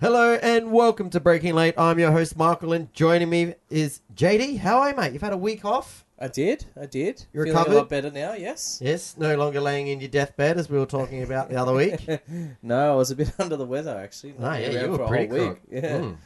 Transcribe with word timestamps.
Hello 0.00 0.34
and 0.42 0.72
welcome 0.72 1.08
to 1.10 1.20
Breaking 1.20 1.54
Late. 1.54 1.74
I'm 1.78 1.98
your 1.98 2.12
host 2.12 2.36
Michael, 2.36 2.72
and 2.74 2.92
joining 2.92 3.30
me 3.30 3.54
is 3.70 4.02
JD. 4.14 4.58
How 4.58 4.78
are 4.80 4.90
you, 4.90 4.96
mate? 4.96 5.12
You've 5.14 5.22
had 5.22 5.32
a 5.32 5.38
week 5.38 5.64
off. 5.64 6.04
I 6.18 6.28
did. 6.28 6.66
I 6.80 6.84
did. 6.86 7.24
You 7.32 7.44
Feeling 7.44 7.48
recovered? 7.56 7.72
a 7.72 7.76
lot 7.78 7.88
better 7.88 8.10
now. 8.10 8.34
Yes. 8.34 8.78
Yes, 8.82 9.16
no 9.16 9.34
longer 9.36 9.60
laying 9.60 9.86
in 9.88 10.00
your 10.00 10.08
deathbed 10.10 10.58
as 10.58 10.68
we 10.68 10.78
were 10.78 10.86
talking 10.86 11.22
about 11.22 11.48
the 11.48 11.56
other 11.56 11.72
week. 11.72 12.06
no, 12.62 12.92
I 12.92 12.94
was 12.96 13.10
a 13.10 13.16
bit 13.16 13.32
under 13.38 13.56
the 13.56 13.64
weather 13.64 13.96
actually. 13.96 14.34
No, 14.38 14.50
Not 14.50 14.60
yeah, 14.60 14.66
around 14.66 14.84
you 14.84 14.90
were 14.90 14.96
for 14.98 15.04
a 15.04 15.08
pretty 15.08 15.26
whole 15.28 15.38
week. 15.38 15.46
crook. 15.46 15.60
Yeah. 15.70 15.98
Mm. 15.98 16.16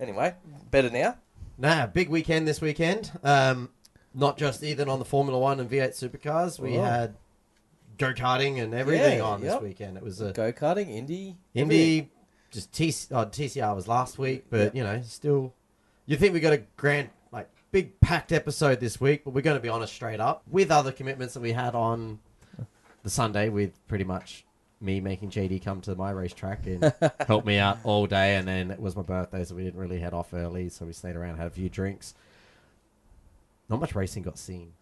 Anyway, 0.00 0.34
better 0.70 0.90
now. 0.90 1.16
Nah, 1.56 1.86
big 1.86 2.08
weekend 2.10 2.46
this 2.48 2.60
weekend. 2.60 3.10
Um, 3.22 3.70
not 4.14 4.36
just 4.36 4.62
even 4.62 4.88
on 4.88 4.98
the 4.98 5.04
Formula 5.04 5.38
One 5.38 5.60
and 5.60 5.70
V8 5.70 5.90
supercars. 5.90 6.58
We 6.58 6.76
Oh. 6.78 6.82
had 6.82 7.14
go 7.96 8.12
karting 8.12 8.62
and 8.62 8.74
everything 8.74 9.18
Yeah, 9.18 9.24
on 9.24 9.40
this 9.40 9.52
yep. 9.52 9.62
weekend. 9.62 9.96
It 9.96 10.02
was 10.02 10.20
a 10.20 10.32
Go 10.32 10.52
karting, 10.52 10.90
Indy, 10.90 11.36
Indy, 11.54 12.10
just 12.54 12.72
TC, 12.72 13.08
oh, 13.10 13.26
TCR 13.26 13.74
was 13.74 13.88
last 13.88 14.18
week, 14.18 14.44
but 14.48 14.74
you 14.74 14.82
know, 14.82 15.02
still, 15.02 15.52
you 16.06 16.16
think 16.16 16.32
we 16.32 16.40
got 16.40 16.52
a 16.52 16.62
grand, 16.76 17.10
like, 17.32 17.48
big 17.72 17.98
packed 18.00 18.32
episode 18.32 18.80
this 18.80 19.00
week, 19.00 19.24
but 19.24 19.34
we're 19.34 19.42
going 19.42 19.56
to 19.56 19.62
be 19.62 19.68
honest 19.68 19.92
straight 19.92 20.20
up 20.20 20.42
with 20.48 20.70
other 20.70 20.92
commitments 20.92 21.34
that 21.34 21.40
we 21.40 21.52
had 21.52 21.74
on 21.74 22.20
the 23.02 23.10
Sunday 23.10 23.48
with 23.48 23.86
pretty 23.88 24.04
much 24.04 24.44
me 24.80 25.00
making 25.00 25.30
JD 25.30 25.64
come 25.64 25.80
to 25.82 25.94
my 25.94 26.10
racetrack 26.10 26.66
and 26.66 26.92
help 27.26 27.44
me 27.44 27.58
out 27.58 27.78
all 27.82 28.06
day, 28.06 28.36
and 28.36 28.46
then 28.46 28.70
it 28.70 28.80
was 28.80 28.94
my 28.94 29.02
birthday, 29.02 29.44
so 29.44 29.54
we 29.54 29.64
didn't 29.64 29.80
really 29.80 29.98
head 29.98 30.14
off 30.14 30.32
early, 30.32 30.68
so 30.68 30.86
we 30.86 30.92
stayed 30.92 31.16
around, 31.16 31.36
had 31.36 31.48
a 31.48 31.50
few 31.50 31.68
drinks. 31.68 32.14
Not 33.68 33.80
much 33.80 33.94
racing 33.94 34.22
got 34.22 34.38
seen. 34.38 34.72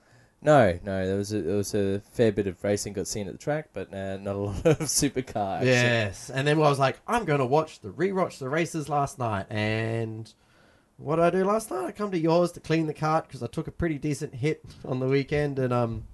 No, 0.45 0.79
no, 0.85 1.07
there 1.07 1.17
was 1.17 1.33
a 1.33 1.41
there 1.41 1.57
was 1.57 1.73
a 1.75 2.01
fair 2.13 2.33
bit 2.33 2.49
of 2.49 2.63
racing 2.65 2.95
got 2.95 3.07
seen 3.07 3.29
at 3.29 3.33
the 3.33 3.39
track, 3.39 3.69
but 3.73 3.95
uh, 3.95 4.17
not 4.17 4.35
a 4.35 4.39
lot 4.41 4.67
of 4.67 4.79
supercar. 4.81 5.57
action. 5.59 5.69
Yes, 5.69 6.31
and 6.31 6.47
then 6.49 6.57
I 6.57 6.69
was 6.69 6.81
like, 6.81 6.99
I'm 7.07 7.25
going 7.25 7.39
to 7.39 7.47
watch 7.47 7.81
the 7.81 7.91
rewatch 7.91 8.39
the 8.39 8.49
races 8.49 8.89
last 8.89 9.21
night, 9.21 9.47
and 9.51 10.33
what 10.97 11.17
did 11.17 11.25
I 11.27 11.31
do 11.31 11.45
last 11.45 11.71
night? 11.71 11.85
I 11.87 11.93
come 11.93 12.11
to 12.11 12.19
yours 12.19 12.51
to 12.53 12.61
clean 12.61 12.87
the 12.89 12.95
cart 12.95 13.29
because 13.29 13.43
I 13.43 13.47
took 13.47 13.69
a 13.69 13.73
pretty 13.73 13.99
decent 13.99 14.35
hit 14.35 14.65
on 14.85 14.99
the 14.99 15.07
weekend 15.07 15.59
and 15.61 15.73
um 15.73 16.05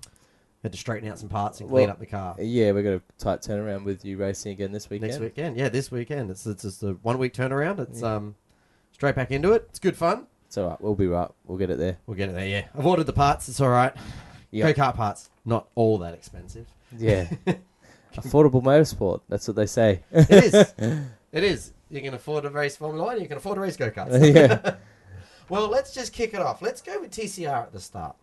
had 0.63 0.73
to 0.73 0.79
straighten 0.79 1.09
out 1.09 1.19
some 1.19 1.29
parts 1.29 1.61
and 1.61 1.69
clean 1.71 1.83
Well, 1.85 1.93
up 1.93 1.99
the 2.01 2.07
car. 2.07 2.35
Yeah, 2.39 2.73
we 2.73 2.83
got 2.83 2.95
a 2.95 3.03
tight 3.19 3.41
turnaround 3.43 3.85
with 3.85 4.05
you 4.05 4.17
racing 4.19 4.53
again 4.53 4.73
this 4.73 4.91
weekend. 4.91 5.13
Next 5.13 5.21
weekend, 5.23 5.57
yeah, 5.57 5.69
this 5.69 5.91
weekend. 5.91 6.31
It's 6.31 6.45
it's 6.47 6.63
just 6.63 6.83
a 6.83 6.93
one 7.03 7.17
week 7.19 7.33
turnaround. 7.33 7.79
It's 7.79 8.03
um 8.03 8.35
straight 8.93 9.15
back 9.15 9.31
into 9.31 9.53
it. 9.53 9.67
It's 9.71 9.79
good 9.79 9.97
fun. 9.97 10.27
It's 10.47 10.57
all 10.57 10.69
right. 10.71 10.81
We'll 10.81 10.95
be 10.95 11.07
right. 11.07 11.29
We'll 11.45 11.59
get 11.59 11.69
it 11.69 11.77
there. 11.79 11.99
We'll 12.07 12.17
get 12.17 12.31
it 12.31 12.35
there. 12.35 12.49
Yeah, 12.49 12.65
I've 12.75 12.87
ordered 12.87 13.05
the 13.05 13.13
parts. 13.13 13.49
It's 13.51 13.61
all 13.61 13.69
right. 13.69 13.95
Yep. 14.51 14.77
Go 14.77 14.83
kart 14.83 14.95
parts, 14.95 15.31
not 15.45 15.69
all 15.75 15.99
that 15.99 16.15
expensive. 16.15 16.67
Yeah. 16.97 17.29
Affordable 18.15 18.63
motorsport. 18.63 19.21
That's 19.29 19.47
what 19.47 19.57
they 19.57 19.67
say. 19.67 20.03
It 20.11 20.31
is. 20.31 20.55
it 21.33 21.45
is. 21.45 21.73
You 21.91 22.01
can 22.01 22.15
afford 22.15 22.45
to 22.45 22.51
race 22.51 22.77
Formula 22.77 23.05
One. 23.05 23.21
You 23.21 23.29
can 23.29 23.37
afford 23.37 23.57
to 23.57 23.61
race 23.61 23.77
go 23.77 23.91
karts. 23.91 24.35
yeah. 24.35 24.77
Well, 25.49 25.69
let's 25.69 25.95
just 25.95 26.13
kick 26.13 26.35
it 26.35 26.41
off. 26.41 26.61
Let's 26.61 26.83
go 26.83 27.01
with 27.01 27.11
TCR 27.11 27.65
at 27.65 27.73
the 27.73 27.81
start. 27.81 28.17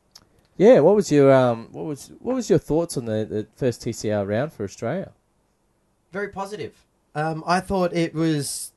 Yeah, 0.58 0.80
what 0.80 0.96
was 0.96 1.12
your 1.12 1.34
um 1.34 1.70
what 1.72 1.86
was 1.86 2.12
what 2.20 2.36
was 2.36 2.50
your 2.50 2.60
thoughts 2.60 2.98
on 2.98 3.06
the, 3.06 3.26
the 3.26 3.48
first 3.56 3.82
TCR 3.82 4.28
round 4.28 4.54
for 4.54 4.64
Australia? 4.64 5.12
Very 6.12 6.30
positive. 6.30 6.86
Um, 7.14 7.44
I 7.46 7.60
thought 7.60 7.94
it 7.94 8.14
was 8.14 8.72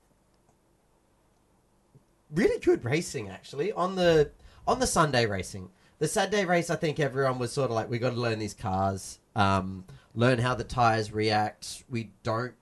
really 2.34 2.58
good 2.60 2.84
racing 2.84 3.28
actually 3.28 3.72
on 3.72 3.96
the 3.96 4.30
on 4.66 4.80
the 4.80 4.86
Sunday 4.86 5.26
racing. 5.26 5.70
The 5.98 6.08
Saturday 6.08 6.44
race, 6.44 6.70
I 6.70 6.76
think 6.76 7.00
everyone 7.00 7.38
was 7.38 7.52
sort 7.52 7.70
of 7.70 7.76
like, 7.76 7.90
we 7.90 7.98
got 7.98 8.10
to 8.10 8.20
learn 8.20 8.38
these 8.38 8.54
cars, 8.54 9.18
um, 9.34 9.84
learn 10.14 10.38
how 10.38 10.54
the 10.54 10.64
tires 10.64 11.12
react. 11.12 11.84
We 11.90 12.10
don't. 12.22 12.54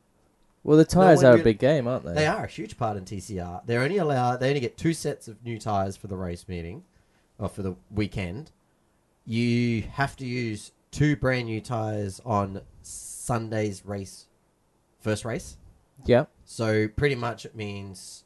Well, 0.65 0.79
the 0.79 0.85
tires 0.85 1.23
one 1.23 1.27
are 1.33 1.41
a 1.41 1.45
big 1.45 1.59
game, 1.59 1.87
aren't 1.87 2.05
they? 2.05 2.15
They 2.15 2.27
are 2.27 2.45
a 2.45 2.49
huge 2.49 2.77
part 2.77 2.97
in 2.97 3.05
TCR. 3.05 3.63
They're 3.67 3.83
only 3.83 3.99
allow 3.99 4.37
They 4.37 4.49
only 4.49 4.61
get 4.61 4.77
two 4.77 4.95
sets 4.95 5.29
of 5.29 5.45
new 5.45 5.59
tires 5.59 5.97
for 5.97 6.09
the 6.09 6.17
race 6.17 6.47
meeting, 6.49 6.83
or 7.39 7.49
for 7.49 7.63
the 7.63 7.77
weekend. 7.91 8.51
You 9.25 9.83
have 9.83 10.17
to 10.17 10.27
use 10.27 10.73
two 10.91 11.15
brand 11.15 11.47
new 11.47 11.61
tires 11.61 12.21
on 12.25 12.63
Sunday's 12.83 13.85
race, 13.85 14.27
first 15.01 15.25
race. 15.25 15.57
Yeah. 16.05 16.25
So 16.45 16.89
pretty 16.89 17.17
much 17.17 17.45
it 17.45 17.55
means 17.55 18.25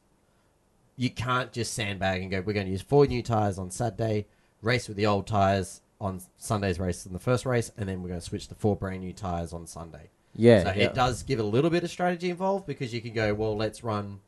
you 0.97 1.11
can't 1.11 1.53
just 1.53 1.75
sandbag 1.75 2.23
and 2.23 2.31
go. 2.31 2.43
We're 2.43 2.53
going 2.53 2.67
to 2.67 2.73
use 2.73 2.83
four 2.83 3.07
new 3.07 3.23
tires 3.23 3.59
on 3.59 3.71
Saturday, 3.71 4.27
race 4.63 4.89
with 4.89 4.97
the 4.97 5.07
old 5.07 5.27
tires 5.27 5.81
on 6.01 6.21
Sunday's 6.39 6.79
race 6.79 7.07
in 7.07 7.13
the 7.13 7.19
first 7.19 7.45
race, 7.45 7.71
and 7.77 7.89
then 7.89 8.03
we're 8.03 8.09
going 8.09 8.21
to 8.21 8.27
switch 8.27 8.49
to 8.49 8.55
four 8.55 8.77
brand 8.77 9.01
new 9.01 9.13
tires 9.13 9.53
on 9.53 9.67
Sunday. 9.67 10.11
Yeah. 10.35 10.65
so 10.65 10.69
yeah. 10.71 10.85
it 10.85 10.95
does 10.95 11.23
give 11.23 11.39
a 11.41 11.45
little 11.45 11.71
bit 11.71 11.85
of 11.85 11.91
strategy 11.91 12.31
involved 12.31 12.67
because 12.67 12.95
you 12.95 13.01
can 13.01 13.13
go, 13.13 13.35
well, 13.35 13.57
let's 13.57 13.85
run. 13.85 14.21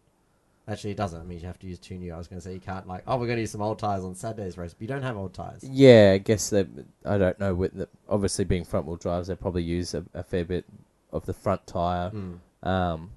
Actually, 0.69 0.93
it 0.93 0.97
doesn't. 0.97 1.20
It 1.20 1.26
means 1.26 1.43
you 1.43 1.48
have 1.48 1.59
to 1.60 1.66
use 1.66 1.78
two 1.78 1.97
new. 1.97 2.12
I 2.12 2.19
was 2.19 2.28
going 2.28 2.41
to 2.41 2.44
say 2.44 2.54
you 2.54 2.60
can't 2.60 2.87
like, 2.87 3.03
oh, 3.06 3.16
we're 3.16 3.26
going 3.26 3.37
to 3.37 3.43
use 3.43 3.50
some 3.50 3.62
old 3.62 3.78
tires 3.78 4.04
on 4.04 4.15
Saturday's 4.15 4.56
race, 4.56 4.75
but 4.75 4.82
you 4.82 4.88
don't 4.88 5.03
have 5.03 5.16
old 5.16 5.34
tires. 5.34 5.65
Yeah, 5.65 6.12
I 6.15 6.19
guess 6.19 6.50
that 6.50 6.69
I 7.04 7.19
don't 7.19 7.38
know. 7.41 7.54
With 7.54 7.75
the, 7.75 7.88
obviously 8.09 8.44
being 8.44 8.64
front 8.64 8.87
wheel 8.87 8.97
drives, 8.97 9.28
they 9.28 9.34
probably 9.34 9.64
use 9.64 9.94
a, 9.94 10.04
a 10.14 10.22
fair 10.22 10.44
bit 10.44 10.64
of 11.12 11.26
the 11.26 11.32
front 11.32 11.66
tire. 11.66 12.10
Mm. 12.10 12.38
Um, 12.69 13.10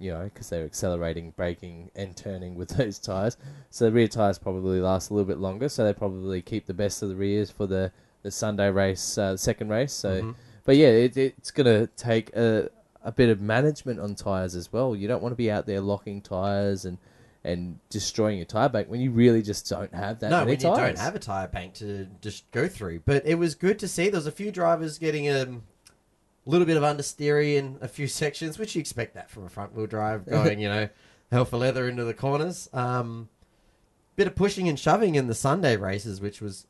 you 0.00 0.10
know, 0.12 0.24
because 0.24 0.48
they're 0.48 0.64
accelerating, 0.64 1.32
braking, 1.36 1.90
and 1.94 2.16
turning 2.16 2.54
with 2.56 2.68
those 2.76 2.98
tires. 2.98 3.36
So 3.70 3.84
the 3.84 3.92
rear 3.92 4.08
tires 4.08 4.38
probably 4.38 4.80
last 4.80 5.10
a 5.10 5.14
little 5.14 5.28
bit 5.28 5.38
longer. 5.38 5.68
So 5.68 5.84
they 5.84 5.92
probably 5.92 6.42
keep 6.42 6.66
the 6.66 6.74
best 6.74 7.02
of 7.02 7.08
the 7.10 7.16
rears 7.16 7.50
for 7.50 7.66
the 7.66 7.92
the 8.22 8.30
Sunday 8.30 8.70
race, 8.70 9.16
uh, 9.16 9.34
second 9.36 9.70
race. 9.70 9.92
So, 9.94 10.20
Mhm. 10.22 10.34
but 10.64 10.76
yeah, 10.76 10.88
it, 10.88 11.16
it's 11.16 11.50
gonna 11.50 11.86
take 11.86 12.34
a 12.36 12.70
a 13.02 13.10
bit 13.12 13.30
of 13.30 13.40
management 13.40 13.98
on 13.98 14.14
tires 14.14 14.54
as 14.54 14.70
well. 14.72 14.94
You 14.94 15.08
don't 15.08 15.22
want 15.22 15.32
to 15.32 15.36
be 15.36 15.50
out 15.50 15.66
there 15.66 15.80
locking 15.80 16.20
tires 16.20 16.84
and 16.84 16.98
and 17.42 17.78
destroying 17.88 18.36
your 18.36 18.44
tire 18.44 18.68
bank 18.68 18.90
when 18.90 19.00
you 19.00 19.10
really 19.10 19.40
just 19.40 19.66
don't 19.70 19.94
have 19.94 20.20
that 20.20 20.30
no, 20.30 20.40
many 20.40 20.50
when 20.50 20.58
tires. 20.58 20.76
don't 20.76 20.98
have 20.98 21.14
a 21.14 21.18
tire 21.18 21.48
bank 21.48 21.72
to 21.72 22.06
just 22.20 22.50
go 22.50 22.68
through. 22.68 23.00
But 23.06 23.24
it 23.24 23.36
was 23.36 23.54
good 23.54 23.78
to 23.78 23.88
see. 23.88 24.10
There 24.10 24.18
was 24.18 24.26
a 24.26 24.30
few 24.32 24.52
drivers 24.52 24.98
getting 24.98 25.26
um, 25.30 25.62
a 25.69 25.69
little 26.50 26.66
bit 26.66 26.76
of 26.76 26.82
understeery 26.82 27.56
in 27.56 27.78
a 27.80 27.88
few 27.88 28.06
sections, 28.06 28.58
which 28.58 28.74
you 28.74 28.80
expect 28.80 29.14
that 29.14 29.30
from 29.30 29.44
a 29.44 29.48
front 29.48 29.74
wheel 29.74 29.86
drive 29.86 30.26
going, 30.28 30.60
you 30.60 30.68
know, 30.68 30.88
hell 31.30 31.44
for 31.44 31.56
leather 31.56 31.88
into 31.88 32.04
the 32.04 32.14
corners. 32.14 32.68
Um, 32.72 33.28
bit 34.16 34.26
of 34.26 34.34
pushing 34.34 34.68
and 34.68 34.78
shoving 34.78 35.14
in 35.14 35.26
the 35.26 35.34
Sunday 35.34 35.76
races, 35.76 36.20
which 36.20 36.40
was. 36.40 36.66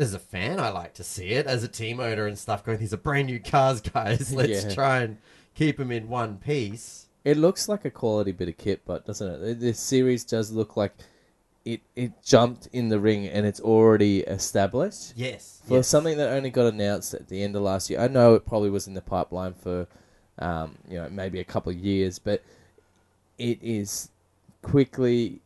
As 0.00 0.14
a 0.14 0.18
fan, 0.20 0.60
I 0.60 0.68
like 0.68 0.94
to 0.94 1.02
see 1.02 1.30
it. 1.30 1.46
As 1.48 1.64
a 1.64 1.68
team 1.68 1.98
owner 1.98 2.26
and 2.28 2.38
stuff, 2.38 2.64
going, 2.64 2.78
these 2.78 2.94
are 2.94 2.98
brand 2.98 3.26
new 3.26 3.40
cars, 3.40 3.80
guys. 3.80 4.32
Let's 4.34 4.64
Yeah. 4.64 4.72
try 4.72 4.98
and 5.00 5.18
keep 5.56 5.76
them 5.76 5.90
in 5.90 6.08
one 6.08 6.38
piece. 6.38 7.06
It 7.24 7.36
looks 7.36 7.68
like 7.68 7.84
a 7.84 7.90
quality 7.90 8.30
bit 8.30 8.48
of 8.48 8.56
kit, 8.56 8.82
but 8.84 9.04
doesn't 9.06 9.42
it? 9.42 9.58
This 9.58 9.80
series 9.80 10.22
does 10.24 10.52
look 10.52 10.76
like 10.76 10.94
it 11.64 11.80
it 11.96 12.22
jumped 12.22 12.68
in 12.72 12.88
the 12.88 12.98
ring 12.98 13.26
and 13.26 13.46
it's 13.46 13.60
already 13.60 14.20
established. 14.20 15.12
Yes. 15.16 15.60
For 15.66 15.76
yes. 15.76 15.88
something 15.88 16.16
that 16.18 16.30
only 16.30 16.50
got 16.50 16.72
announced 16.72 17.14
at 17.14 17.28
the 17.28 17.42
end 17.42 17.56
of 17.56 17.62
last 17.62 17.90
year, 17.90 18.00
I 18.00 18.08
know 18.08 18.34
it 18.34 18.46
probably 18.46 18.70
was 18.70 18.86
in 18.86 18.94
the 18.94 19.02
pipeline 19.02 19.54
for, 19.54 19.86
um, 20.38 20.76
you 20.88 20.98
know, 20.98 21.08
maybe 21.10 21.40
a 21.40 21.44
couple 21.44 21.70
of 21.70 21.78
years, 21.78 22.18
but 22.18 22.42
it 23.36 23.58
is 23.62 24.10
quickly 24.62 25.40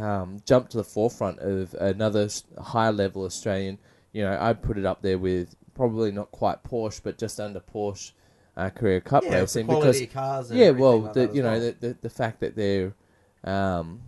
um, 0.00 0.40
jumped 0.46 0.70
to 0.72 0.76
the 0.76 0.84
forefront 0.84 1.40
of 1.40 1.74
another 1.74 2.28
high 2.60 2.90
level 2.90 3.24
Australian. 3.24 3.78
You 4.12 4.22
know, 4.22 4.38
I'd 4.40 4.62
put 4.62 4.78
it 4.78 4.86
up 4.86 5.02
there 5.02 5.18
with 5.18 5.56
probably 5.74 6.12
not 6.12 6.30
quite 6.30 6.62
Porsche, 6.62 7.00
but 7.02 7.18
just 7.18 7.40
under 7.40 7.60
Porsche 7.60 8.12
uh, 8.56 8.70
Carrera 8.70 9.00
Cup 9.00 9.24
yeah, 9.24 9.40
racing 9.40 9.66
because 9.66 9.82
quality 9.82 10.06
cars. 10.06 10.50
And 10.50 10.58
yeah, 10.58 10.70
well, 10.70 11.02
like 11.02 11.12
the, 11.14 11.30
you 11.32 11.42
know 11.42 11.58
well. 11.58 11.60
the, 11.60 11.88
the 11.88 11.96
the 12.02 12.10
fact 12.10 12.40
that 12.40 12.54
they're, 12.56 12.94
um, 13.42 14.00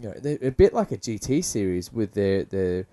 you 0.00 0.08
know, 0.08 0.14
they're 0.20 0.38
a 0.42 0.50
bit 0.50 0.74
like 0.74 0.92
a 0.92 0.96
GT 0.98 1.42
series 1.44 1.92
with 1.92 2.12
their 2.12 2.44
their 2.44 2.86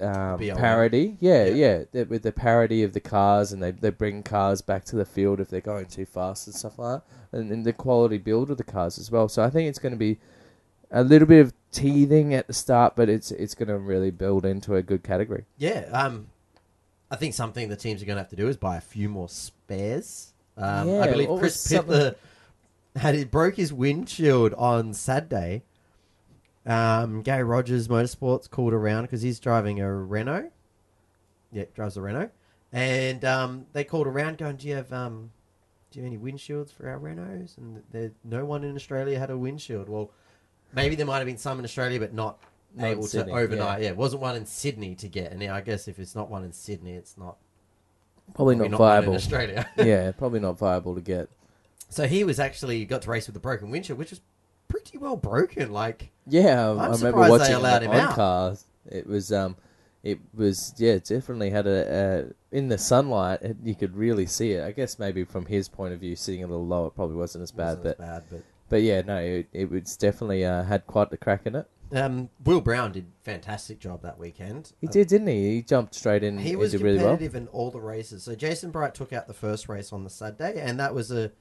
um, 0.00 0.38
BLM. 0.38 0.56
parity. 0.56 1.16
Yeah, 1.20 1.46
Yeah. 1.46 1.54
yeah, 1.54 1.84
they- 1.92 2.04
with 2.04 2.22
the 2.22 2.32
parity 2.32 2.82
of 2.82 2.92
the 2.92 3.00
cars, 3.00 3.52
and 3.52 3.62
they 3.62 3.70
they 3.72 3.90
bring 3.90 4.22
cars 4.22 4.60
back 4.62 4.84
to 4.86 4.96
the 4.96 5.04
field 5.04 5.40
if 5.40 5.48
they're 5.48 5.60
going 5.60 5.86
too 5.86 6.06
fast 6.06 6.46
and 6.46 6.54
stuff 6.56 6.78
like 6.78 7.02
that, 7.02 7.38
and, 7.38 7.50
and 7.50 7.64
the 7.64 7.72
quality 7.72 8.18
build 8.18 8.50
of 8.50 8.56
the 8.58 8.64
cars 8.64 8.98
as 8.98 9.10
well. 9.10 9.28
So 9.28 9.42
I 9.42 9.50
think 9.50 9.68
it's 9.68 9.78
going 9.78 9.92
to 9.92 9.98
be 9.98 10.18
a 10.90 11.02
little 11.02 11.26
bit 11.28 11.40
of 11.40 11.52
teething 11.72 12.32
at 12.32 12.46
the 12.46 12.52
start, 12.52 12.94
but 12.96 13.08
it's 13.08 13.30
it's 13.32 13.54
going 13.54 13.68
to 13.68 13.78
really 13.78 14.10
build 14.10 14.44
into 14.46 14.74
a 14.76 14.82
good 14.82 15.02
category. 15.02 15.44
Yeah, 15.56 15.88
um, 15.92 16.28
I 17.10 17.16
think 17.16 17.34
something 17.34 17.68
the 17.68 17.76
teams 17.76 18.02
are 18.02 18.06
going 18.06 18.16
to 18.16 18.22
have 18.22 18.30
to 18.30 18.36
do 18.36 18.48
is 18.48 18.56
buy 18.56 18.76
a 18.76 18.80
few 18.82 19.08
more 19.08 19.28
spares. 19.28 20.32
Um, 20.56 20.88
Yeah, 20.88 21.00
I 21.02 21.10
believe 21.10 21.28
Chris 21.28 21.42
was 21.54 21.60
something- 21.60 21.94
Pither 21.94 22.14
had 22.96 23.14
he 23.14 23.24
broke 23.24 23.54
his 23.56 23.72
windshield 23.72 24.54
on 24.54 24.92
Saturday. 24.94 25.62
Um, 26.68 27.22
Garry 27.22 27.44
Rogers 27.44 27.88
Motorsports 27.88 28.48
called 28.48 28.72
around 28.74 29.02
because 29.02 29.22
he's 29.22 29.40
driving 29.40 29.80
a 29.80 29.92
Renault. 29.92 30.50
Yeah, 31.50 31.64
drives 31.74 31.96
a 31.96 32.02
Renault, 32.02 32.30
and 32.72 33.24
um, 33.24 33.66
they 33.72 33.84
called 33.84 34.06
around 34.06 34.36
going, 34.38 34.56
"Do 34.56 34.68
you 34.68 34.74
have 34.76 34.92
um, 34.92 35.30
do 35.90 35.98
you 35.98 36.04
have 36.04 36.12
any 36.12 36.20
windshields 36.32 36.70
for 36.72 36.88
our 36.90 36.98
Renaults?" 36.98 37.56
And 37.56 37.82
there, 37.90 38.12
no 38.22 38.44
one 38.44 38.64
in 38.64 38.76
Australia 38.76 39.18
had 39.18 39.30
a 39.30 39.38
windshield. 39.38 39.88
Well, 39.88 40.10
maybe 40.74 40.94
there 40.94 41.06
might 41.06 41.18
have 41.18 41.26
been 41.26 41.38
some 41.38 41.58
in 41.58 41.64
Australia, 41.64 41.98
but 41.98 42.12
not 42.12 42.38
Not 42.76 42.84
able 42.86 43.02
to 43.04 43.08
Sydney, 43.08 43.32
overnight. 43.32 43.80
Yeah. 43.80 43.88
it 43.88 43.96
wasn't 43.96 44.20
one 44.20 44.36
in 44.36 44.44
Sydney 44.44 44.94
to 44.96 45.08
get, 45.08 45.32
and 45.32 45.40
yeah, 45.42 45.54
I 45.54 45.62
guess 45.62 45.88
if 45.88 45.98
it's 45.98 46.14
not 46.14 46.28
one 46.30 46.44
in 46.44 46.52
Sydney, 46.52 46.92
it's 46.92 47.16
not 47.16 47.38
Probably 48.34 48.56
probably 48.56 48.68
not 48.68 48.78
one 48.80 48.90
in 48.90 49.00
viable. 49.00 49.14
Australia. 49.14 49.66
yeah, 49.78 50.12
probably 50.12 50.40
not 50.40 50.58
viable 50.58 50.94
to 50.94 51.00
get. 51.00 51.30
So 51.88 52.06
he 52.06 52.24
was 52.24 52.38
actually 52.38 52.84
got 52.84 53.00
to 53.02 53.10
race 53.10 53.26
with 53.26 53.32
the 53.32 53.40
broken 53.40 53.70
windshield, 53.70 53.98
which 53.98 54.10
was 54.10 54.20
pretty 54.68 54.98
well 54.98 55.16
broken. 55.16 55.72
Like 55.72 56.10
Yeah, 56.26 56.68
I, 56.68 56.70
I'm 56.72 56.78
I 56.78 56.82
remember 56.84 56.96
surprised 56.96 57.26
they 57.32 57.38
watching 57.38 57.54
allowed 57.56 57.82
it 57.82 57.86
him 57.86 57.90
on 57.92 58.00
out. 58.00 58.14
cars. 58.14 58.64
It 58.86 59.06
was 59.06 59.32
um, 59.32 59.56
it 60.02 60.18
was 60.34 60.74
yeah, 60.78 60.92
it 60.92 61.04
definitely 61.04 61.50
had 61.50 61.66
a, 61.66 62.32
a 62.52 62.56
in 62.56 62.68
the 62.68 62.78
sunlight. 62.78 63.42
It, 63.42 63.56
you 63.64 63.74
could 63.74 63.96
really 63.96 64.26
see 64.26 64.52
it. 64.52 64.64
I 64.64 64.72
guess 64.72 64.98
maybe 64.98 65.24
from 65.24 65.46
his 65.46 65.68
point 65.68 65.92
of 65.92 66.00
view, 66.00 66.16
sitting 66.16 66.44
a 66.44 66.46
little 66.46 66.66
low, 66.66 66.86
it 66.86 66.94
probably 66.94 67.16
wasn't 67.16 67.42
as 67.42 67.50
bad. 67.52 67.78
wasn't 67.78 67.84
but 67.84 67.90
as 68.04 68.08
bad, 68.08 68.22
but 68.30 68.42
but 68.70 68.82
yeah, 68.82 69.02
no, 69.02 69.16
it, 69.18 69.48
it 69.52 69.70
was 69.70 69.96
definitely 69.96 70.44
uh, 70.44 70.62
had 70.62 70.86
quite 70.86 71.10
the 71.10 71.16
crack 71.16 71.46
in 71.46 71.54
it. 71.56 71.66
um, 71.92 72.28
Will 72.44 72.60
Brown 72.60 72.92
did 72.92 73.06
fantastic 73.22 73.78
job 73.80 74.02
that 74.02 74.18
weekend. 74.18 74.72
He 74.80 74.86
did, 74.86 75.08
didn't 75.08 75.26
he? 75.28 75.54
He 75.56 75.62
jumped 75.62 75.94
straight 75.94 76.22
in. 76.22 76.38
He 76.38 76.54
was 76.54 76.72
did 76.72 76.82
really 76.82 76.98
well. 76.98 77.08
competitive 77.16 77.34
in 77.34 77.48
all 77.48 77.70
the 77.70 77.80
races. 77.80 78.22
So 78.24 78.34
Jason 78.34 78.70
Bright 78.70 78.94
took 78.94 79.12
out 79.12 79.26
the 79.26 79.32
first 79.34 79.68
race 79.70 79.90
on 79.92 80.04
the 80.04 80.10
Saturday, 80.10 80.60
and 80.60 80.78
that 80.78 80.94
was 80.94 81.10
a 81.10 81.32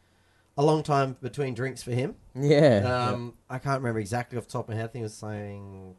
a 0.57 0.63
long 0.63 0.83
time 0.83 1.15
between 1.21 1.53
drinks 1.53 1.83
for 1.83 1.91
him. 1.91 2.15
Yeah. 2.35 3.09
Um, 3.11 3.33
I 3.49 3.59
can't 3.59 3.79
remember 3.79 3.99
exactly 3.99 4.37
off 4.37 4.45
the 4.45 4.51
top 4.53 4.65
of 4.65 4.69
my 4.69 4.75
head. 4.75 4.85
I 4.85 4.87
think 4.87 5.01
it 5.01 5.05
was 5.05 5.13
saying, 5.13 5.95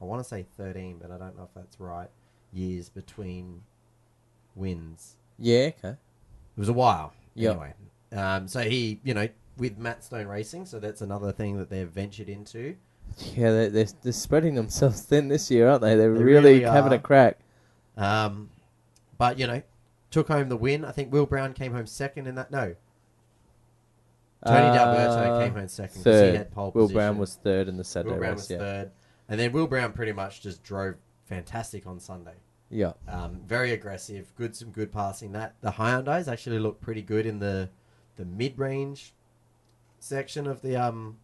I 0.00 0.04
want 0.04 0.22
to 0.22 0.28
say 0.28 0.46
13, 0.56 0.98
but 1.00 1.10
I 1.10 1.18
don't 1.18 1.36
know 1.36 1.44
if 1.44 1.54
that's 1.54 1.78
right. 1.80 2.08
Years 2.52 2.88
between 2.88 3.62
wins. 4.54 5.16
yeah. 5.38 5.70
Okay. 5.78 5.96
It 6.56 6.60
was 6.60 6.68
a 6.68 6.72
while. 6.72 7.12
Yep. 7.34 7.50
Anyway, 7.50 7.74
um, 8.12 8.46
so 8.46 8.60
he, 8.60 9.00
you 9.02 9.12
know, 9.12 9.28
with 9.56 9.76
Matt 9.76 10.04
Stone 10.04 10.28
Racing, 10.28 10.66
so 10.66 10.78
that's 10.78 11.00
another 11.00 11.32
thing 11.32 11.56
that 11.58 11.68
they've 11.68 11.88
ventured 11.88 12.28
into. 12.28 12.76
Yeah, 13.34 13.50
they're, 13.50 13.70
they're, 13.70 13.86
they're 14.02 14.12
spreading 14.12 14.54
themselves 14.54 15.00
thin 15.08 15.26
this 15.28 15.50
year, 15.50 15.68
aren't 15.68 15.82
they? 15.82 15.96
They're 15.96 16.14
They 16.14 16.22
really, 16.22 16.60
really 16.60 16.62
having 16.62 16.92
a 16.92 16.98
crack. 17.00 17.38
Um, 17.96 18.50
but 19.18 19.38
you 19.38 19.48
know, 19.48 19.62
took 20.12 20.28
home 20.28 20.48
the 20.48 20.56
win. 20.56 20.84
I 20.84 20.92
think 20.92 21.12
Will 21.12 21.26
Brown 21.26 21.52
came 21.54 21.72
home 21.72 21.86
second 21.86 22.28
in 22.28 22.36
that. 22.36 22.52
No, 22.52 22.76
Tony 24.46 24.76
D'Alberto 24.76 25.12
Uh, 25.34 25.40
came 25.44 25.54
home 25.54 25.68
second 25.68 26.02
because 26.02 26.04
Third. 26.04 26.30
he 26.32 26.36
had 26.36 26.50
pole 26.50 26.70
Will 26.74 26.84
position. 26.84 26.96
Brown 26.96 27.18
was 27.18 27.34
third 27.36 27.68
in 27.68 27.76
the 27.76 27.84
Saturday 27.84 28.12
Will 28.12 28.18
Brown 28.18 28.32
race. 28.32 28.40
was 28.42 28.50
yeah. 28.50 28.58
third, 28.58 28.90
and 29.28 29.40
then 29.40 29.52
Will 29.52 29.66
Brown 29.66 29.92
pretty 29.92 30.12
much 30.12 30.40
just 30.42 30.62
drove 30.62 30.96
fantastic 31.24 31.86
on 31.86 31.98
Sunday. 32.00 32.34
Yeah. 32.70 32.92
Um, 33.08 33.40
very 33.46 33.72
aggressive, 33.72 34.32
good 34.36 34.54
some 34.56 34.70
good 34.70 34.90
passing. 34.92 35.32
That 35.32 35.54
the 35.60 35.70
Hyundai's 35.72 36.28
actually 36.28 36.58
looked 36.58 36.80
pretty 36.80 37.02
good 37.02 37.24
in 37.26 37.38
the 37.38 37.70
the 38.16 38.24
mid 38.24 38.58
range 38.58 39.14
section 39.98 40.46
of 40.46 40.60
the 40.62 40.76
um, 40.76 41.18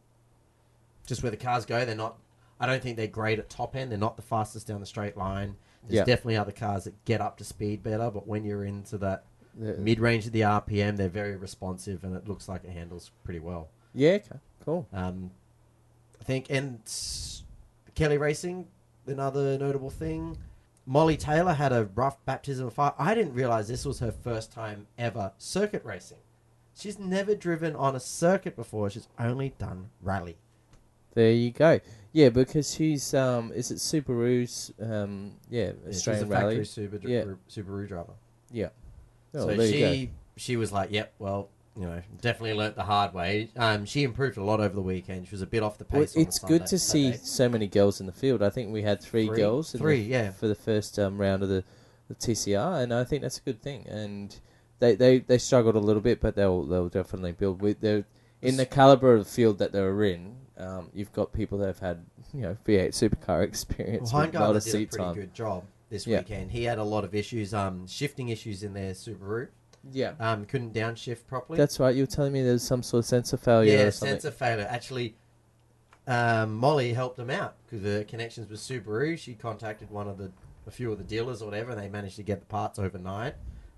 just 1.06 1.22
where 1.22 1.30
the 1.30 1.36
cars 1.36 1.64
go. 1.66 1.84
They're 1.84 1.94
not. 1.94 2.18
I 2.58 2.66
don't 2.66 2.82
think 2.82 2.96
they're 2.96 3.06
great 3.06 3.38
at 3.38 3.48
top 3.48 3.74
end. 3.74 3.90
They're 3.90 3.98
not 3.98 4.16
the 4.16 4.22
fastest 4.22 4.66
down 4.66 4.80
the 4.80 4.86
straight 4.86 5.16
line. 5.16 5.56
There's 5.82 5.94
Yeah. 6.00 6.04
definitely 6.04 6.36
other 6.36 6.52
cars 6.52 6.84
that 6.84 7.04
get 7.06 7.20
up 7.22 7.38
to 7.38 7.44
speed 7.44 7.82
better, 7.82 8.10
but 8.10 8.26
when 8.26 8.44
you're 8.44 8.64
into 8.64 8.98
that 8.98 9.24
The- 9.60 9.76
mid 9.78 10.00
range 10.00 10.26
of 10.26 10.32
the 10.32 10.40
RPM, 10.40 10.96
they're 10.96 11.08
very 11.08 11.36
responsive, 11.36 12.02
and 12.04 12.16
it 12.16 12.26
looks 12.26 12.48
like 12.48 12.64
it 12.64 12.70
handles 12.70 13.10
pretty 13.24 13.40
well. 13.40 13.68
Yeah. 13.94 14.12
Okay. 14.14 14.38
Cool. 14.64 14.86
Um, 14.92 15.30
I 16.20 16.24
think, 16.24 16.46
and 16.50 16.80
Kelly 17.94 18.18
Racing, 18.18 18.66
another 19.06 19.58
notable 19.58 19.90
thing. 19.90 20.38
Molly 20.86 21.16
Taylor 21.16 21.52
had 21.52 21.72
a 21.72 21.84
rough 21.94 22.24
baptism 22.24 22.66
of 22.66 22.74
fire. 22.74 22.92
I 22.98 23.14
didn't 23.14 23.34
realize 23.34 23.68
this 23.68 23.84
was 23.84 24.00
her 24.00 24.10
first 24.10 24.50
time 24.52 24.86
ever 24.98 25.32
circuit 25.38 25.84
racing. 25.84 26.18
She's 26.74 26.98
never 26.98 27.34
driven 27.34 27.76
on 27.76 27.94
a 27.94 28.00
circuit 28.00 28.56
before. 28.56 28.90
She's 28.90 29.08
only 29.18 29.54
done 29.58 29.90
rally. 30.02 30.36
There 31.14 31.32
you 31.32 31.50
go. 31.50 31.80
Yeah, 32.12 32.30
because 32.30 32.74
she's 32.74 33.14
um, 33.14 33.52
is 33.52 33.70
it 33.70 33.76
Subaru's 33.76 34.72
um, 34.80 35.32
yeah 35.48 35.66
Yeah, 35.66 35.72
she's 35.88 36.06
a 36.08 36.10
Australian 36.12 36.28
factory 36.28 36.54
Rally. 36.54 36.64
Subaru, 36.64 37.08
Yeah. 37.08 37.24
Subaru 37.48 37.88
driver. 37.88 38.12
Yeah. 38.50 38.68
Oh, 39.34 39.40
so 39.48 39.54
there 39.56 39.66
you 39.66 39.80
go. 39.80 39.92
she 39.92 40.10
she 40.36 40.56
was 40.56 40.72
like, 40.72 40.90
"Yep, 40.90 41.14
well, 41.18 41.48
you 41.76 41.84
know, 41.86 42.02
definitely 42.20 42.54
learnt 42.54 42.74
the 42.76 42.82
hard 42.84 43.14
way." 43.14 43.50
Um, 43.56 43.84
she 43.84 44.02
improved 44.02 44.36
a 44.38 44.42
lot 44.42 44.60
over 44.60 44.74
the 44.74 44.80
weekend. 44.80 45.26
She 45.28 45.32
was 45.34 45.42
a 45.42 45.46
bit 45.46 45.62
off 45.62 45.78
the 45.78 45.86
Well, 45.90 46.02
pace. 46.02 46.16
on 46.16 46.22
the 46.22 46.28
it's 46.28 46.38
good 46.38 46.48
Sunday- 46.62 46.66
to 46.66 46.78
see 46.78 47.04
Saturday. 47.12 47.24
so 47.24 47.48
many 47.48 47.66
girls 47.68 48.00
in 48.00 48.06
the 48.06 48.12
field. 48.12 48.42
I 48.42 48.50
think 48.50 48.72
we 48.72 48.82
had 48.82 49.00
three, 49.00 49.26
Three? 49.26 49.36
girls. 49.36 49.74
in 49.74 49.80
Three, 49.80 50.02
the, 50.02 50.08
yeah. 50.08 50.30
for 50.32 50.48
the 50.48 50.54
first 50.54 50.98
um, 50.98 51.18
round 51.20 51.42
of 51.42 51.48
the, 51.48 51.62
the 52.08 52.14
TCR, 52.14 52.82
and 52.82 52.92
I 52.92 53.04
think 53.04 53.22
that's 53.22 53.38
a 53.38 53.42
good 53.42 53.62
thing. 53.62 53.86
And 53.88 54.34
they, 54.80 54.94
they, 54.94 55.18
they 55.18 55.38
struggled 55.38 55.76
a 55.76 55.80
little 55.80 56.02
bit, 56.02 56.20
but 56.20 56.34
they'll 56.34 56.64
they'll 56.64 56.88
definitely 56.88 57.32
build 57.32 57.60
with 57.62 57.80
they 57.80 58.04
in 58.42 58.56
the 58.56 58.66
caliber 58.66 59.12
of 59.14 59.24
the 59.24 59.30
field 59.30 59.58
that 59.58 59.72
they're 59.72 60.02
in. 60.04 60.36
Um, 60.58 60.90
you've 60.92 61.12
got 61.12 61.32
people 61.32 61.56
that 61.58 61.66
have 61.68 61.78
had 61.78 62.04
you 62.34 62.40
know 62.42 62.56
V8 62.66 62.88
supercar 62.88 63.42
experience 63.48 64.12
Well, 64.12 64.26
with 64.26 64.34
a 64.34 64.40
lot 64.40 64.56
of 64.56 64.62
did 64.64 64.68
a 64.68 64.72
seat 64.72 64.90
pretty 64.90 65.04
time. 65.04 65.14
good 65.14 65.34
job 65.34 65.64
this 65.90 66.06
Yeah. 66.06 66.18
weekend. 66.18 66.52
He 66.52 66.64
had 66.64 66.78
a 66.78 66.84
lot 66.84 67.04
of 67.04 67.14
issues, 67.14 67.52
um, 67.52 67.86
shifting 67.86 68.30
issues 68.30 68.62
in 68.62 68.72
their 68.72 68.92
Subaru. 68.94 69.48
Yeah, 69.92 70.12
Um, 70.20 70.44
couldn't 70.44 70.72
downshift 70.74 71.26
properly. 71.26 71.56
that's 71.58 71.78
right. 71.80 71.94
You 71.94 72.02
were 72.02 72.06
telling 72.06 72.32
me 72.32 72.42
there's 72.42 72.62
some 72.62 72.82
sort 72.82 73.00
of 73.00 73.06
sensor 73.06 73.36
failure 73.36 73.72
yeah, 73.78 73.82
or 73.84 73.90
something. 73.90 74.14
sensor 74.20 74.30
failure. 74.30 74.66
Actually, 74.68 75.16
um, 76.06 76.54
Molly 76.56 76.92
helped 76.92 77.18
him 77.18 77.30
out 77.30 77.54
because 77.64 77.82
the 77.82 78.04
connections 78.06 78.48
with 78.50 78.60
Subaru. 78.60 79.18
She 79.18 79.34
contacted 79.34 79.90
one 79.90 80.08
of 80.08 80.18
the 80.18 80.30
a 80.66 80.70
few 80.70 80.92
of 80.92 80.98
the 80.98 81.04
dealers 81.04 81.40
or 81.42 81.46
whatever, 81.46 81.70
and 81.72 81.80
they 81.80 81.88
managed 81.88 82.16
to 82.16 82.22
get 82.22 82.40
the 82.40 82.46
parts 82.46 82.78
overnight. 82.78 83.34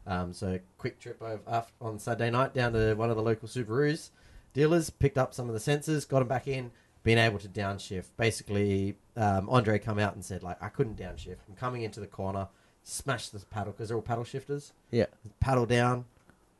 Um, 0.07 0.33
so 0.33 0.59
quick 0.79 0.99
trip 0.99 1.23
over 1.23 1.41
af- 1.47 1.73
on 1.81 1.99
Saturday 2.01 2.29
night 2.31 2.53
down 2.53 2.73
to 2.73 2.95
one 2.95 3.09
of 3.09 3.17
the 3.17 3.23
local 3.23 3.47
Subarus 3.49 4.11
dealers, 4.53 4.91
picked 4.91 5.17
up 5.17 5.33
some 5.33 5.49
of 5.49 5.55
the 5.55 5.61
sensors, 5.61 6.07
got 6.07 6.19
them 6.19 6.29
back 6.29 6.49
in, 6.49 6.73
been 7.03 7.19
able 7.19 7.39
to 7.41 7.49
downshift. 7.49 8.07
Basically, 8.17 8.97
um, 9.17 9.49
Andre 9.51 9.79
come 9.79 9.99
out 9.99 10.15
and 10.15 10.25
said 10.25 10.43
like, 10.43 10.63
I 10.63 10.69
couldn't 10.69 10.97
downshift. 10.99 11.39
I'm 11.49 11.55
coming 11.57 11.83
into 11.83 12.01
the 12.01 12.07
corner, 12.07 12.49
smash 12.83 13.29
the 13.29 13.39
paddle 13.47 13.73
because 13.73 13.89
they're 13.89 13.97
all 13.97 14.03
paddle 14.03 14.25
shifters 14.25 14.73
Yeah, 14.91 15.07
paddle 15.41 15.67
down, 15.67 16.05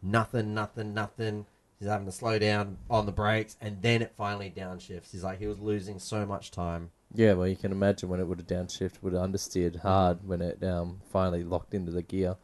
nothing, 0.03 0.55
nothing, 0.55 0.95
nothing. 0.95 1.47
He's 1.79 1.89
having 1.89 2.07
to 2.07 2.13
slow 2.13 2.39
down 2.39 2.79
on 2.89 3.07
the 3.07 3.13
brakes, 3.13 3.57
and 3.61 3.83
then 3.83 4.03
it 4.03 4.13
finally 4.17 4.53
downshifts. 4.57 5.11
He's 5.11 5.25
like 5.25 5.39
he 5.41 5.49
was 5.49 5.59
losing 5.59 5.99
so 5.99 6.25
much 6.25 6.53
time. 6.53 6.91
yeah. 7.13 7.33
Well, 7.33 7.49
you 7.49 7.57
can 7.57 7.73
imagine 7.73 8.09
when 8.09 8.21
it 8.21 8.27
would 8.29 8.39
have 8.39 8.47
downshift, 8.47 9.03
would 9.03 9.15
have 9.15 9.29
understeered 9.29 9.81
hard 9.81 10.19
when 10.27 10.41
it 10.43 10.63
um, 10.63 11.01
finally 11.11 11.43
locked 11.43 11.75
into 11.75 11.91
the 11.91 12.03
gear. 12.03 12.37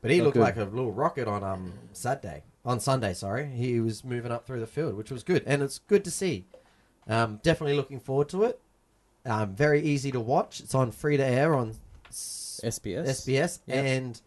But 0.00 0.10
he 0.10 0.18
Not 0.18 0.24
looked 0.24 0.34
good. 0.36 0.42
like 0.42 0.56
a 0.56 0.64
little 0.64 0.92
rocket 0.92 1.28
on 1.28 1.44
um 1.44 1.74
Saturday, 1.92 2.44
on 2.64 2.80
Sunday. 2.80 3.12
Sorry, 3.12 3.46
he 3.50 3.78
was 3.80 4.04
moving 4.04 4.32
up 4.32 4.46
through 4.46 4.60
the 4.60 4.66
field, 4.66 4.94
which 4.94 5.10
was 5.10 5.22
good, 5.22 5.42
and 5.46 5.60
it's 5.62 5.78
good 5.80 6.02
to 6.04 6.10
see. 6.10 6.46
Um, 7.08 7.40
definitely 7.42 7.76
looking 7.76 8.00
forward 8.00 8.28
to 8.30 8.44
it. 8.44 8.60
Um, 9.24 9.54
very 9.54 9.82
easy 9.82 10.10
to 10.12 10.20
watch. 10.20 10.60
It's 10.60 10.74
on 10.74 10.90
free 10.90 11.16
to 11.16 11.24
air 11.24 11.54
on 11.54 11.74
s- 12.08 12.60
SBS. 12.62 13.06
SBS 13.26 13.58
Yeah. 13.66 13.82
and 13.82 14.20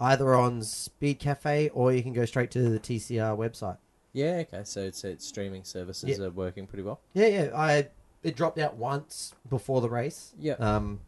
either 0.00 0.34
on 0.34 0.62
Speed 0.62 1.18
Cafe 1.18 1.68
or 1.70 1.92
you 1.92 2.02
can 2.02 2.12
go 2.12 2.24
straight 2.24 2.50
to 2.52 2.68
the 2.68 2.78
TCR 2.78 3.36
website. 3.36 3.78
Yeah, 4.12 4.42
okay. 4.48 4.62
So 4.64 4.80
it's, 4.80 5.04
it's 5.04 5.26
streaming 5.26 5.64
services 5.64 6.18
Yeah. 6.18 6.24
are 6.26 6.30
working 6.30 6.66
pretty 6.66 6.82
well. 6.82 7.00
Yeah, 7.12 7.26
yeah. 7.26 7.50
I 7.54 7.88
it 8.22 8.34
dropped 8.36 8.58
out 8.58 8.76
once 8.76 9.34
before 9.48 9.80
the 9.80 9.88
race. 9.90 10.32
Yeah. 10.38 10.54
Um, 10.54 11.00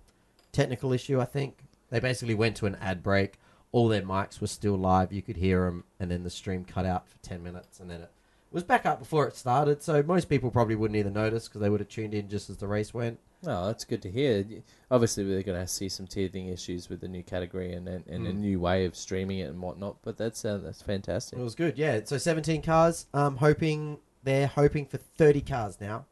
technical 0.52 0.92
issue, 0.92 1.20
I 1.20 1.24
think. 1.24 1.64
They 1.90 1.98
basically 1.98 2.34
went 2.34 2.56
to 2.58 2.66
an 2.66 2.76
ad 2.76 3.02
break. 3.02 3.38
All 3.72 3.88
their 3.88 4.02
mics 4.02 4.40
were 4.40 4.46
still 4.46 4.76
live. 4.76 5.12
You 5.12 5.22
could 5.22 5.36
hear 5.36 5.64
them, 5.64 5.84
and 5.98 6.10
then 6.10 6.22
the 6.22 6.30
stream 6.30 6.64
cut 6.64 6.84
out 6.86 7.08
for 7.08 7.18
ten 7.18 7.42
minutes, 7.42 7.80
and 7.80 7.90
then 7.90 8.02
it 8.02 8.10
was 8.52 8.64
back 8.64 8.84
up 8.86 8.98
before 8.98 9.26
it 9.28 9.36
started. 9.36 9.82
So 9.82 10.02
most 10.02 10.28
people 10.28 10.50
probably 10.50 10.74
wouldn't 10.74 10.98
even 10.98 11.12
notice 11.12 11.46
because 11.48 11.60
they 11.60 11.70
would 11.70 11.80
have 11.80 11.88
tuned 11.88 12.14
in 12.14 12.28
just 12.28 12.50
as 12.50 12.56
the 12.56 12.66
race 12.66 12.92
went. 12.92 13.18
Oh, 13.46 13.66
that's 13.68 13.84
good 13.84 14.02
to 14.02 14.10
hear. 14.10 14.44
Obviously, 14.90 15.24
we're 15.24 15.42
going 15.42 15.58
to 15.60 15.66
see 15.66 15.88
some 15.88 16.06
teething 16.06 16.48
issues 16.48 16.90
with 16.90 17.00
the 17.00 17.08
new 17.08 17.22
category 17.22 17.72
and 17.72 17.88
and, 17.88 18.06
and 18.06 18.26
a 18.26 18.32
Mm. 18.32 18.36
new 18.38 18.60
way 18.60 18.84
of 18.84 18.94
streaming 18.94 19.38
it 19.38 19.48
and 19.48 19.60
whatnot. 19.62 19.96
But 20.02 20.18
that's 20.18 20.44
uh, 20.44 20.58
that's 20.58 20.82
fantastic. 20.82 21.38
It 21.38 21.42
was 21.42 21.54
good. 21.54 21.78
Yeah. 21.78 22.00
So 22.04 22.18
seventeen 22.18 22.60
cars. 22.60 23.06
Um, 23.14 23.36
hoping 23.36 23.98
they're 24.24 24.46
hoping 24.46 24.84
for 24.84 24.98
thirty 24.98 25.40
cars 25.40 25.78
now, 25.80 26.04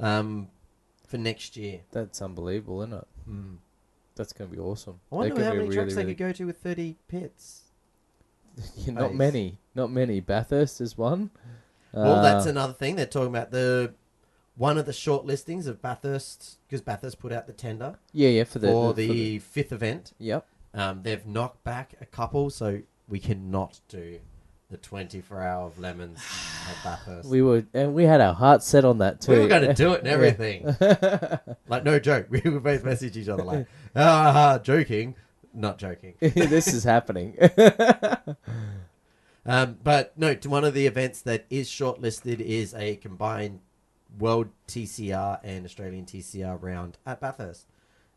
um, 0.00 0.48
for 1.06 1.16
next 1.16 1.56
year. 1.56 1.80
That's 1.92 2.20
unbelievable, 2.20 2.82
isn't 2.82 2.92
it? 2.98 3.06
Mm. 3.30 3.56
That's 4.14 4.32
going 4.34 4.50
to 4.50 4.54
be 4.56 4.60
awesome. 4.60 5.00
I 5.10 5.14
wonder 5.14 5.44
how 5.44 5.52
many 5.54 5.68
be 5.68 5.74
trucks 5.74 5.92
really, 5.94 6.04
they 6.04 6.10
could 6.14 6.18
go 6.18 6.32
to 6.32 6.44
with 6.44 6.58
thirty 6.58 6.96
pits. 7.08 7.62
really- 8.78 8.92
not 9.00 9.14
many, 9.14 9.58
not 9.74 9.90
many. 9.90 10.20
Bathurst 10.20 10.80
is 10.82 10.98
one. 10.98 11.30
Well, 11.96 12.22
that's 12.22 12.46
Uh, 12.46 12.50
another 12.50 12.72
thing. 12.74 12.96
They're 12.96 13.06
talking 13.06 13.28
about 13.28 13.50
the 13.50 13.94
one 14.56 14.78
of 14.78 14.86
the 14.86 14.92
short 14.92 15.24
listings 15.26 15.66
of 15.66 15.82
Bathurst 15.82 16.58
because 16.66 16.80
Bathurst 16.80 17.18
put 17.18 17.32
out 17.32 17.46
the 17.46 17.52
tender 17.52 17.96
yeah, 18.12 18.28
yeah 18.30 18.44
for 18.44 18.58
the 18.58 18.68
for 18.68 18.94
the, 18.94 19.06
the, 19.08 19.38
fifth 19.40 19.72
event. 19.72 20.12
yep. 20.18 20.46
Um, 20.74 21.00
they've 21.02 21.26
knocked 21.26 21.62
back 21.64 21.94
a 22.00 22.06
couple, 22.06 22.50
so 22.50 22.80
we 23.08 23.18
cannot 23.18 23.80
do 23.88 24.18
the 24.70 24.76
twenty-four 24.76 25.40
hour 25.40 25.66
of 25.66 25.78
lemons 25.78 26.18
at 26.68 26.76
Bathurst. 26.84 27.28
We 27.28 27.40
were 27.42 27.64
and 27.72 27.94
we 27.94 28.04
had 28.04 28.20
our 28.20 28.34
hearts 28.34 28.66
set 28.66 28.84
on 28.84 28.98
that 28.98 29.20
too. 29.20 29.32
We 29.32 29.38
were 29.40 29.48
going 29.48 29.62
to 29.68 29.74
do 29.74 29.92
it 29.92 30.00
and 30.00 30.08
everything. 30.16 30.64
like 31.68 31.84
no 31.84 31.98
joke. 31.98 32.26
We 32.30 32.40
would 32.40 32.62
both 32.62 32.84
message 32.84 33.16
each 33.16 33.28
other 33.28 33.42
like, 33.44 33.66
ah, 33.94 34.58
joking, 34.62 35.14
not 35.54 35.78
joking. 35.78 36.14
this 36.20 36.66
is 36.72 36.84
happening. 36.84 37.36
Um, 39.46 39.78
but 39.82 40.18
no, 40.18 40.34
to 40.34 40.50
one 40.50 40.64
of 40.64 40.74
the 40.74 40.86
events 40.86 41.22
that 41.22 41.46
is 41.50 41.68
shortlisted 41.68 42.40
is 42.40 42.74
a 42.74 42.96
combined 42.96 43.60
World 44.18 44.48
TCR 44.66 45.38
and 45.44 45.64
Australian 45.64 46.04
TCR 46.04 46.60
round 46.60 46.98
at 47.06 47.20
Bathurst. 47.20 47.66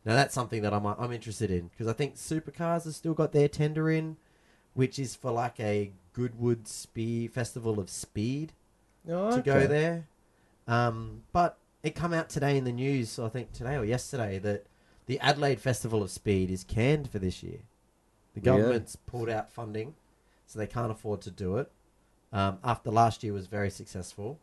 Now 0.06 0.16
that's 0.16 0.34
something 0.34 0.62
that 0.64 0.74
I'm 0.74 0.86
I'm 0.86 1.12
interested 1.12 1.52
in 1.52 1.68
because 1.68 1.88
I 1.88 1.94
think 1.94 2.16
supercars 2.16 2.86
have 2.86 2.96
still 2.96 3.14
got 3.14 3.32
their 3.32 3.48
tender 3.48 3.90
in, 3.92 4.18
which 4.74 4.98
is 4.98 5.16
for 5.16 5.32
like 5.32 5.60
a 5.60 5.92
Goodwood 6.14 6.68
Speed 6.68 7.34
Festival 7.34 7.80
of 7.80 7.90
Speed 7.90 8.54
Oh, 9.08 9.36
to 9.36 9.42
go 9.42 9.68
there. 9.68 10.08
Um, 10.68 11.24
but 11.32 11.58
it 11.84 11.96
come 11.96 12.14
out 12.14 12.30
today 12.30 12.58
in 12.58 12.64
the 12.64 12.72
news, 12.72 13.18
I 13.20 13.30
think 13.30 13.54
today 13.54 13.76
or 13.76 13.86
yesterday, 13.86 14.40
that 14.40 14.66
the 15.06 15.20
Adelaide 15.20 15.60
Festival 15.60 16.04
of 16.04 16.12
Speed 16.12 16.52
is 16.52 16.64
canned 16.64 17.10
for 17.10 17.20
this 17.20 17.42
year. 17.42 17.60
The 18.36 18.42
government's 18.42 18.96
pulled 18.96 19.30
out 19.30 19.52
funding, 19.52 19.96
so 20.50 20.58
they 20.58 20.66
can't 20.68 20.92
afford 20.92 21.22
to 21.22 21.32
do 21.32 21.58
it. 21.58 21.72
Um, 22.34 22.58
after 22.64 22.90
last 22.90 23.24
year 23.24 23.34
was 23.34 23.46
very 23.48 23.70
successful, 23.70 24.40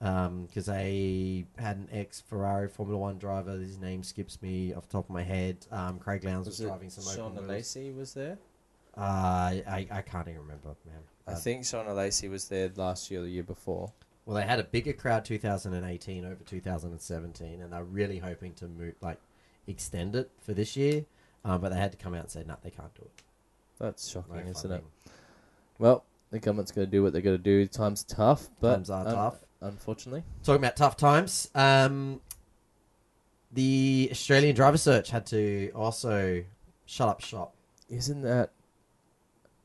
because 0.00 0.66
they 0.66 1.46
had 1.58 1.76
an 1.76 1.88
ex 1.92 2.20
Ferrari 2.20 2.66
Formula 2.68 2.98
One 3.00 3.18
driver. 3.18 3.52
His 3.52 3.78
name 3.78 4.02
skips 4.02 4.42
me 4.42 4.74
off 4.74 4.88
the 4.88 4.92
top 4.92 5.04
of 5.04 5.10
my 5.14 5.22
head. 5.22 5.64
Um, 5.70 6.00
Craig 6.00 6.24
Lowndes 6.24 6.48
was, 6.48 6.58
Was 6.58 6.68
driving 6.68 6.90
some 6.90 7.04
Sean. 7.14 7.46
Lacey 7.46 7.92
was 7.92 8.12
there? 8.12 8.36
Uh, 8.96 9.00
I, 9.00 9.86
I 9.90 10.02
can't 10.02 10.26
even 10.26 10.40
remember, 10.42 10.74
man. 10.84 10.98
I 11.28 11.32
Uh, 11.32 11.36
think 11.36 11.64
Sean 11.64 11.86
Lacey 11.94 12.28
was 12.28 12.48
there 12.48 12.70
last 12.74 13.10
year 13.10 13.20
or 13.20 13.24
the 13.24 13.30
year 13.30 13.44
before. 13.44 13.92
Well, 14.26 14.36
they 14.36 14.42
had 14.42 14.58
a 14.58 14.64
bigger 14.64 14.92
crowd 14.92 15.24
2018 15.24 16.24
over 16.24 16.42
2017, 16.44 17.60
and 17.62 17.72
they're 17.72 17.84
really 17.84 18.18
hoping 18.18 18.54
to 18.54 18.66
move, 18.68 18.94
like, 19.00 19.18
extend 19.68 20.14
it 20.16 20.30
for 20.40 20.52
this 20.52 20.76
year. 20.76 21.04
Um, 21.44 21.60
but 21.60 21.70
they 21.70 21.78
had 21.78 21.90
to 21.92 21.98
come 21.98 22.14
out 22.14 22.20
and 22.22 22.30
say, 22.30 22.44
no, 22.46 22.56
they 22.62 22.70
can't 22.70 22.94
do 22.94 23.02
it. 23.02 23.22
That's 23.82 24.08
shocking, 24.08 24.36
No 24.36 24.40
isn't 24.42 24.54
funding. 24.54 24.78
it? 24.78 25.12
Well, 25.80 26.04
the 26.30 26.38
government's 26.38 26.70
going 26.70 26.86
to 26.86 26.90
do 26.90 27.02
what 27.02 27.12
they're 27.12 27.20
going 27.20 27.36
to 27.36 27.42
do. 27.42 27.66
Times 27.66 28.04
tough, 28.04 28.48
but 28.60 28.74
Times 28.76 28.90
are 28.90 29.06
un- 29.06 29.14
tough. 29.14 29.38
Unfortunately, 29.60 30.22
Talking 30.44 30.62
about 30.62 30.76
tough 30.76 30.96
times, 30.96 31.50
um, 31.54 32.20
the 33.52 34.08
Australian 34.10 34.54
driver 34.54 34.76
search 34.78 35.10
had 35.10 35.26
to 35.26 35.70
also 35.74 36.42
shut 36.86 37.08
up 37.08 37.20
shop. 37.20 37.54
isn't 37.88 38.22
that 38.22 38.50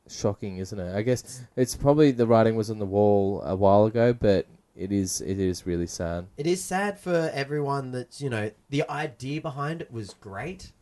shocking? 0.08 0.58
Isn't 0.58 0.78
it? 0.80 0.94
I 0.96 1.02
guess 1.02 1.42
it's 1.56 1.76
probably 1.76 2.10
the 2.10 2.26
writing 2.26 2.54
was 2.56 2.70
on 2.70 2.78
the 2.80 2.86
wall 2.86 3.40
a 3.42 3.54
while 3.56 3.86
ago, 3.86 4.12
but 4.12 4.46
it 4.76 4.90
is 4.92 5.20
it 5.20 5.38
is 5.40 5.64
really 5.66 5.86
sad. 5.86 6.26
It 6.36 6.46
is 6.46 6.62
sad 6.62 6.98
for 6.98 7.30
everyone 7.34 7.90
that's, 7.92 8.20
you 8.20 8.30
know, 8.30 8.50
the 8.70 8.88
idea 8.90 9.40
behind 9.40 9.80
it 9.80 9.92
was 9.92 10.14
great. 10.20 10.72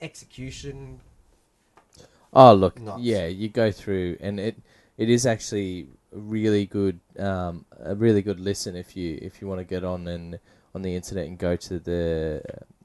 Execution, 0.00 1.00
Oh 2.32 2.54
look, 2.54 2.80
Nuts. 2.80 3.02
yeah, 3.02 3.26
you 3.26 3.48
go 3.48 3.70
through, 3.70 4.16
and 4.20 4.38
it 4.38 4.56
it 4.96 5.08
is 5.08 5.26
actually 5.26 5.88
a 6.14 6.18
really 6.18 6.66
good 6.66 7.00
um, 7.18 7.64
a 7.78 7.94
really 7.94 8.22
good 8.22 8.40
listen 8.40 8.76
if 8.76 8.96
you 8.96 9.18
if 9.20 9.40
you 9.40 9.48
want 9.48 9.60
to 9.60 9.64
get 9.64 9.84
on 9.84 10.06
and 10.08 10.38
on 10.74 10.82
the 10.82 10.94
internet 10.94 11.26
and 11.26 11.38
go 11.38 11.56
to 11.56 11.78
the 11.80 12.42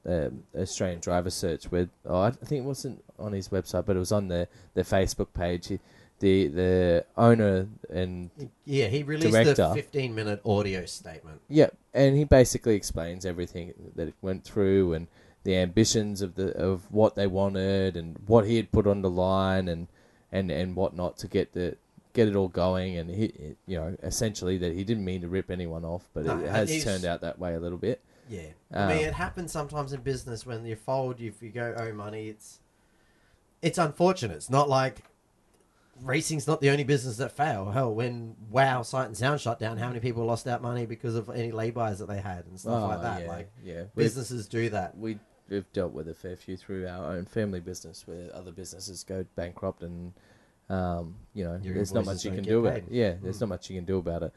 uh, 0.08 0.30
Australian 0.58 1.00
driver 1.00 1.30
search 1.30 1.70
where 1.70 1.88
oh, 2.06 2.20
I 2.20 2.30
think 2.30 2.64
it 2.64 2.66
wasn't 2.66 3.04
on 3.18 3.32
his 3.32 3.48
website, 3.48 3.86
but 3.86 3.96
it 3.96 4.00
was 4.00 4.12
on 4.12 4.28
the 4.28 4.48
the 4.74 4.82
Facebook 4.82 5.28
page. 5.34 5.68
He, 5.68 5.80
the 6.18 6.48
the 6.48 7.04
owner 7.16 7.68
and 7.90 8.30
yeah, 8.64 8.86
he 8.86 9.02
released 9.02 9.32
Director. 9.32 9.68
a 9.70 9.74
15 9.74 10.14
minute 10.14 10.40
audio 10.44 10.86
statement. 10.86 11.40
yeah, 11.48 11.68
and 11.92 12.16
he 12.16 12.24
basically 12.24 12.74
explains 12.74 13.26
everything 13.26 13.74
that 13.96 14.08
it 14.08 14.14
went 14.22 14.44
through 14.44 14.94
and 14.94 15.08
the 15.46 15.56
ambitions 15.56 16.20
of 16.22 16.34
the 16.34 16.48
of 16.56 16.90
what 16.92 17.14
they 17.14 17.26
wanted 17.26 17.96
and 17.96 18.16
what 18.26 18.44
he 18.46 18.56
had 18.56 18.70
put 18.72 18.86
on 18.86 19.00
the 19.02 19.08
line 19.10 19.68
and 19.68 19.86
and 20.32 20.50
and 20.50 20.74
whatnot 20.74 21.16
to 21.18 21.28
get 21.28 21.52
the 21.54 21.76
get 22.12 22.26
it 22.28 22.34
all 22.34 22.48
going 22.48 22.96
and 22.96 23.10
he 23.10 23.54
you 23.66 23.76
know 23.78 23.96
essentially 24.02 24.58
that 24.58 24.72
he 24.74 24.82
didn't 24.84 25.04
mean 25.04 25.20
to 25.20 25.28
rip 25.28 25.50
anyone 25.50 25.84
off, 25.84 26.08
but 26.14 26.24
No, 26.24 26.38
it 26.38 26.48
has 26.48 26.82
turned 26.84 27.04
out 27.04 27.20
that 27.20 27.38
way 27.38 27.54
a 27.54 27.60
little 27.60 27.78
bit. 27.78 28.00
Yeah, 28.28 28.40
I 28.72 28.88
mean, 28.88 28.98
Um, 28.98 29.04
it 29.04 29.14
happens 29.14 29.52
sometimes 29.52 29.92
in 29.92 30.00
business 30.00 30.44
when 30.44 30.66
you 30.66 30.74
fold, 30.74 31.20
if 31.20 31.40
you 31.42 31.50
go 31.50 31.74
owe 31.78 31.92
money, 31.92 32.28
it's 32.28 32.58
it's 33.62 33.78
unfortunate. 33.78 34.34
It's 34.34 34.50
not 34.50 34.68
like 34.68 35.02
racing's 36.02 36.46
not 36.46 36.60
the 36.60 36.70
only 36.70 36.84
business 36.84 37.16
that 37.18 37.32
fail. 37.32 37.70
Hell, 37.70 37.94
when 37.94 38.34
Wow 38.50 38.82
Sight 38.82 39.06
and 39.06 39.16
Sound 39.16 39.40
shut 39.40 39.58
down, 39.58 39.76
how 39.78 39.88
many 39.88 40.00
people 40.00 40.24
lost 40.24 40.46
out 40.46 40.60
money 40.60 40.86
because 40.86 41.14
of 41.14 41.30
any 41.30 41.52
lay-bys 41.52 42.00
that 42.00 42.06
they 42.08 42.20
had 42.20 42.44
and 42.46 42.58
stuff 42.60 42.82
like 42.82 42.98
Oh, 42.98 43.02
that? 43.02 43.22
yeah, 43.22 43.28
Like 43.28 43.50
yeah, 43.64 43.74
We've- 43.94 44.04
businesses 44.04 44.46
do 44.48 44.68
that. 44.70 44.96
we 44.98 45.18
we've 45.48 45.70
dealt 45.72 45.92
with 45.92 46.08
a 46.08 46.14
fair 46.14 46.36
few 46.36 46.56
through 46.56 46.86
our 46.88 47.12
own 47.12 47.24
family 47.24 47.60
business 47.60 48.06
where 48.06 48.28
other 48.34 48.52
businesses 48.52 49.04
go 49.04 49.24
bankrupt 49.36 49.82
and 49.82 50.12
um, 50.68 51.14
you 51.34 51.44
know 51.44 51.58
Your 51.62 51.74
there's 51.74 51.92
not 51.94 52.04
much 52.04 52.24
you 52.24 52.32
can 52.32 52.42
do 52.44 52.58
about 52.60 52.78
it. 52.78 52.84
Yeah, 52.90 53.14
there's 53.22 53.36
Mm. 53.38 53.42
not 53.42 53.48
much 53.50 53.70
you 53.70 53.76
can 53.76 53.84
do 53.84 53.98
about 53.98 54.22
it. 54.24 54.32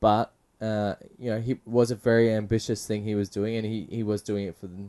But 0.00 0.32
uh, 0.60 0.94
you 1.18 1.28
know, 1.30 1.38
he 1.40 1.58
was 1.66 1.90
a 1.90 1.94
very 1.94 2.32
ambitious 2.32 2.86
thing 2.86 3.04
he 3.04 3.14
was 3.14 3.28
doing, 3.28 3.56
and 3.56 3.66
he, 3.66 3.86
he 3.90 4.02
was 4.02 4.22
doing 4.22 4.46
it 4.46 4.56
for 4.56 4.66
the, 4.68 4.84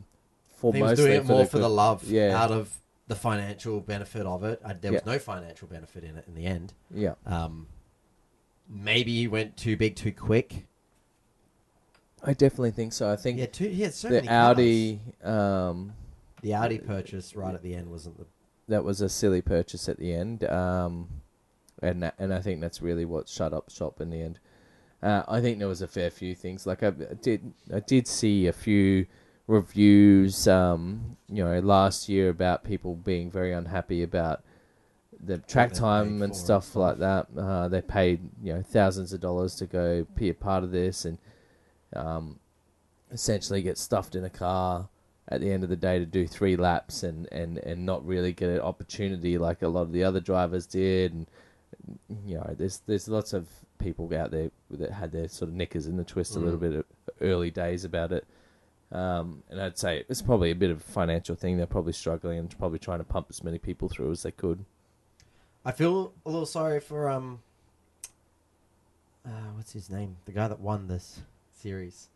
for 0.56 0.72
He 0.72 0.80
was 0.82 0.98
doing 0.98 1.12
it 1.12 1.26
more 1.26 1.44
the 1.44 1.50
for 1.50 1.58
the 1.58 1.68
love 1.68 2.04
Yeah. 2.04 2.42
out 2.42 2.50
of 2.50 2.72
the 3.06 3.14
financial 3.14 3.80
benefit 3.80 4.24
of 4.24 4.44
it. 4.44 4.60
Uh, 4.64 4.72
there 4.80 4.92
was 4.92 5.02
Yeah. 5.04 5.12
no 5.12 5.18
financial 5.18 5.68
benefit 5.68 6.04
in 6.04 6.16
it 6.16 6.24
in 6.26 6.34
the 6.34 6.46
end. 6.46 6.72
Yeah, 6.90 7.14
Um, 7.26 7.66
maybe 8.68 9.14
he 9.14 9.28
went 9.28 9.56
too 9.58 9.76
big 9.76 9.94
too 9.96 10.12
quick. 10.12 10.66
I 12.24 12.32
definitely 12.32 12.72
think 12.72 12.92
so. 12.92 13.10
I 13.10 13.16
think 13.16 13.38
Yeah. 13.38 13.46
He 13.68 13.82
had 13.82 13.94
so 13.94 14.08
the 14.08 14.14
many. 14.16 14.28
Audi 14.28 15.00
um, 15.22 15.94
the 16.42 16.54
Audi 16.54 16.78
purchase 16.78 17.34
right 17.34 17.54
at 17.54 17.62
the 17.62 17.74
end 17.74 17.90
wasn't 17.90 18.18
the 18.18 18.26
that 18.68 18.84
was 18.84 19.00
a 19.00 19.08
silly 19.08 19.40
purchase 19.40 19.88
at 19.88 19.98
the 19.98 20.12
end, 20.12 20.44
um, 20.44 21.08
and 21.80 22.02
that, 22.02 22.14
and 22.18 22.34
I 22.34 22.40
think 22.40 22.60
that's 22.60 22.82
really 22.82 23.06
what 23.06 23.28
shut 23.28 23.52
up 23.54 23.70
shop 23.70 24.00
in 24.00 24.10
the 24.10 24.20
end. 24.20 24.38
Uh, 25.02 25.22
I 25.26 25.40
think 25.40 25.58
there 25.58 25.68
was 25.68 25.80
a 25.80 25.88
fair 25.88 26.10
few 26.10 26.34
things. 26.34 26.66
Like 26.66 26.82
I 26.82 26.90
did, 26.90 27.52
I 27.72 27.80
did 27.80 28.06
see 28.06 28.46
a 28.46 28.52
few 28.52 29.06
reviews, 29.46 30.46
um, 30.46 31.16
you 31.28 31.42
know, 31.42 31.58
last 31.60 32.08
year 32.08 32.28
about 32.28 32.62
people 32.64 32.94
being 32.94 33.30
very 33.30 33.52
unhappy 33.52 34.02
about 34.02 34.42
the 35.24 35.38
track 35.38 35.72
time 35.72 36.22
and 36.22 36.36
stuff. 36.36 36.76
like 36.76 36.98
that. 36.98 37.26
Uh, 37.36 37.68
they 37.68 37.80
paid 37.80 38.20
you 38.42 38.52
know 38.52 38.62
thousands 38.62 39.12
of 39.12 39.20
dollars 39.20 39.54
to 39.56 39.66
go 39.66 40.06
be 40.14 40.28
a 40.28 40.34
part 40.34 40.62
of 40.62 40.72
this, 40.72 41.04
and 41.04 41.18
um, 41.94 42.38
essentially 43.10 43.62
get 43.62 43.78
stuffed 43.78 44.14
in 44.14 44.24
a 44.24 44.30
car 44.30 44.88
at 45.28 45.40
the 45.40 45.50
end 45.50 45.62
of 45.62 45.68
the 45.68 45.76
day 45.76 45.98
to 45.98 46.06
do 46.06 46.26
three 46.26 46.56
laps 46.56 47.02
and, 47.02 47.26
and, 47.32 47.58
and 47.58 47.84
not 47.84 48.04
really 48.06 48.32
get 48.32 48.48
an 48.48 48.60
opportunity 48.60 49.36
like 49.38 49.62
a 49.62 49.68
lot 49.68 49.82
of 49.82 49.92
the 49.92 50.02
other 50.04 50.20
drivers 50.20 50.66
did 50.66 51.12
and 51.12 51.26
you 52.26 52.34
know 52.36 52.54
there's 52.58 52.80
there's 52.86 53.08
lots 53.08 53.32
of 53.34 53.46
people 53.78 54.12
out 54.14 54.30
there 54.30 54.50
that 54.70 54.90
had 54.90 55.12
their 55.12 55.28
sort 55.28 55.48
of 55.50 55.54
knickers 55.54 55.86
in 55.86 55.96
the 55.96 56.04
twist 56.04 56.34
a 56.36 56.38
little 56.38 56.58
Mm. 56.58 56.60
bit 56.60 56.72
of 56.74 56.84
early 57.20 57.50
days 57.50 57.84
about 57.84 58.10
it 58.12 58.26
um, 58.90 59.42
and 59.50 59.60
I'd 59.60 59.76
say 59.78 60.04
it's 60.08 60.22
probably 60.22 60.50
a 60.50 60.54
bit 60.54 60.70
of 60.70 60.78
a 60.78 60.80
financial 60.92 61.36
thing 61.36 61.56
they're 61.58 61.66
probably 61.66 61.92
struggling 61.92 62.38
and 62.38 62.58
probably 62.58 62.78
trying 62.78 62.98
to 62.98 63.04
pump 63.04 63.26
as 63.28 63.44
many 63.44 63.58
people 63.58 63.88
through 63.90 64.10
as 64.10 64.22
they 64.22 64.30
could 64.32 64.64
I 65.64 65.72
feel 65.72 66.14
a 66.24 66.30
little 66.30 66.46
sorry 66.46 66.80
for 66.80 67.10
um. 67.10 67.40
Uh, 69.26 69.50
what's 69.54 69.72
his 69.72 69.90
name? 69.90 70.16
The 70.24 70.32
guy 70.32 70.48
that 70.48 70.60
won 70.60 70.88
this 70.88 71.20
series. 71.58 72.08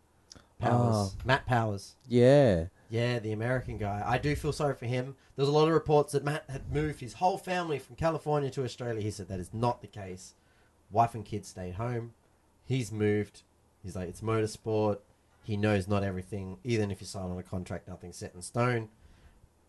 Powers. 0.58 0.94
Oh. 0.94 1.12
Matt 1.24 1.46
Powers. 1.46 1.94
yeah 2.08 2.66
Yeah, 2.88 3.18
the 3.18 3.32
American 3.32 3.78
guy. 3.78 4.02
I 4.04 4.18
do 4.18 4.36
feel 4.36 4.52
sorry 4.52 4.74
for 4.74 4.86
him. 4.86 5.16
There 5.34 5.42
was 5.42 5.48
a 5.48 5.52
lot 5.52 5.66
of 5.66 5.74
reports 5.74 6.12
that 6.12 6.24
Matt 6.24 6.44
had 6.48 6.72
moved 6.72 7.00
his 7.00 7.14
whole 7.14 7.38
family 7.38 7.78
from 7.78 7.96
California 7.96 8.50
to 8.50 8.64
Australia. 8.64 9.00
He 9.02 9.10
said 9.10 9.28
that 9.28 9.40
is 9.40 9.52
not 9.52 9.80
the 9.80 9.88
case. 9.88 10.34
Wife 10.90 11.14
and 11.14 11.24
kids 11.24 11.48
stayed 11.48 11.74
home. 11.74 12.12
He's 12.64 12.92
moved. 12.92 13.42
He's 13.82 13.96
like, 13.96 14.08
it's 14.08 14.20
motorsport. 14.20 14.98
He 15.42 15.56
knows 15.56 15.88
not 15.88 16.04
everything. 16.04 16.58
Even 16.62 16.90
if 16.90 17.00
you 17.00 17.06
sign 17.06 17.24
on 17.30 17.38
a 17.38 17.42
contract, 17.42 17.88
nothing's 17.88 18.16
set 18.16 18.34
in 18.34 18.42
stone. 18.42 18.88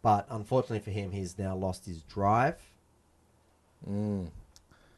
But 0.03 0.27
unfortunately 0.29 0.79
for 0.79 0.91
him, 0.91 1.11
he's 1.11 1.39
now 1.39 1.55
lost 1.55 1.85
his 1.85 2.03
drive. 2.03 2.59
mm. 3.89 4.29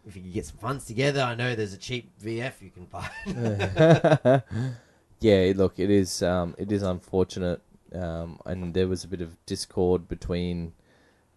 If 0.08 0.16
you 0.16 0.22
can 0.22 0.32
get 0.32 0.46
some 0.46 0.58
funds 0.58 0.86
together, 0.86 1.22
I 1.22 1.34
know 1.36 1.56
there's 1.56 1.74
a 1.74 1.78
cheap 1.78 2.12
VF 2.24 2.54
you 2.62 2.70
can 2.70 2.86
buy. 2.86 3.10
yeah, 5.20 5.54
look, 5.56 5.80
it 5.80 5.90
is 5.90 6.22
um, 6.22 6.56
it 6.58 6.72
is 6.72 6.84
unfortunate, 6.84 7.62
um, 7.94 8.40
and 8.46 8.74
there 8.74 8.88
was 8.88 9.04
a 9.04 9.08
bit 9.08 9.22
of 9.22 9.36
discord 9.46 10.08
between 10.08 10.74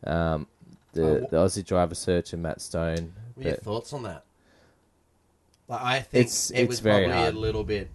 um, 0.04 0.46
the 0.92 1.02
Oh, 1.22 1.26
the 1.30 1.37
Aussie 1.38 1.64
driver 1.64 1.94
search 1.94 2.32
and 2.32 2.42
Matt 2.42 2.60
Stone. 2.60 3.12
What 3.34 3.46
are 3.46 3.48
your 3.50 3.58
thoughts 3.58 3.92
on 3.92 4.02
that? 4.02 4.25
Like, 5.68 5.82
I 5.82 6.00
think 6.00 6.26
It's- 6.26 6.50
it 6.50 6.60
it's 6.62 6.68
was 6.68 6.80
very 6.80 7.04
probably 7.04 7.22
hard. 7.22 7.34
a 7.34 7.38
little 7.38 7.64
bit. 7.64 7.88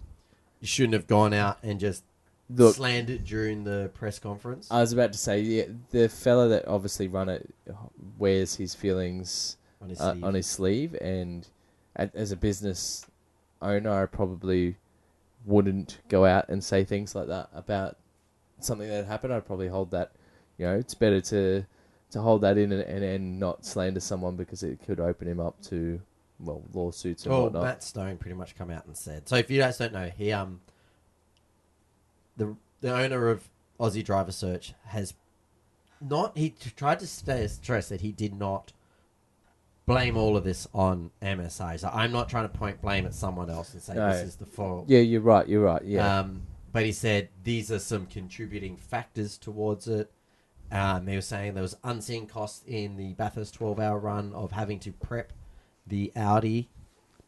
You 0.60 0.66
shouldn't 0.66 0.94
have 0.94 1.06
gone 1.06 1.34
out 1.34 1.58
and 1.62 1.78
just 1.80 2.04
Look, 2.48 2.76
slammed 2.76 3.10
it 3.10 3.24
during 3.24 3.64
the 3.64 3.90
press 3.94 4.18
conference. 4.18 4.68
I 4.70 4.80
was 4.80 4.92
about 4.92 5.12
to 5.12 5.18
say, 5.18 5.40
yeah, 5.40 5.64
the 5.90 6.08
fella 6.08 6.48
that 6.48 6.66
obviously 6.68 7.08
run 7.08 7.28
it 7.28 7.52
wears 8.18 8.54
his 8.56 8.74
feelings 8.74 9.56
on 9.82 9.88
his 9.90 10.00
uh, 10.00 10.12
sleeve. 10.12 10.24
on 10.24 10.34
his 10.34 10.46
sleeve, 10.46 10.94
and 11.00 11.48
a- 11.96 12.10
as 12.14 12.32
a 12.32 12.36
business 12.36 13.06
owner, 13.62 14.02
I 14.02 14.06
probably 14.06 14.76
wouldn't 15.44 15.98
go 16.08 16.24
out 16.24 16.48
and 16.48 16.62
say 16.64 16.84
things 16.84 17.14
like 17.14 17.26
that 17.28 17.48
about 17.54 17.96
something 18.60 18.88
that 18.88 19.04
happened. 19.06 19.32
I'd 19.32 19.46
probably 19.46 19.68
hold 19.68 19.90
that. 19.90 20.12
You 20.58 20.66
know, 20.66 20.76
it's 20.76 20.94
better 20.94 21.20
to 21.20 21.64
to 22.10 22.20
hold 22.20 22.42
that 22.42 22.56
in 22.56 22.70
and, 22.72 22.82
and, 22.82 23.04
and 23.04 23.40
not 23.40 23.66
slander 23.66 23.98
someone 24.00 24.36
because 24.36 24.62
it 24.62 24.78
could 24.86 25.00
open 25.00 25.26
him 25.26 25.40
up 25.40 25.60
to 25.62 26.00
well 26.40 26.62
lawsuits 26.72 27.24
and 27.24 27.32
Well, 27.32 27.44
whatnot. 27.44 27.62
Matt 27.64 27.82
Stone 27.82 28.18
pretty 28.18 28.36
much 28.36 28.54
come 28.56 28.70
out 28.70 28.86
and 28.86 28.96
said. 28.96 29.28
So 29.28 29.36
if 29.36 29.50
you 29.50 29.58
guys 29.60 29.78
don't 29.78 29.92
know, 29.92 30.10
he 30.16 30.30
um 30.32 30.60
the 32.36 32.54
the 32.80 32.94
owner 32.94 33.28
of 33.28 33.48
Aussie 33.80 34.04
Driver 34.04 34.32
Search 34.32 34.74
has 34.86 35.14
not 36.00 36.36
he 36.36 36.50
tried 36.76 37.00
to 37.00 37.06
stay 37.06 37.46
stress 37.48 37.88
that 37.88 38.00
he 38.02 38.12
did 38.12 38.34
not 38.34 38.72
blame 39.86 40.16
all 40.16 40.36
of 40.36 40.44
this 40.44 40.66
on 40.74 41.10
MSR. 41.22 41.78
So 41.80 41.90
I'm 41.92 42.12
not 42.12 42.28
trying 42.28 42.48
to 42.48 42.56
point 42.58 42.80
blame 42.80 43.06
at 43.06 43.14
someone 43.14 43.50
else 43.50 43.72
and 43.74 43.82
say 43.82 43.94
No. 43.94 44.10
this 44.12 44.22
is 44.22 44.36
the 44.36 44.46
fault. 44.46 44.86
Yeah, 44.88 45.00
you're 45.00 45.20
right. 45.20 45.46
You're 45.48 45.62
right. 45.64 45.84
Yeah. 45.84 46.20
Um, 46.20 46.42
but 46.72 46.84
he 46.84 46.92
said 46.92 47.28
these 47.42 47.70
are 47.70 47.78
some 47.78 48.06
contributing 48.06 48.76
factors 48.76 49.36
towards 49.38 49.86
it. 49.88 50.10
Um, 50.72 51.04
they 51.04 51.14
were 51.14 51.20
saying 51.20 51.54
there 51.54 51.62
was 51.62 51.76
unseen 51.84 52.26
costs 52.26 52.64
in 52.66 52.96
the 52.96 53.12
Bathurst 53.12 53.54
12 53.54 53.78
hour 53.78 53.98
run 53.98 54.32
of 54.32 54.52
having 54.52 54.80
to 54.80 54.92
prep 54.92 55.32
the 55.86 56.10
Audi. 56.16 56.68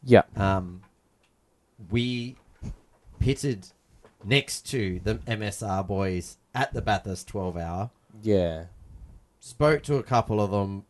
yeah. 0.03 0.23
Um, 0.35 0.81
we 1.91 2.35
pitted 3.19 3.67
next 4.23 4.61
to 4.71 4.99
the 5.03 5.15
MSR 5.15 5.85
boys 5.87 6.37
at 6.55 6.73
the 6.73 6.81
Bathurst 6.81 7.27
12 7.27 7.55
hour. 7.55 7.91
Yeah. 8.23 8.65
Spoke 9.39 9.83
to 9.83 9.97
a 9.97 10.03
couple 10.03 10.41
of 10.41 10.49
them 10.49 10.85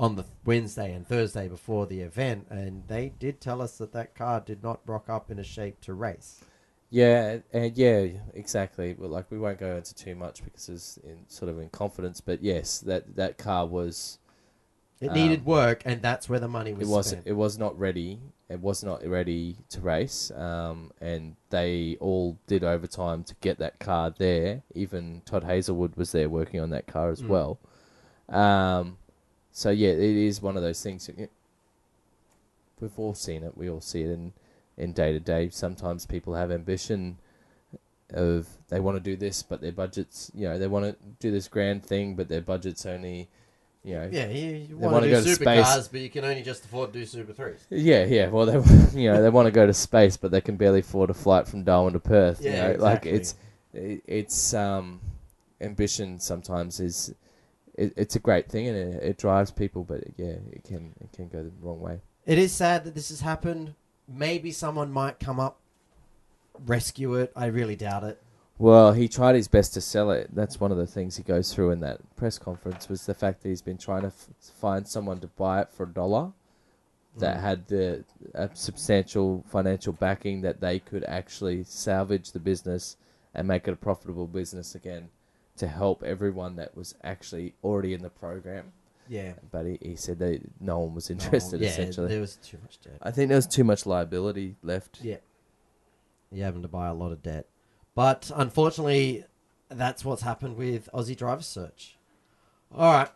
on 0.00 0.16
the 0.16 0.24
Wednesday 0.44 0.92
and 0.92 1.06
Thursday 1.06 1.48
before 1.48 1.86
the 1.86 2.00
event, 2.00 2.46
and 2.50 2.86
they 2.88 3.10
did 3.10 3.40
tell 3.40 3.62
us 3.62 3.78
that 3.78 3.92
that 3.92 4.14
car 4.14 4.40
did 4.40 4.62
not 4.62 4.80
rock 4.86 5.08
up 5.08 5.30
in 5.30 5.38
a 5.38 5.44
shape 5.44 5.80
to 5.82 5.94
race. 5.94 6.44
Yeah, 6.90 7.38
and 7.52 7.76
yeah, 7.76 8.06
exactly. 8.34 8.94
Well, 8.98 9.10
like 9.10 9.30
we 9.30 9.38
won't 9.38 9.58
go 9.58 9.76
into 9.76 9.94
too 9.94 10.14
much 10.14 10.42
because 10.42 10.68
it's 10.68 10.96
in 10.98 11.24
sort 11.28 11.50
of 11.50 11.58
in 11.58 11.68
confidence, 11.68 12.20
but 12.20 12.42
yes, 12.42 12.78
that 12.80 13.16
that 13.16 13.36
car 13.38 13.66
was 13.66 14.18
It 15.00 15.10
Um, 15.10 15.12
needed 15.12 15.44
work, 15.44 15.82
and 15.84 16.02
that's 16.02 16.28
where 16.28 16.38
the 16.38 16.46
money 16.46 16.72
was 16.72 16.86
it 16.86 16.86
was 16.86 17.14
spent. 17.14 17.26
it 17.26 17.32
was 17.32 17.58
not 17.58 17.78
ready. 17.78 18.20
It 18.48 18.60
was 18.60 18.84
not 18.84 19.04
ready 19.06 19.58
to 19.70 19.80
race, 19.80 20.30
um, 20.32 20.92
and 21.00 21.36
they 21.50 21.96
all 22.00 22.38
did 22.46 22.64
overtime 22.64 23.24
to 23.24 23.34
get 23.40 23.58
that 23.58 23.78
car 23.80 24.10
there. 24.16 24.62
Even 24.74 25.22
Todd 25.26 25.44
Hazelwood 25.44 25.96
was 25.96 26.12
there 26.12 26.28
working 26.30 26.60
on 26.60 26.70
that 26.70 26.86
car 26.86 27.10
as 27.10 27.22
Mm. 27.22 27.28
well. 27.28 27.58
Um, 28.28 28.98
so 29.58 29.70
yeah, 29.70 29.88
it 29.90 29.98
is 30.00 30.40
one 30.40 30.56
of 30.56 30.62
those 30.62 30.80
things. 30.80 31.06
that- 31.08 31.30
We've 32.80 32.96
all 32.96 33.14
seen 33.14 33.42
it. 33.42 33.56
We 33.58 33.68
all 33.68 33.80
see 33.80 34.02
it 34.02 34.10
in 34.10 34.32
in 34.76 34.92
day 34.92 35.12
to 35.12 35.18
day. 35.18 35.48
Sometimes 35.50 36.06
people 36.06 36.34
have 36.34 36.52
ambition 36.52 37.18
of 38.14 38.46
they 38.68 38.78
want 38.78 38.96
to 38.96 39.02
do 39.02 39.16
this, 39.16 39.42
but 39.42 39.60
their 39.60 39.72
budgets, 39.72 40.30
you 40.32 40.48
know, 40.48 40.58
they 40.58 40.68
want 40.68 40.84
to 40.84 40.96
do 41.18 41.32
this 41.32 41.48
grand 41.48 41.84
thing, 41.84 42.14
but 42.14 42.28
their 42.28 42.40
budget's 42.40 42.86
only, 42.86 43.28
you 43.82 43.94
know, 43.96 44.08
Yeah, 44.12 44.28
you, 44.28 44.50
you 44.54 44.66
They 44.68 44.74
want 44.74 44.92
wanna 44.92 45.06
to 45.08 45.16
do 45.16 45.24
to 45.24 45.34
space. 45.34 45.88
but 45.88 46.00
you 46.00 46.08
can 46.08 46.24
only 46.24 46.42
just 46.42 46.64
afford 46.64 46.92
to 46.92 47.00
do 47.00 47.04
Super 47.04 47.32
Threes. 47.32 47.66
Yeah, 47.68 48.04
yeah. 48.04 48.28
Well, 48.28 48.46
they 48.46 48.52
you 49.02 49.10
know 49.10 49.20
they 49.20 49.28
want 49.30 49.46
to 49.46 49.52
go 49.52 49.66
to 49.66 49.74
space, 49.74 50.16
but 50.16 50.30
they 50.30 50.40
can 50.40 50.56
barely 50.56 50.80
afford 50.80 51.10
a 51.10 51.14
flight 51.14 51.48
from 51.48 51.64
Darwin 51.64 51.94
to 51.94 51.98
Perth. 52.00 52.44
you 52.44 52.52
Yeah, 52.52 52.74
know? 52.74 52.78
like 52.78 53.06
it's 53.06 53.34
it, 53.74 54.02
it's 54.06 54.54
um 54.54 55.00
ambition 55.60 56.20
sometimes 56.20 56.78
is 56.78 57.12
it, 57.78 57.92
it's 57.96 58.16
a 58.16 58.18
great 58.18 58.48
thing 58.50 58.66
and 58.68 58.76
it, 58.76 59.02
it 59.02 59.18
drives 59.18 59.50
people, 59.50 59.84
but 59.84 60.02
yeah, 60.16 60.36
it 60.52 60.64
can 60.64 60.92
it 61.00 61.12
can 61.12 61.28
go 61.28 61.42
the 61.42 61.52
wrong 61.60 61.80
way. 61.80 62.00
It 62.26 62.38
is 62.38 62.52
sad 62.52 62.84
that 62.84 62.94
this 62.94 63.08
has 63.08 63.20
happened. 63.20 63.74
Maybe 64.06 64.50
someone 64.52 64.90
might 64.92 65.18
come 65.20 65.38
up, 65.40 65.60
rescue 66.66 67.14
it. 67.14 67.32
I 67.36 67.46
really 67.46 67.76
doubt 67.76 68.04
it. 68.04 68.22
Well, 68.58 68.92
he 68.92 69.06
tried 69.06 69.36
his 69.36 69.46
best 69.46 69.72
to 69.74 69.80
sell 69.80 70.10
it. 70.10 70.34
That's 70.34 70.58
one 70.58 70.72
of 70.72 70.78
the 70.78 70.86
things 70.86 71.16
he 71.16 71.22
goes 71.22 71.54
through 71.54 71.70
in 71.70 71.80
that 71.80 72.00
press 72.16 72.38
conference 72.38 72.88
was 72.88 73.06
the 73.06 73.14
fact 73.14 73.42
that 73.42 73.48
he's 73.50 73.62
been 73.62 73.78
trying 73.78 74.02
to 74.02 74.08
f- 74.08 74.26
find 74.40 74.86
someone 74.86 75.20
to 75.20 75.28
buy 75.28 75.60
it 75.60 75.68
for 75.72 75.84
a 75.84 75.88
dollar 75.92 76.32
that 77.18 77.36
Mm. 77.36 77.40
had 77.40 77.66
the 77.68 78.04
a 78.34 78.50
substantial 78.54 79.44
financial 79.48 79.92
backing 79.92 80.40
that 80.42 80.60
they 80.60 80.78
could 80.80 81.04
actually 81.04 81.64
salvage 81.64 82.32
the 82.32 82.40
business 82.40 82.96
and 83.34 83.46
make 83.46 83.66
it 83.68 83.72
a 83.72 83.76
profitable 83.76 84.26
business 84.26 84.74
again 84.74 85.08
to 85.58 85.66
help 85.66 86.02
everyone 86.02 86.56
that 86.56 86.76
was 86.76 86.94
actually 87.02 87.54
already 87.62 87.94
in 87.94 88.02
the 88.02 88.10
program. 88.10 88.72
Yeah. 89.08 89.34
But 89.50 89.66
he, 89.66 89.78
he 89.80 89.96
said 89.96 90.18
that 90.18 90.40
no 90.60 90.80
one 90.80 90.94
was 90.94 91.10
interested. 91.10 91.60
Oh, 91.60 91.64
yeah, 91.64 91.70
essentially, 91.70 92.08
there 92.08 92.20
was 92.20 92.36
too 92.36 92.58
much 92.62 92.80
debt. 92.80 92.98
I 93.02 93.10
think 93.10 93.28
there 93.28 93.36
was 93.36 93.46
too 93.46 93.64
much 93.64 93.86
liability 93.86 94.56
left. 94.62 95.00
Yeah. 95.02 95.16
You're 96.30 96.44
having 96.44 96.62
to 96.62 96.68
buy 96.68 96.88
a 96.88 96.94
lot 96.94 97.12
of 97.12 97.22
debt. 97.22 97.46
But 97.94 98.30
unfortunately, 98.34 99.24
that's 99.70 100.04
what's 100.04 100.22
happened 100.22 100.56
with 100.56 100.88
Aussie 100.92 101.16
Driver 101.16 101.42
Search. 101.42 101.96
All 102.74 102.92
right. 102.92 103.10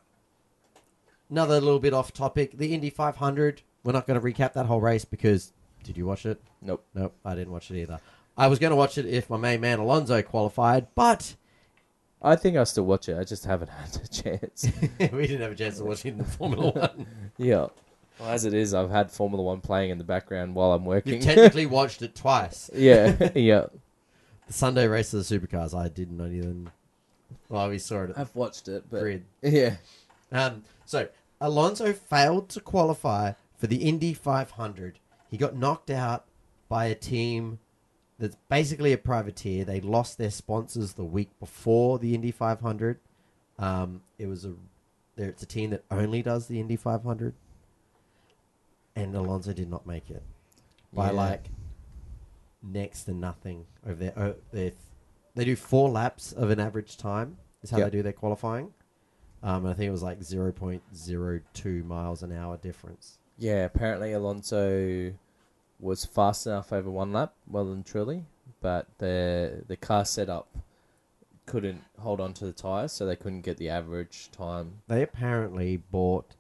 Another 1.31 1.61
little 1.61 1.79
bit 1.79 1.93
off 1.93 2.13
topic. 2.13 2.57
The 2.57 2.75
Indy 2.75 2.91
500. 2.91 3.63
We're 3.85 3.93
not 3.93 4.07
going 4.07 4.21
to 4.21 4.27
recap 4.27 4.55
that 4.55 4.67
whole 4.67 4.81
race 4.81 5.05
because. 5.05 5.53
Did 5.85 5.97
you 5.97 6.07
watch 6.07 6.27
it? 6.27 6.41
Nope. 6.61 6.85
Nope, 6.95 7.15
I 7.25 7.35
didn't 7.35 7.53
watch 7.53 7.71
it 7.71 7.81
either. 7.81 8.01
I 8.37 8.47
was 8.47 8.59
going 8.59 8.71
to 8.71 8.77
watch 8.77 8.97
it 8.97 9.05
if 9.05 9.29
my 9.29 9.37
main 9.37 9.61
man 9.61 9.79
Alonso 9.79 10.23
qualified, 10.23 10.87
but 10.95 11.37
I 12.23 12.37
think 12.37 12.57
I'll 12.57 12.67
still 12.67 12.85
watch 12.85 13.09
it. 13.09 13.19
I 13.19 13.25
just 13.25 13.45
haven't 13.45 13.69
had 13.71 13.97
a 14.03 14.09
chance. 14.09 14.67
we 15.13 15.27
didn't 15.27 15.41
have 15.43 15.53
a 15.53 15.57
chance 15.57 15.79
to 15.79 15.85
watch 15.85 16.05
it 16.05 16.11
in 16.11 16.19
the 16.19 16.25
Formula 16.25 16.71
One. 16.75 17.07
Yeah. 17.39 17.67
Well, 18.19 18.29
as 18.29 18.45
it 18.45 18.55
is, 18.55 18.75
I've 18.75 18.91
had 18.91 19.11
Formula 19.11 19.43
One 19.43 19.61
playing 19.61 19.91
in 19.91 19.99
the 19.99 20.05
background 20.05 20.55
while 20.55 20.73
I'm 20.73 20.85
working. 20.85 21.15
You 21.15 21.21
technically 21.21 21.67
watched 21.67 22.03
it 22.03 22.15
twice. 22.15 22.71
yeah, 22.75 23.31
yeah. 23.35 23.67
The 24.47 24.53
Sunday 24.53 24.87
race 24.87 25.13
of 25.15 25.27
the 25.27 25.39
supercars, 25.39 25.75
I 25.77 25.89
did 25.89 26.11
not 26.13 26.31
even. 26.31 26.71
Well, 27.49 27.69
we 27.71 27.79
saw 27.79 28.03
it 28.05 28.13
I've 28.17 28.35
watched 28.37 28.69
it, 28.69 28.85
but 28.91 29.01
grid. 29.01 29.25
yeah, 29.43 29.77
Um, 30.31 30.63
so 30.85 31.09
Alonso 31.41 31.93
failed 31.93 32.49
to 32.51 32.61
qualify 32.61 33.33
for 33.57 33.67
the 33.67 33.77
Indy 33.89 34.15
500. 34.15 34.99
He 35.31 35.37
got 35.37 35.57
knocked 35.57 35.91
out 35.91 36.25
by 36.69 36.87
a 36.87 36.95
team 36.95 37.59
that's 38.23 38.37
basically 38.49 38.93
a 38.93 38.99
privateer. 38.99 39.65
They 39.65 39.81
lost 39.81 40.17
their 40.17 40.31
sponsors 40.31 40.93
the 40.95 41.05
week 41.05 41.31
before 41.41 41.99
the 41.99 42.15
Indy 42.15 42.31
500. 42.31 42.99
Um, 43.59 44.01
it 44.19 44.27
was 44.27 44.45
a 44.45 44.55
there. 45.17 45.29
It's 45.29 45.43
a 45.43 45.47
team 45.47 45.71
that 45.71 45.85
only 45.91 46.23
does 46.23 46.47
the 46.47 46.59
Indy 46.61 46.77
500, 46.77 47.35
and 48.97 49.15
Alonso 49.15 49.53
did 49.53 49.69
not 49.71 49.87
make 49.87 50.11
it 50.11 50.23
by 50.93 51.07
Yeah. 51.07 51.13
like 51.13 51.51
next 52.63 53.05
to 53.05 53.13
nothing 53.13 53.67
over 53.85 53.95
there. 53.97 54.13
Oh, 54.17 54.35
they 54.53 54.73
they 55.35 55.45
do 55.45 55.57
four 55.57 55.91
laps 55.91 56.33
of 56.33 56.51
an 56.51 56.61
average 56.61 56.97
time. 56.97 57.39
Is 57.63 57.71
how 57.71 57.79
Yep. 57.79 57.87
they 57.93 57.99
do 57.99 58.03
their 58.03 58.13
qualifying. 58.13 58.73
Um, 59.43 59.67
I 59.67 59.75
think 59.75 59.89
it 59.89 59.93
was 59.93 60.03
like 60.03 60.23
zero 60.23 60.53
point 60.53 60.83
zero 60.95 61.41
two 61.55 61.83
miles 61.85 62.23
an 62.23 62.33
hour 62.33 62.57
difference. 62.57 63.19
yeah. 63.39 63.65
Apparently, 63.65 64.13
Alonso 64.13 65.13
was 65.83 66.05
fast 66.05 66.47
enough 66.47 66.73
over 66.73 66.91
one 66.91 67.13
lap, 67.13 67.35
well 67.47 67.71
and 67.73 67.85
truly, 67.85 68.25
but 68.61 68.87
the 68.99 69.65
the 69.67 69.77
car 69.77 70.05
setup 70.05 70.49
couldn't 71.45 71.83
hold 71.99 72.21
on 72.21 72.33
to 72.35 72.47
the 72.47 72.53
tires, 72.53 72.93
so 72.93 73.05
they 73.05 73.17
couldn't 73.17 73.43
get 73.43 73.57
the 73.59 73.69
average 73.69 74.31
time. 74.31 74.79
They 74.89 75.03
apparently 75.03 75.77
bought 75.77 76.37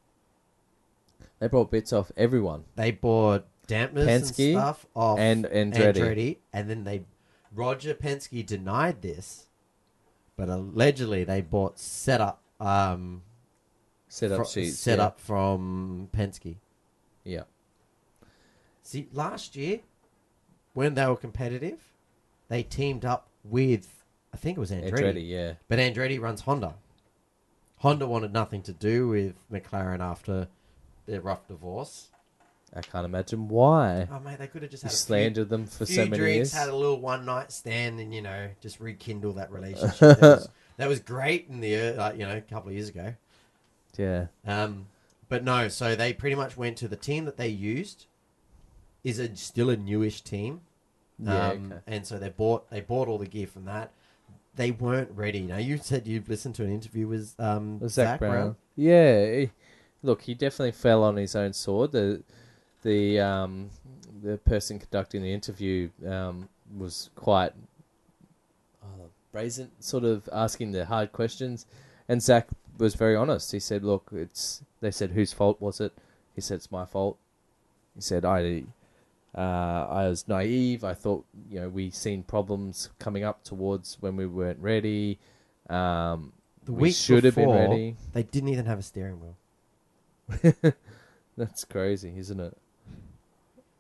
They 1.41 1.49
brought 1.49 1.71
bits 1.73 1.93
off 1.93 2.13
everyone 2.17 2.65
they 2.77 2.93
bought 2.93 3.45
dampers 3.67 4.07
Penske 4.07 4.53
and 4.55 4.59
stuff 4.59 4.87
off 4.95 5.19
and 5.19 5.45
Andretti. 5.45 5.95
Andretti, 5.97 6.37
and 6.53 6.71
then 6.71 6.85
they 6.85 7.03
Roger 7.55 7.95
Penske 7.95 8.47
denied 8.47 9.03
this, 9.03 9.49
but 10.37 10.49
allegedly 10.49 11.25
they 11.25 11.41
bought 11.41 11.79
setup 11.79 12.41
um 12.61 13.23
setup 14.09 14.37
fro- 14.39 14.47
sheets. 14.47 14.79
set 14.79 14.99
yeah. 14.99 15.07
up 15.07 15.19
from 15.19 16.09
Penske. 16.17 16.57
Yeah, 17.25 17.43
See, 18.93 19.09
last 19.15 19.57
year 19.57 19.81
when 20.75 20.93
they 20.93 21.07
were 21.07 21.17
competitive, 21.17 21.81
they 22.49 22.63
teamed 22.63 23.07
up 23.07 23.27
with 23.43 23.89
I 24.35 24.37
think 24.37 24.59
it 24.59 24.61
was 24.61 24.71
Andretti, 24.71 24.93
Andretti. 24.93 25.29
Yeah, 25.31 25.53
but 25.67 25.79
Andretti 25.79 26.21
runs 26.21 26.43
Honda. 26.43 26.75
Honda 27.79 28.07
wanted 28.07 28.35
nothing 28.35 28.61
to 28.65 28.73
do 28.73 29.09
with 29.09 29.35
McLaren 29.51 30.01
after 30.01 30.49
their 31.07 31.23
rough 31.23 31.49
divorce. 31.49 32.09
I 32.77 32.83
can't 32.83 33.07
imagine 33.07 33.49
why. 33.49 34.09
Oh 34.13 34.21
mate, 34.21 34.39
they 34.39 34.47
could 34.47 34.61
have 34.61 34.71
just 34.71 34.83
You 34.83 34.89
had 34.89 34.93
few, 34.93 34.99
slandered 34.99 35.49
them 35.49 35.65
for 35.65 35.87
few 35.87 35.97
so 35.97 36.05
many 36.05 36.17
drinks, 36.19 36.37
years. 36.37 36.53
had 36.53 36.69
a 36.69 36.77
little 36.77 37.01
one 37.01 37.25
night 37.25 37.51
stand, 37.51 37.99
and 37.99 38.13
you 38.13 38.21
know 38.21 38.51
just 38.61 38.79
rekindle 38.79 39.33
that 39.33 39.51
relationship. 39.51 39.99
that, 40.01 40.21
was, 40.21 40.49
that 40.77 40.89
was 40.91 41.01
great 41.01 41.49
in 41.49 41.61
the 41.61 41.93
like, 41.93 42.19
you 42.19 42.27
know 42.27 42.37
a 42.37 42.43
couple 42.43 42.69
of 42.69 42.75
years 42.75 42.91
ago. 42.91 43.15
Yeah, 43.97 44.27
Um, 44.47 44.89
but 45.31 45.45
no, 45.45 45.69
so 45.69 45.97
they 45.97 46.13
pretty 46.13 46.37
much 46.37 46.59
went 46.59 46.77
to 46.79 46.89
the 46.89 46.97
team 46.97 47.25
that 47.25 47.39
they 47.39 47.49
used 47.49 48.05
is 49.05 49.19
a, 49.19 49.35
still 49.37 49.71
a 49.71 49.77
newish 49.77 50.23
team. 50.23 50.61
yeah. 51.19 51.49
Um, 51.51 51.73
okay. 51.73 51.81
And 51.87 52.07
so 52.07 52.19
they 52.19 52.29
bought 52.31 52.71
they 52.71 52.81
bought 52.81 53.09
all 53.09 53.19
the 53.19 53.27
gear 53.27 53.47
from 53.47 53.65
that. 53.67 53.93
They 54.55 54.71
weren't 54.71 55.11
ready. 55.15 55.41
Now 55.41 55.57
you 55.59 55.79
said 55.79 56.07
you've 56.07 56.29
listened 56.29 56.55
to 56.57 56.65
an 56.65 56.71
interview 56.73 57.07
with 57.07 57.35
um, 57.39 57.81
Zak, 57.81 57.91
Zak 57.91 58.19
Brown. 58.21 58.33
Brown. 58.33 58.57
Yeah, 58.77 59.31
he- 59.33 59.51
look, 60.03 60.23
he 60.23 60.35
definitely 60.35 60.73
fell 60.73 61.03
on 61.03 61.17
his 61.17 61.35
own 61.35 61.53
sword. 61.53 61.93
The 61.93 62.23
the 62.83 63.21
um, 63.21 63.71
the 64.23 64.37
person 64.39 64.79
conducting 64.79 65.23
the 65.23 65.33
interview 65.33 65.89
um, 66.07 66.49
was 66.77 67.11
quite 67.15 67.53
uh, 68.83 69.07
brazen, 69.33 69.71
sort 69.81 70.05
of 70.05 70.29
asking 70.33 70.73
the 70.73 70.85
hard 70.85 71.13
questions, 71.13 71.67
and 72.09 72.23
Zak 72.23 72.49
was 72.79 72.95
very 72.95 73.17
honest. 73.17 73.53
He 73.53 73.61
said, 73.61 73.85
"Look, 73.85 74.11
it's." 74.13 74.63
They 74.81 74.91
said, 74.91 75.11
"Whose 75.13 75.33
fault 75.33 75.61
was 75.61 75.81
it?" 75.81 75.93
He 76.35 76.41
said, 76.41 76.57
"It's 76.57 76.71
my 76.73 76.85
fault." 76.85 77.17
He 77.95 78.01
said, 78.01 78.25
"I." 78.25 78.65
Uh, 79.35 79.87
I 79.89 80.09
was 80.09 80.29
naive. 80.29 80.85
I 80.85 80.95
thought, 80.95 81.25
you 81.51 81.61
know, 81.61 81.69
we 81.69 81.91
seen 81.91 82.23
problems 82.23 82.91
coming 82.99 83.25
up 83.25 83.45
towards 83.45 83.97
when 84.01 84.17
we 84.17 84.27
weren't 84.27 84.59
ready. 84.61 85.19
Um, 85.71 86.33
The 86.65 86.73
we 86.73 86.83
week 86.83 86.95
should 86.95 87.25
have 87.25 87.35
been 87.35 87.49
before, 87.49 87.71
ready. 87.71 87.97
They 88.13 88.23
didn't 88.25 88.51
even 88.51 88.67
have 88.67 88.79
a 88.79 88.83
steering 88.83 89.21
wheel. 89.21 90.73
That's 91.37 91.65
crazy, 91.65 92.13
isn't 92.19 92.41
it? 92.41 92.57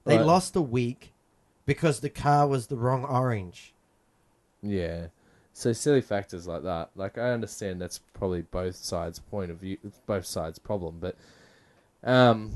They 0.04 0.16
Right. 0.16 0.26
lost 0.26 0.56
a 0.56 0.60
week 0.62 1.12
because 1.66 2.00
the 2.00 2.10
car 2.10 2.46
was 2.48 2.66
the 2.66 2.76
wrong 2.76 3.04
orange. 3.04 3.72
Yeah. 4.62 5.08
So 5.52 5.72
silly 5.72 6.00
factors 6.00 6.46
like 6.46 6.62
that. 6.62 6.90
Like 6.96 7.18
I 7.18 7.30
understand 7.30 7.80
that's 7.80 7.98
probably 8.14 8.42
both 8.42 8.76
sides' 8.76 9.18
point 9.18 9.50
of 9.50 9.58
view, 9.58 9.76
both 10.06 10.24
sides' 10.24 10.58
problem, 10.58 10.96
but 10.98 11.16
um, 12.02 12.52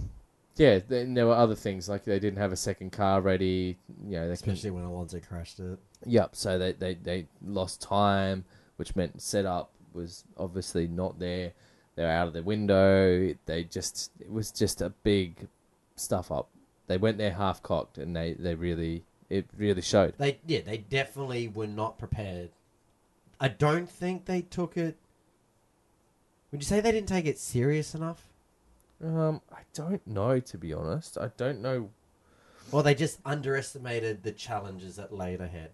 yeah, 0.56 0.80
then 0.86 1.14
there 1.14 1.26
were 1.26 1.34
other 1.34 1.54
things 1.54 1.88
like 1.88 2.04
they 2.04 2.18
didn't 2.18 2.38
have 2.38 2.52
a 2.52 2.56
second 2.56 2.92
car 2.92 3.20
ready. 3.20 3.78
You 4.04 4.12
know, 4.12 4.28
they 4.28 4.36
couldn't- 4.36 4.54
Especially 4.54 4.70
when 4.70 4.84
Alonso 4.84 5.20
crashed 5.20 5.60
it. 5.60 5.78
Yep. 6.04 6.36
So 6.36 6.58
they, 6.58 6.72
they, 6.72 6.94
they 6.94 7.26
lost 7.44 7.80
time, 7.80 8.44
which 8.76 8.96
meant 8.96 9.20
setup 9.20 9.72
was 9.92 10.24
obviously 10.36 10.86
not 10.86 11.18
there. 11.18 11.52
They're 11.94 12.10
out 12.10 12.28
of 12.28 12.34
the 12.34 12.42
window. 12.42 13.34
They 13.46 13.64
just 13.64 14.10
it 14.20 14.30
was 14.30 14.50
just 14.50 14.82
a 14.82 14.90
big 14.90 15.48
stuff 15.94 16.30
up. 16.30 16.50
They 16.88 16.98
went 16.98 17.16
there 17.16 17.32
half 17.32 17.62
cocked, 17.62 17.96
and 17.96 18.14
they, 18.14 18.34
they 18.34 18.54
really 18.54 19.04
it 19.30 19.46
really 19.56 19.80
showed. 19.80 20.12
They 20.18 20.38
yeah, 20.46 20.60
they 20.60 20.76
definitely 20.76 21.48
were 21.48 21.66
not 21.66 21.98
prepared. 21.98 22.50
I 23.40 23.48
don't 23.48 23.88
think 23.88 24.26
they 24.26 24.42
took 24.42 24.76
it. 24.76 24.96
Would 26.52 26.60
you 26.60 26.66
say 26.66 26.80
they 26.80 26.92
didn't 26.92 27.08
take 27.08 27.24
it 27.26 27.38
serious 27.38 27.94
enough, 27.94 28.26
Um, 29.04 29.40
I 29.52 29.61
don't 29.74 30.06
know 30.06 30.40
to 30.40 30.59
be 30.59 30.72
honest. 30.72 31.18
I 31.18 31.30
don't 31.37 31.61
know. 31.61 31.90
or 32.72 32.82
they 32.82 32.94
just 32.94 33.20
underestimated 33.24 34.22
the 34.22 34.32
challenges 34.32 34.96
that 34.96 35.12
laid 35.12 35.40
ahead? 35.40 35.70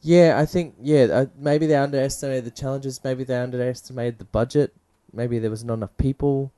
Yeah, 0.00 0.38
I 0.38 0.46
think 0.46 0.76
yeah. 0.80 1.04
Uh, 1.04 1.26
maybe 1.36 1.66
they 1.66 1.74
underestimated 1.74 2.44
the 2.44 2.50
challenges. 2.52 3.02
Maybe 3.02 3.24
they 3.24 3.36
underestimated 3.36 4.18
the 4.18 4.24
budget. 4.26 4.72
Maybe 5.12 5.38
there 5.38 5.50
was 5.50 5.64
not 5.64 5.74
enough 5.74 5.96
people. 5.96 6.52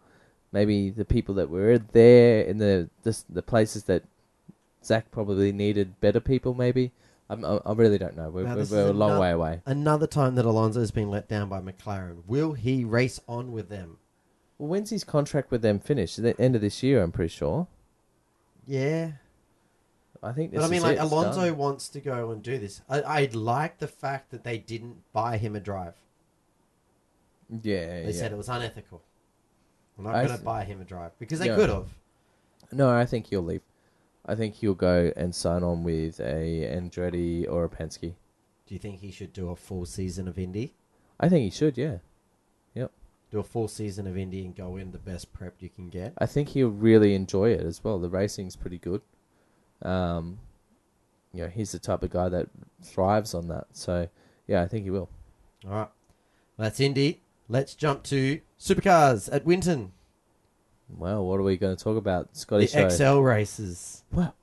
Maybe 0.52 0.90
the 0.90 1.04
people 1.04 1.34
that 1.36 1.48
were 1.48 1.78
there 1.78 2.42
in 2.42 2.58
the 2.58 2.90
the, 3.02 3.16
the 3.30 3.42
places 3.42 3.84
that 3.84 4.02
Zak 4.84 5.10
probably 5.10 5.52
needed 5.52 6.00
better 6.00 6.20
people. 6.20 6.52
Maybe 6.52 6.92
I'm, 7.30 7.44
I, 7.44 7.60
I 7.64 7.72
really 7.72 7.96
don't 7.96 8.16
know. 8.16 8.28
We're, 8.28 8.42
Now, 8.42 8.56
we're, 8.56 8.64
we're 8.64 8.90
a 8.90 8.92
long 8.92 9.18
way 9.18 9.30
away. 9.30 9.62
Another 9.64 10.08
time 10.08 10.34
that 10.34 10.44
Alonso 10.44 10.80
has 10.80 10.90
been 10.90 11.08
let 11.10 11.28
down 11.28 11.48
by 11.48 11.60
McLaren. 11.60 12.24
Will 12.26 12.52
he 12.54 12.84
race 12.84 13.20
on 13.28 13.52
with 13.52 13.68
them? 13.68 13.98
Well, 14.60 14.68
when's 14.68 14.90
his 14.90 15.04
contract 15.04 15.50
with 15.50 15.62
them 15.62 15.78
finished? 15.78 16.18
At 16.18 16.24
The 16.36 16.38
end 16.42 16.54
of 16.54 16.60
this 16.60 16.82
year, 16.82 17.02
I'm 17.02 17.12
pretty 17.12 17.32
sure. 17.32 17.66
Yeah, 18.66 19.12
I 20.22 20.32
think. 20.32 20.50
This 20.50 20.60
but 20.60 20.66
I 20.66 20.68
mean, 20.68 20.76
is 20.78 20.82
like 20.82 20.98
it, 20.98 21.02
it's 21.02 21.10
Alonso 21.10 21.46
done. 21.46 21.56
wants 21.56 21.88
to 21.88 22.00
go 22.00 22.30
and 22.30 22.42
do 22.42 22.58
this. 22.58 22.82
I, 22.86 23.00
I 23.00 23.28
like 23.32 23.78
the 23.78 23.88
fact 23.88 24.30
that 24.32 24.44
they 24.44 24.58
didn't 24.58 24.98
buy 25.14 25.38
him 25.38 25.56
a 25.56 25.60
drive. 25.60 25.94
Yeah, 27.62 28.02
They 28.02 28.04
yeah. 28.08 28.12
said 28.12 28.32
it 28.32 28.36
was 28.36 28.50
unethical. 28.50 29.02
We're 29.96 30.04
not 30.04 30.14
I 30.14 30.26
going 30.26 30.38
to 30.38 30.44
buy 30.44 30.64
him 30.64 30.80
a 30.82 30.84
drive 30.84 31.18
because 31.18 31.38
they 31.38 31.46
Yeah. 31.46 31.56
could 31.56 31.70
have. 31.70 31.88
No, 32.70 32.90
I 32.90 33.06
think 33.06 33.26
he'll 33.28 33.42
leave. 33.42 33.62
I 34.26 34.34
think 34.34 34.56
he'll 34.56 34.74
go 34.74 35.10
and 35.16 35.34
sign 35.34 35.62
on 35.64 35.82
with 35.82 36.20
a 36.20 36.68
Andretti 36.70 37.50
or 37.50 37.64
a 37.64 37.68
Penske. 37.70 38.14
Do 38.66 38.74
you 38.74 38.78
think 38.78 39.00
he 39.00 39.10
should 39.10 39.32
do 39.32 39.48
a 39.48 39.56
full 39.56 39.86
season 39.86 40.28
of 40.28 40.38
Indy? 40.38 40.74
I 41.18 41.28
think 41.30 41.44
he 41.44 41.50
should. 41.50 41.76
Yeah. 41.78 41.98
Do 43.30 43.38
a 43.38 43.44
full 43.44 43.68
season 43.68 44.06
of 44.08 44.18
Indy 44.18 44.44
and 44.44 44.56
go 44.56 44.76
in 44.76 44.90
the 44.90 44.98
best 44.98 45.32
prep 45.32 45.54
you 45.60 45.68
can 45.68 45.88
get. 45.88 46.14
I 46.18 46.26
think 46.26 46.48
he'll 46.48 46.68
really 46.68 47.14
enjoy 47.14 47.50
it 47.50 47.60
as 47.60 47.84
well. 47.84 47.98
The 47.98 48.08
racing's 48.08 48.56
pretty 48.56 48.78
good. 48.78 49.02
Um, 49.82 50.40
you 51.32 51.42
know, 51.44 51.48
he's 51.48 51.70
the 51.70 51.78
type 51.78 52.02
of 52.02 52.10
guy 52.10 52.28
that 52.28 52.48
thrives 52.82 53.34
on 53.34 53.46
that. 53.48 53.68
So, 53.72 54.08
yeah, 54.48 54.62
I 54.62 54.66
think 54.66 54.84
he 54.84 54.90
will. 54.90 55.08
All 55.64 55.72
right, 55.72 55.88
that's 56.58 56.80
Indy. 56.80 57.22
Let's 57.48 57.74
jump 57.74 58.02
to 58.04 58.40
supercars 58.58 59.28
at 59.32 59.44
Winton. 59.44 59.92
Well, 60.88 61.24
what 61.24 61.38
are 61.38 61.44
we 61.44 61.56
going 61.56 61.76
to 61.76 61.82
talk 61.82 61.96
about, 61.96 62.36
Scotty 62.36 62.66
The 62.66 62.72
Show? 62.72 62.86
Excel 62.86 63.20
races. 63.22 64.02
Well, 64.10 64.34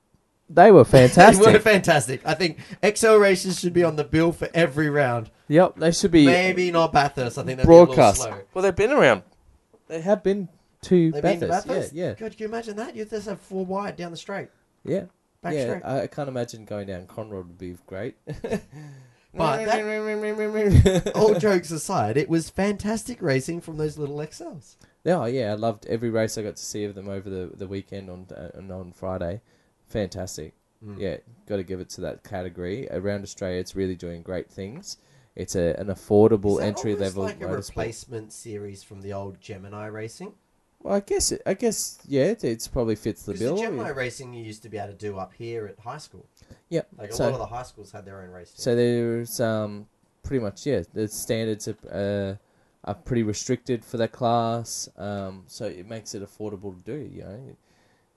they 0.50 0.70
were 0.70 0.84
fantastic. 0.84 1.44
they 1.44 1.52
were 1.52 1.58
fantastic. 1.58 2.20
I 2.24 2.34
think 2.34 2.58
Excel 2.82 3.16
races 3.18 3.60
should 3.60 3.72
be 3.72 3.84
on 3.84 3.96
the 3.96 4.04
bill 4.04 4.32
for 4.32 4.48
every 4.54 4.88
round. 4.90 5.30
yep, 5.48 5.76
they 5.76 5.92
should 5.92 6.10
be 6.10 6.26
Maybe 6.26 6.70
not 6.70 6.92
Bathurst. 6.92 7.38
I 7.38 7.42
think 7.42 7.58
that'd 7.58 7.66
broadcast. 7.66 8.18
be 8.18 8.22
a 8.22 8.24
little 8.24 8.38
slow. 8.38 8.46
Well, 8.54 8.62
they've 8.62 8.76
been 8.76 8.92
around. 8.92 9.22
They 9.88 10.00
have 10.00 10.22
been 10.22 10.48
to 10.82 11.12
They've 11.12 11.22
been 11.22 11.40
to 11.40 11.46
Bathurst. 11.48 11.68
Bathurst? 11.68 11.92
Yeah, 11.92 12.08
yeah, 12.08 12.14
God, 12.14 12.32
can 12.32 12.40
you 12.40 12.46
imagine 12.46 12.76
that? 12.76 12.94
You 12.94 13.04
just 13.04 13.28
have 13.28 13.40
four 13.40 13.64
wide 13.64 13.96
down 13.96 14.10
the 14.10 14.16
straight. 14.16 14.48
yeah. 14.84 15.04
Back 15.40 15.54
yeah, 15.54 15.64
straight. 15.64 15.82
I, 15.84 16.02
I 16.02 16.06
can't 16.08 16.28
imagine 16.28 16.64
going 16.64 16.88
down 16.88 17.06
Conrod 17.06 17.46
would 17.46 17.58
be 17.58 17.76
great. 17.86 18.16
But 19.34 19.68
All 21.14 21.34
jokes 21.38 21.70
aside, 21.70 22.16
it 22.16 22.28
was 22.28 22.50
fantastic 22.50 23.20
racing 23.20 23.60
from 23.60 23.76
those 23.76 23.98
little 23.98 24.20
Excels. 24.20 24.76
Yeah, 25.04 25.26
yeah, 25.26 25.52
I 25.52 25.54
loved 25.54 25.86
every 25.86 26.10
race 26.10 26.36
I 26.36 26.42
got 26.42 26.56
to 26.56 26.64
see 26.64 26.84
of 26.84 26.94
them 26.94 27.08
over 27.08 27.28
the, 27.30 27.50
the 27.54 27.66
weekend 27.66 28.10
on 28.10 28.26
uh, 28.34 28.50
and 28.54 28.70
on 28.72 28.92
Friday. 28.92 29.40
Fantastic. 29.88 30.54
Mm. 30.84 30.98
Yeah, 31.00 31.16
got 31.48 31.56
to 31.56 31.62
give 31.64 31.80
it 31.80 31.88
to 31.90 32.00
that 32.02 32.22
category. 32.22 32.88
Around 32.90 33.22
Australia, 33.22 33.58
it's 33.58 33.74
really 33.74 33.96
doing 33.96 34.22
great 34.22 34.48
things. 34.50 34.98
It's 35.34 35.54
a 35.56 35.74
an 35.78 35.86
affordable 35.88 36.60
entry 36.62 36.94
level 36.94 37.24
like 37.24 37.40
a 37.40 37.46
motorsport. 37.46 37.68
replacement 37.68 38.32
series 38.32 38.82
from 38.82 39.00
the 39.02 39.12
old 39.12 39.40
Gemini 39.40 39.86
racing. 39.86 40.32
Well, 40.82 40.94
I 40.94 41.00
guess 41.00 41.32
it, 41.32 41.42
I 41.44 41.54
guess 41.54 41.98
yeah, 42.06 42.26
it 42.26 42.44
it's 42.44 42.68
probably 42.68 42.94
fits 42.94 43.24
the 43.24 43.34
bill. 43.34 43.56
the 43.56 43.62
Gemini 43.62 43.88
racing 43.90 44.32
you 44.34 44.44
used 44.44 44.62
to 44.62 44.68
be 44.68 44.78
able 44.78 44.88
to 44.92 44.94
do 44.94 45.18
up 45.18 45.32
here 45.34 45.66
at 45.66 45.78
high 45.80 45.98
school. 45.98 46.26
Yeah, 46.68 46.82
Like 46.96 47.10
a 47.10 47.14
so- 47.14 47.24
lot 47.24 47.32
of 47.32 47.38
the 47.40 47.46
high 47.46 47.62
schools 47.64 47.90
had 47.90 48.04
their 48.04 48.20
own 48.22 48.30
racing. 48.30 48.54
So 48.56 48.76
there's 48.76 49.40
um 49.40 49.86
pretty 50.22 50.42
much 50.42 50.66
yeah, 50.66 50.82
the 50.92 51.08
standards 51.08 51.66
are 51.68 51.76
uh, 51.90 52.88
are 52.88 52.94
pretty 52.94 53.22
restricted 53.24 53.84
for 53.84 53.96
that 53.96 54.12
class. 54.12 54.88
Um, 54.96 55.44
so 55.48 55.66
it 55.66 55.88
makes 55.88 56.14
it 56.14 56.22
affordable 56.22 56.72
to 56.84 56.92
do. 56.96 57.10
You 57.12 57.22
know, 57.24 57.56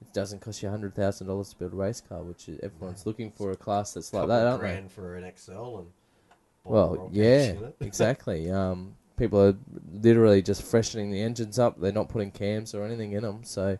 it 0.01 0.13
doesn't 0.13 0.41
cost 0.41 0.61
you 0.61 0.69
hundred 0.69 0.95
thousand 0.95 1.27
dollars 1.27 1.49
to 1.49 1.55
build 1.57 1.73
a 1.73 1.75
race 1.75 2.01
car, 2.01 2.23
which 2.23 2.49
is, 2.49 2.59
everyone's 2.61 3.05
looking 3.05 3.31
for 3.31 3.51
a 3.51 3.55
class 3.55 3.93
that's 3.93 4.13
like 4.13 4.27
that, 4.27 4.47
aren't 4.47 4.61
they? 4.61 4.67
grand 4.67 4.91
for 4.91 5.15
an 5.15 5.23
Excel 5.23 5.77
and 5.77 5.87
Well, 6.63 7.09
yeah, 7.11 7.51
cage 7.51 7.57
in 7.57 7.63
it. 7.65 7.75
exactly. 7.81 8.51
Um, 8.51 8.95
people 9.17 9.41
are 9.41 9.55
literally 9.93 10.41
just 10.41 10.63
freshening 10.63 11.11
the 11.11 11.21
engines 11.21 11.59
up. 11.59 11.79
They're 11.79 11.91
not 11.91 12.09
putting 12.09 12.31
cams 12.31 12.73
or 12.73 12.83
anything 12.83 13.13
in 13.13 13.23
them. 13.23 13.43
So 13.43 13.77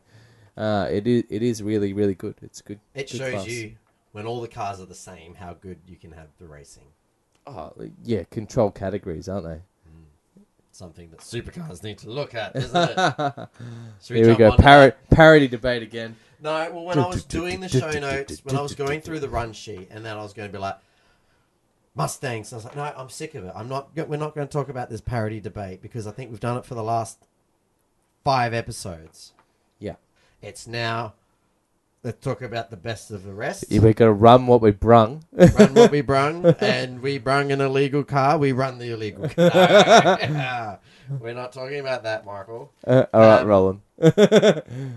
uh, 0.58 0.88
it 0.92 1.08
is 1.08 1.24
it 1.30 1.44
is 1.44 1.64
really 1.64 1.94
really 1.94 2.16
good. 2.16 2.36
It's 2.42 2.62
good. 2.62 2.80
It 2.94 3.10
good 3.10 3.18
shows 3.18 3.34
class. 3.34 3.48
you 3.48 3.78
when 4.12 4.26
all 4.26 4.42
the 4.42 4.48
cars 4.48 4.80
are 4.80 4.86
the 4.86 4.96
same 4.96 5.36
how 5.36 5.54
good 5.54 5.80
you 5.88 5.96
can 5.96 6.12
have 6.12 6.28
the 6.40 6.48
racing. 6.48 6.86
Oh, 7.48 7.74
yeah, 8.04 8.24
control 8.30 8.70
categories, 8.70 9.28
aren't 9.28 9.46
they? 9.46 9.62
Something 10.74 11.10
that 11.10 11.20
supercars 11.20 11.84
need 11.84 11.98
to 12.00 12.10
look 12.10 12.34
at, 12.34 12.56
isn't 12.56 12.76
it? 12.76 12.98
Should 14.02 14.18
Here 14.18 14.28
we 14.28 14.36
go. 14.36 14.52
onto 14.52 14.64
Parity, 14.64 14.98
parity 15.10 15.48
debate 15.48 15.84
again. 15.84 16.16
No, 16.42 16.72
well, 16.72 16.86
when 16.86 16.98
I 16.98 17.08
was 17.08 17.24
doing 17.26 17.60
the 17.60 17.70
show 17.70 17.92
notes, 17.92 18.44
when 18.44 18.56
I 18.56 18.62
was 18.62 18.74
going 18.74 19.02
through 19.02 19.20
the 19.20 19.30
run 19.30 19.54
sheet, 19.54 19.90
and 19.92 20.06
then 20.06 20.18
I 20.18 20.24
was 20.24 20.34
going 20.34 20.50
to 20.50 20.52
be 20.52 20.60
like, 20.60 20.78
Mustangs. 21.94 22.54
I 22.54 22.56
was 22.56 22.66
like, 22.66 22.76
no, 22.76 22.84
I'm 22.96 23.10
sick 23.10 23.36
of 23.36 23.44
it. 23.44 23.52
I'm 23.56 23.68
not. 23.68 23.90
We're 23.96 24.18
not 24.18 24.34
going 24.34 24.48
to 24.48 24.52
talk 24.52 24.70
about 24.70 24.90
this 24.90 25.02
parity 25.02 25.40
debate 25.40 25.82
because 25.82 26.08
I 26.08 26.12
think 26.12 26.32
we've 26.32 26.40
done 26.40 26.58
it 26.58 26.66
for 26.66 26.74
the 26.74 26.84
last 26.84 27.28
five 28.24 28.54
episodes. 28.54 29.34
Yeah. 29.78 29.96
It's 30.42 30.68
now. 30.68 31.14
Let's 32.04 32.20
talk 32.24 32.42
about 32.42 32.72
the 32.72 32.78
best 32.78 33.12
of 33.12 33.24
the 33.24 33.34
rest. 33.34 33.66
Yeah, 33.70 33.82
We're 33.82 33.94
gonna 33.94 34.12
run 34.12 34.48
what 34.48 34.60
we 34.62 34.72
brung. 34.72 35.24
run 35.34 35.74
what 35.76 35.92
we 35.92 36.02
brung, 36.02 36.46
and 36.60 37.00
we 37.00 37.20
brung 37.20 37.52
an 37.52 37.62
illegal 37.62 38.04
car. 38.04 38.40
We 38.40 38.54
run 38.54 38.80
the 38.80 38.92
illegal 38.92 39.30
car. 39.30 40.80
We're 41.20 41.34
not 41.36 41.52
talking 41.54 41.80
about 41.80 42.04
that, 42.04 42.26
Michael. 42.26 42.72
Uh, 42.88 43.06
all 43.14 43.22
right, 43.22 43.42
Um, 43.42 43.48
Roland. 43.48 43.82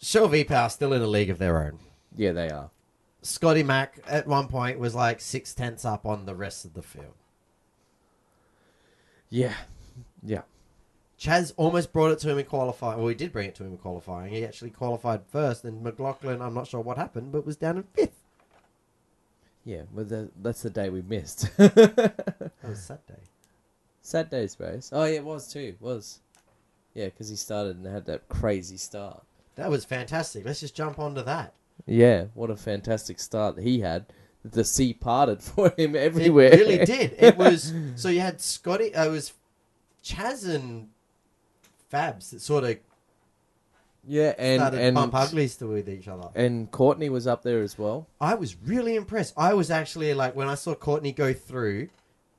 Shell 0.00 0.28
V 0.28 0.44
Power 0.44 0.68
still 0.68 0.92
in 0.92 1.00
a 1.02 1.06
league 1.06 1.30
of 1.30 1.38
their 1.38 1.62
own. 1.64 1.78
Yeah, 2.14 2.32
they 2.32 2.50
are. 2.50 2.70
Scotty 3.22 3.62
Mack 3.62 3.98
at 4.06 4.26
one 4.26 4.46
point 4.48 4.78
was 4.78 4.94
like 4.94 5.20
six 5.20 5.54
tenths 5.54 5.84
up 5.84 6.06
on 6.06 6.26
the 6.26 6.34
rest 6.34 6.64
of 6.64 6.74
the 6.74 6.82
field. 6.82 7.14
Yeah, 9.30 9.54
yeah. 10.22 10.42
Chaz 11.18 11.52
almost 11.56 11.92
brought 11.92 12.12
it 12.12 12.18
to 12.20 12.30
him 12.30 12.38
in 12.38 12.44
qualifying. 12.44 12.98
Well, 12.98 13.08
he 13.08 13.14
did 13.14 13.32
bring 13.32 13.48
it 13.48 13.54
to 13.56 13.64
him 13.64 13.72
in 13.72 13.78
qualifying. 13.78 14.32
He 14.32 14.44
actually 14.44 14.70
qualified 14.70 15.22
first, 15.30 15.64
and 15.64 15.82
McLaughlin, 15.82 16.42
I'm 16.42 16.54
not 16.54 16.66
sure 16.66 16.80
what 16.80 16.98
happened, 16.98 17.32
but 17.32 17.46
was 17.46 17.56
down 17.56 17.78
in 17.78 17.84
fifth. 17.84 18.20
Yeah, 19.64 19.82
well, 19.92 20.04
the, 20.04 20.30
that's 20.40 20.62
the 20.62 20.70
day 20.70 20.90
we 20.90 21.02
missed. 21.02 21.50
That 21.56 22.52
was 22.70 22.82
Saturday. 22.82 23.20
Saturday's 24.02 24.56
race. 24.60 24.90
Oh, 24.92 25.04
yeah, 25.04 25.16
it 25.16 25.24
was 25.24 25.52
too. 25.52 25.60
It 25.60 25.80
was. 25.80 26.20
Yeah, 26.94 27.06
because 27.06 27.28
he 27.28 27.36
started 27.36 27.76
and 27.76 27.86
had 27.86 28.06
that 28.06 28.28
crazy 28.28 28.76
start. 28.76 29.22
That 29.56 29.70
was 29.70 29.84
fantastic. 29.84 30.44
Let's 30.44 30.60
just 30.60 30.76
jump 30.76 30.98
onto 30.98 31.22
that. 31.22 31.54
Yeah, 31.86 32.26
what 32.34 32.50
a 32.50 32.56
fantastic 32.56 33.18
start 33.18 33.56
that 33.56 33.62
he 33.62 33.80
had. 33.80 34.06
The 34.44 34.64
sea 34.64 34.92
parted 34.92 35.42
for 35.42 35.72
him 35.76 35.96
everywhere. 35.96 36.52
It 36.52 36.60
really 36.60 36.84
did. 36.84 37.16
It 37.18 37.36
was 37.36 37.72
so 37.96 38.08
you 38.08 38.20
had 38.20 38.40
Scotty. 38.40 38.94
Uh, 38.94 39.06
it 39.06 39.10
was 39.10 39.32
Chaz 40.04 40.48
and 40.48 40.88
Fabs 41.92 42.30
that 42.30 42.40
sort 42.40 42.64
of 42.64 42.78
yeah, 44.08 44.34
and 44.38 44.60
started 44.60 44.80
and 44.80 44.94
bump 44.94 45.14
uglies 45.14 45.56
to 45.56 45.66
with 45.66 45.88
each 45.88 46.06
other. 46.06 46.28
and 46.34 46.70
Courtney 46.70 47.08
was 47.08 47.26
up 47.26 47.42
there 47.42 47.62
as 47.62 47.76
well. 47.78 48.06
I 48.20 48.34
was 48.34 48.56
really 48.64 48.94
impressed. 48.94 49.34
I 49.36 49.54
was 49.54 49.70
actually 49.70 50.14
like 50.14 50.36
when 50.36 50.48
I 50.48 50.54
saw 50.54 50.74
Courtney 50.74 51.12
go 51.12 51.32
through 51.32 51.88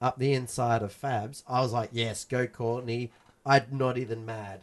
up 0.02 0.18
the 0.18 0.34
inside 0.34 0.82
of 0.82 0.94
Fabs, 1.00 1.44
I 1.48 1.62
was 1.62 1.74
like, 1.74 1.90
"Yes, 1.92 2.24
go 2.24 2.48
Courtney." 2.48 3.12
I'm 3.46 3.66
not 3.72 3.98
even 3.98 4.26
mad. 4.26 4.62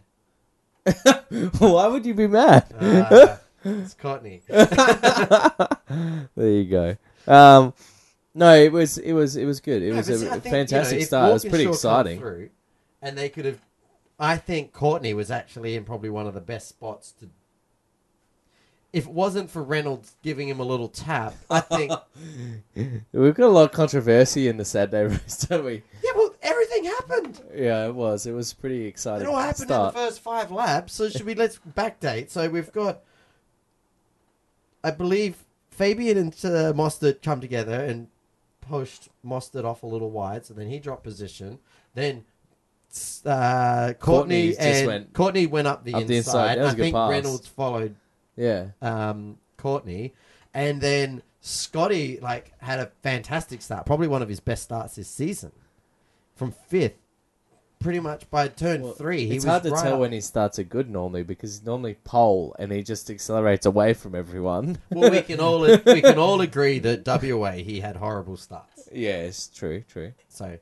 Why 1.58 1.86
would 1.86 2.04
you 2.04 2.12
be 2.12 2.26
mad? 2.26 2.66
Uh, 2.78 3.36
it's 3.64 3.94
Courtney. 3.94 4.42
there 4.48 6.28
you 6.36 6.64
go. 6.64 6.96
Um, 7.26 7.72
no, 8.34 8.54
it 8.54 8.72
was 8.72 8.98
it 8.98 9.12
was 9.12 9.36
it 9.36 9.46
was 9.46 9.60
good. 9.60 9.82
It 9.82 9.92
was 9.92 10.08
a 10.10 10.40
fantastic 10.40 11.02
start. 11.02 11.30
It 11.30 11.32
was 11.32 11.44
pretty 11.44 11.66
exciting. 11.66 12.18
through, 12.18 12.50
and 13.00 13.16
they 13.16 13.28
could 13.28 13.46
have. 13.46 13.60
I 14.24 14.38
think 14.38 14.72
Courtney 14.72 15.12
was 15.12 15.30
actually 15.30 15.76
in 15.76 15.84
probably 15.84 16.08
one 16.08 16.26
of 16.26 16.32
the 16.32 16.40
best 16.40 16.68
spots 16.68 17.12
to. 17.20 17.28
If 18.90 19.04
it 19.06 19.12
wasn't 19.12 19.50
for 19.50 19.62
Reynolds 19.62 20.16
giving 20.22 20.48
him 20.48 20.60
a 20.60 20.64
little 20.64 20.88
tap, 20.88 21.34
I 21.50 21.60
think. 21.60 21.92
We've 23.12 23.34
got 23.34 23.46
a 23.46 23.48
lot 23.48 23.64
of 23.64 23.72
controversy 23.72 24.48
in 24.48 24.56
the 24.56 24.64
Saturday 24.64 25.04
race, 25.14 25.46
don't 25.46 25.64
we? 25.64 25.82
yeah, 26.02 26.12
well, 26.16 26.34
everything 26.40 26.84
happened. 26.84 27.42
Yeah, 27.54 27.86
it 27.86 27.94
was. 27.94 28.26
It 28.26 28.32
was 28.32 28.54
pretty 28.54 28.86
exciting. 28.86 29.26
It 29.26 29.30
all 29.30 29.36
happened 29.36 29.68
start. 29.68 29.94
in 29.94 30.00
the 30.00 30.06
first 30.06 30.20
five 30.20 30.50
laps. 30.50 30.94
So 30.94 31.10
should 31.10 31.26
we 31.26 31.34
let's 31.34 31.58
backdate? 31.76 32.30
So 32.30 32.48
we've 32.48 32.72
got, 32.72 33.02
I 34.82 34.90
believe, 34.90 35.44
Fabian 35.70 36.16
and 36.16 36.32
uh, 36.32 36.72
Mostert 36.72 37.20
come 37.20 37.42
together 37.42 37.78
and 37.84 38.08
pushed 38.62 39.10
Mostert 39.22 39.64
off 39.64 39.82
a 39.82 39.86
little 39.86 40.10
wide. 40.10 40.46
So 40.46 40.54
then 40.54 40.70
he 40.70 40.78
dropped 40.78 41.02
position. 41.02 41.58
Then 41.94 42.24
uh, 43.26 43.94
Courtney 43.98 44.52
Courtney's 44.52 44.56
just 44.56 44.66
and 44.80 44.86
went 44.86 45.12
Courtney 45.12 45.46
went 45.46 45.66
up 45.66 45.84
the 45.84 45.94
up 45.94 46.02
inside. 46.02 46.08
the 46.08 46.16
inside. 46.16 46.58
That 46.58 46.62
was 46.62 46.68
I 46.70 46.72
a 46.72 46.76
good 46.76 46.82
think 46.82 46.94
pass. 46.94 47.10
Reynolds 47.10 47.46
followed 47.48 47.96
Yeah. 48.36 48.66
um, 48.82 49.38
Courtney, 49.56 50.14
and 50.52 50.80
then 50.80 51.22
Scotty 51.40 52.18
like 52.20 52.52
had 52.58 52.80
a 52.80 52.90
fantastic 53.02 53.62
start, 53.62 53.86
probably 53.86 54.08
one 54.08 54.22
of 54.22 54.28
his 54.28 54.40
best 54.40 54.62
starts 54.64 54.96
this 54.96 55.08
season, 55.08 55.52
from 56.34 56.52
fifth. 56.52 56.94
Pretty 57.80 58.00
much 58.00 58.30
by 58.30 58.48
turn 58.48 58.80
Well, 58.80 58.92
three, 58.92 59.26
he 59.26 59.34
it's 59.36 59.44
was 59.44 59.50
hard 59.50 59.62
to 59.64 59.70
right 59.70 59.82
tell 59.82 59.94
up. 59.94 60.00
when 60.00 60.12
he 60.12 60.22
starts 60.22 60.58
a 60.58 60.64
good 60.64 60.88
normally 60.88 61.22
because 61.22 61.50
he's 61.58 61.66
normally 61.66 61.98
pole 62.02 62.56
and 62.58 62.72
he 62.72 62.82
just 62.82 63.10
accelerates 63.10 63.66
away 63.66 63.92
from 63.92 64.14
everyone. 64.14 64.78
Well, 64.90 65.10
we 65.10 65.20
can 65.20 65.38
all 65.38 65.60
we 65.84 66.00
can 66.00 66.18
all 66.18 66.40
agree 66.40 66.78
that 66.78 67.04
WA 67.06 67.50
he 67.52 67.80
had 67.80 67.96
horrible 67.96 68.38
starts. 68.38 68.88
yes, 68.90 69.50
true, 69.54 69.82
true. 69.86 70.12
So 70.28 70.56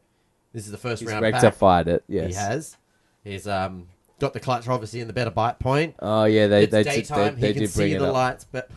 this 0.53 0.65
is 0.67 0.71
the 0.71 0.79
first 0.79 1.01
He's 1.01 1.09
round 1.11 1.23
back. 1.23 1.35
rectified 1.35 1.89
it. 1.89 2.05
Yes. 2.09 2.29
He 2.29 2.35
has. 2.35 2.77
He's 3.25 3.49
um 3.49 3.87
got 4.19 4.33
the 4.35 4.41
clutch 4.41 4.69
obviously 4.69 5.01
in 5.01 5.07
the 5.07 5.13
better 5.13 5.31
bite 5.31 5.59
point. 5.59 5.95
Oh 6.01 6.25
yeah, 6.25 6.47
they 6.47 6.65
it's 6.65 6.73
they 6.73 6.83
did, 6.83 6.91
daytime. 6.93 7.35
they, 7.37 7.41
they 7.41 7.53
he 7.53 7.55
can 7.61 7.69
see 7.69 7.93
it 7.93 7.99
the 7.99 8.07
up. 8.09 8.15
lights, 8.15 8.45
but 8.51 8.71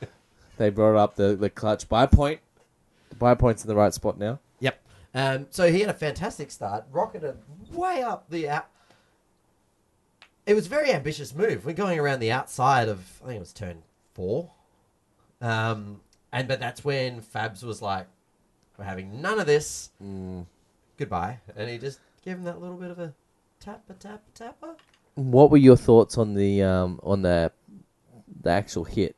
They 0.58 0.70
brought 0.70 0.96
up 0.96 1.16
the 1.16 1.34
the 1.34 1.50
clutch 1.50 1.88
bite 1.88 2.10
point. 2.12 2.40
The 3.10 3.16
bite 3.16 3.38
point's 3.38 3.64
in 3.64 3.68
the 3.68 3.74
right 3.74 3.92
spot 3.92 4.18
now. 4.18 4.38
Yep. 4.60 4.80
Um, 5.14 5.46
so 5.50 5.70
he 5.70 5.80
had 5.80 5.90
a 5.90 5.94
fantastic 5.94 6.50
start, 6.50 6.84
rocketed 6.92 7.36
way 7.72 8.02
up 8.02 8.28
the 8.30 8.48
out. 8.48 8.66
It 10.46 10.54
was 10.54 10.66
a 10.66 10.68
very 10.68 10.92
ambitious 10.92 11.34
move. 11.34 11.64
We're 11.64 11.72
going 11.72 11.98
around 12.00 12.18
the 12.20 12.32
outside 12.32 12.88
of, 12.88 13.20
I 13.22 13.28
think 13.28 13.36
it 13.36 13.40
was 13.40 13.52
turn 13.52 13.82
four. 14.14 14.50
Um, 15.40 16.00
and 16.32 16.48
but 16.48 16.58
that's 16.60 16.84
when 16.84 17.20
Fabs 17.20 17.62
was 17.62 17.80
like, 17.82 18.06
"We're 18.78 18.84
having 18.84 19.20
none 19.20 19.38
of 19.38 19.46
this. 19.46 19.90
Goodbye." 21.02 21.40
And 21.56 21.68
he 21.68 21.78
just 21.78 22.00
gave 22.24 22.36
him 22.36 22.44
that 22.44 22.60
little 22.60 22.76
bit 22.76 22.90
of 22.90 22.98
a 22.98 23.12
tap, 23.60 23.82
a 23.90 23.94
tap, 23.94 24.22
a 24.34 24.38
tapper. 24.38 24.74
What 25.14 25.50
were 25.50 25.58
your 25.58 25.76
thoughts 25.76 26.16
on 26.18 26.34
the 26.34 26.62
um 26.62 26.98
on 27.02 27.22
the 27.22 27.52
the 28.42 28.50
actual 28.50 28.84
hit? 28.84 29.16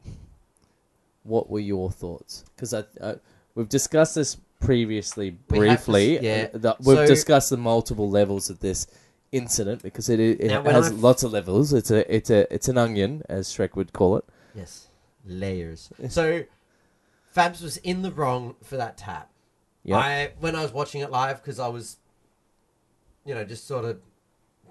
What 1.23 1.49
were 1.49 1.61
your 1.61 1.90
thoughts? 1.90 2.44
Because 2.55 2.75
I, 2.75 2.85
I 3.03 3.14
we've 3.55 3.68
discussed 3.68 4.14
this 4.14 4.37
previously 4.61 5.38
We 5.51 5.68
have 5.68 5.79
briefly. 5.79 6.18
to- 6.18 6.25
yeah. 6.25 6.49
uh, 6.55 6.59
the- 6.59 6.77
we've 6.81 6.97
So- 6.99 7.07
discussed 7.07 7.51
the 7.51 7.57
multiple 7.57 8.09
levels 8.11 8.51
of 8.51 8.61
this 8.61 8.87
incident 9.33 9.83
because 9.83 10.09
it 10.09 10.20
it 10.20 10.44
Now, 10.49 10.62
when 10.62 10.75
has 10.75 10.88
I've- 10.88 10.97
lots 11.01 11.23
of 11.23 11.33
levels. 11.33 11.73
It's 11.73 11.90
a 11.90 12.01
it's 12.14 12.31
a 12.31 12.53
it's 12.53 12.68
an 12.68 12.77
onion, 12.79 13.23
as 13.29 13.49
Shrek 13.49 13.75
would 13.77 13.92
call 13.92 14.16
it. 14.16 14.25
Yes, 14.55 14.88
layers. 15.27 15.90
So 16.09 16.44
Fabs 17.35 17.62
was 17.62 17.77
in 17.79 18.03
the 18.03 18.12
wrong 18.12 18.55
for 18.62 18.77
that 18.77 18.97
tap. 18.97 19.31
I 19.92 20.33
when 20.40 20.57
I 20.57 20.62
was 20.62 20.73
watching 20.73 21.03
it 21.03 21.11
live 21.11 21.42
because 21.42 21.59
I 21.59 21.68
was, 21.68 21.99
you 23.25 23.35
know, 23.35 23.44
just 23.44 23.66
sort 23.66 23.85
of 23.85 24.01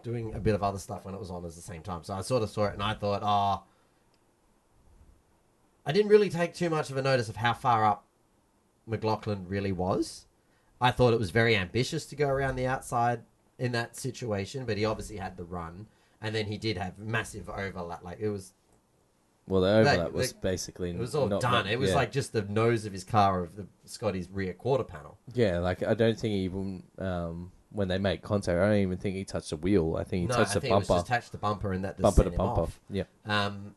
doing 0.04 0.34
a 0.34 0.39
bit 0.39 0.56
of 0.56 0.63
other 0.63 0.80
stuff 0.80 1.06
when 1.06 1.13
it 1.13 1.19
was 1.19 1.30
on 1.30 1.45
at 1.45 1.56
the 1.56 1.62
same 1.62 1.82
time. 1.82 2.04
So 2.04 2.13
I 2.13 2.21
sort 2.21 2.43
of 2.43 2.49
saw 2.49 2.65
it 2.65 2.73
and 2.73 2.84
I 2.84 2.93
thought, 2.93 3.21
ah, 3.23 3.63
I 5.86 5.91
didn't 5.91 6.10
really 6.12 6.30
take 6.30 6.54
too 6.54 6.69
much 6.69 6.89
of 6.89 6.97
a 6.97 7.02
notice 7.02 7.30
of 7.30 7.38
how 7.38 7.54
far 7.54 7.86
up 7.86 8.06
McLaughlin 8.86 9.45
really 9.47 9.71
was. 9.71 10.26
I 10.82 10.91
thought 10.91 11.13
it 11.13 11.19
was 11.19 11.32
very 11.32 11.56
ambitious 11.56 12.06
to 12.08 12.15
go 12.15 12.28
around 12.28 12.56
the 12.56 12.67
outside 12.67 13.21
in 13.58 13.71
that 13.71 13.95
situation, 13.95 14.65
but 14.65 14.78
he 14.78 14.86
obviously 14.86 15.17
had 15.17 15.38
the 15.38 15.45
run, 15.45 15.88
and 16.21 16.36
then 16.36 16.47
he 16.47 16.58
did 16.58 16.78
have 16.78 16.97
massive 16.97 17.49
overlap. 17.49 18.04
Like 18.04 18.19
it 18.19 18.30
was 18.30 18.54
Well, 19.47 19.62
the 19.62 19.67
overlap 19.69 19.97
Like, 19.97 20.13
was 20.13 20.32
like, 20.34 20.41
basically 20.41 20.91
it 20.91 20.97
was 20.97 21.15
all 21.15 21.27
not- 21.27 21.41
done. 21.41 21.67
It 21.67 21.77
was 21.77 21.89
yeah. 21.89 21.95
like 21.97 22.12
just 22.13 22.32
the 22.32 22.43
nose 22.43 22.86
of 22.86 22.93
his 22.93 23.03
car 23.03 23.43
of 23.43 23.56
the 23.58 23.67
Scotty's 23.86 24.29
rear 24.29 24.53
quarter 24.53 24.84
panel. 24.86 25.17
yeah, 25.34 25.60
like 25.60 25.84
I 25.84 25.93
don't 25.93 26.17
think 26.17 26.32
he 26.32 26.39
even 26.41 26.84
um 26.97 27.51
when 27.71 27.88
they 27.88 27.97
make 27.97 28.21
contact, 28.21 28.58
I 28.60 28.67
don't 28.69 28.77
even 28.77 28.97
think 28.99 29.15
he 29.15 29.25
touched 29.25 29.49
the 29.49 29.58
wheel. 29.58 29.97
I 29.99 30.03
think 30.03 30.21
he 30.21 30.27
no, 30.27 30.36
I 30.36 30.38
touched 30.38 30.51
think 30.53 30.62
the 30.65 30.69
it 30.69 30.75
was 30.75 30.88
bumper, 30.88 30.99
just 30.99 31.08
touched 31.08 31.32
the 31.32 31.38
bumper 31.39 31.73
and 31.73 31.84
that 31.84 31.99
bumper 31.99 32.23
to 32.23 32.29
bumper. 32.29 32.62
off. 32.62 32.79
Yeah. 32.89 33.03
Um, 33.25 33.73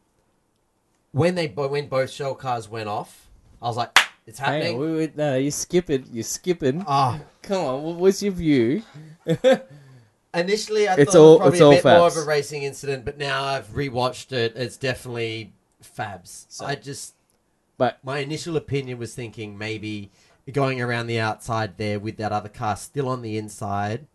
when 1.13 1.35
they 1.35 1.47
when 1.49 1.89
both 1.89 2.11
shell 2.11 2.35
cars 2.35 2.69
went 2.69 2.89
off, 2.89 3.29
I 3.61 3.67
was 3.69 3.77
like, 3.77 3.99
"It's 4.27 4.39
happening." 4.39 4.79
wait, 4.79 4.93
wait, 4.97 5.17
no, 5.17 5.37
you're 5.37 5.51
skipping. 5.51 6.05
You're 6.13 6.25
skipping. 6.25 6.85
Ah, 6.87 7.21
Come 7.43 7.65
on, 7.65 7.83
what 7.83 7.97
was 7.97 8.23
your 8.23 8.33
view? 8.35 8.83
initially 10.35 10.87
I 10.89 10.95
It's 10.97 11.13
thought 11.13 11.41
all- 11.41 11.47
it 11.47 11.51
was 11.51 11.59
probably 11.59 11.79
a 11.79 11.83
bit 11.83 11.99
more 11.99 12.07
of 12.09 12.17
a 12.17 12.23
racing 12.25 12.63
incident, 12.63 13.05
but 13.05 13.17
now 13.19 13.45
I've 13.45 13.69
rewatched 13.69 14.33
it. 14.33 14.53
It's 14.57 14.77
definitely 14.77 15.55
Fabs. 15.87 16.47
So- 16.49 16.67
I 16.67 16.75
just, 16.75 17.15
But 17.79 17.99
my 18.03 18.19
initial 18.19 18.57
opinion 18.57 18.99
was 18.99 19.15
thinking 19.15 19.57
maybe 19.59 20.11
going 20.53 20.81
around 20.81 21.07
the 21.09 21.19
outside 21.21 21.77
there 21.77 21.99
with 21.99 22.17
that 22.19 22.33
other 22.33 22.49
car 22.49 22.77
still 22.77 23.09
on 23.09 23.23
the 23.23 23.37
inside. 23.37 24.07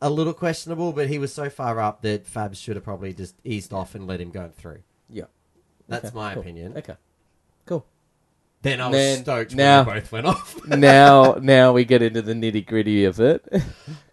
A 0.00 0.10
little 0.10 0.34
questionable, 0.34 0.92
but 0.92 1.08
he 1.08 1.18
was 1.18 1.32
so 1.32 1.48
far 1.48 1.78
up 1.80 2.02
that 2.02 2.26
Fabs 2.26 2.56
should 2.56 2.74
have 2.76 2.84
probably 2.84 3.12
just 3.14 3.36
eased 3.44 3.72
off 3.72 3.94
and 3.94 4.06
let 4.06 4.20
him 4.20 4.30
go 4.30 4.50
through. 4.56 4.80
yeah, 5.08 5.24
That's 5.88 6.06
Okay, 6.06 6.14
my 6.16 6.34
cool. 6.34 6.42
opinion. 6.42 6.76
Okay, 6.76 6.96
cool. 7.66 7.86
Then 8.62 8.80
I 8.80 8.88
was 8.88 8.96
Then- 8.96 9.22
stoked 9.22 9.54
now- 9.54 9.84
when 9.84 9.94
they 9.94 10.00
both 10.00 10.12
went 10.12 10.26
off. 10.26 10.66
now, 10.66 11.34
now 11.40 11.72
we 11.72 11.84
get 11.84 12.02
into 12.02 12.20
the 12.22 12.32
nitty 12.34 12.66
gritty 12.66 13.04
of 13.04 13.20
it. 13.20 13.44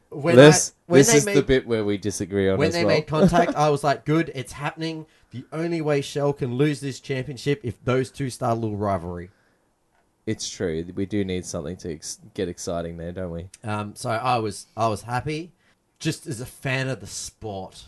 when 0.10 0.36
this 0.36 0.74
I, 0.88 0.92
when 0.92 1.00
this 1.00 1.12
they 1.12 1.18
is 1.18 1.26
made, 1.26 1.36
the 1.38 1.42
bit 1.44 1.68
where 1.68 1.84
we 1.84 1.98
disagree 1.98 2.50
on 2.50 2.58
when 2.60 2.72
they 2.72 2.86
well. 2.86 2.96
made 2.96 3.08
contact, 3.08 3.56
I 3.56 3.70
was 3.70 3.84
like, 3.84 4.06
"Good, 4.06 4.32
it's 4.36 4.54
happening." 4.54 5.06
The 5.32 5.46
only 5.54 5.80
way 5.82 6.02
Shell 6.02 6.34
can 6.34 6.56
lose 6.56 6.80
this 6.80 7.00
championship 7.00 7.62
if 7.64 7.84
those 7.86 8.10
two 8.12 8.30
start 8.30 8.58
a 8.58 8.60
little 8.60 8.78
rivalry. 8.78 9.30
it's 10.26 10.50
true. 10.50 10.86
We 10.96 11.06
do 11.06 11.24
need 11.24 11.46
something 11.46 11.78
to 11.78 11.94
ex- 11.94 12.20
get 12.34 12.48
exciting 12.50 12.98
there, 12.98 13.12
don't 13.12 13.32
we? 13.32 13.50
Um, 13.64 13.94
so 13.96 14.10
I 14.10 14.38
was 14.40 14.68
I 14.76 14.88
was 14.88 15.04
happy, 15.04 15.52
just 16.00 16.26
as 16.28 16.42
a 16.42 16.46
fan 16.46 16.88
of 16.90 17.00
the 17.00 17.08
sport. 17.08 17.86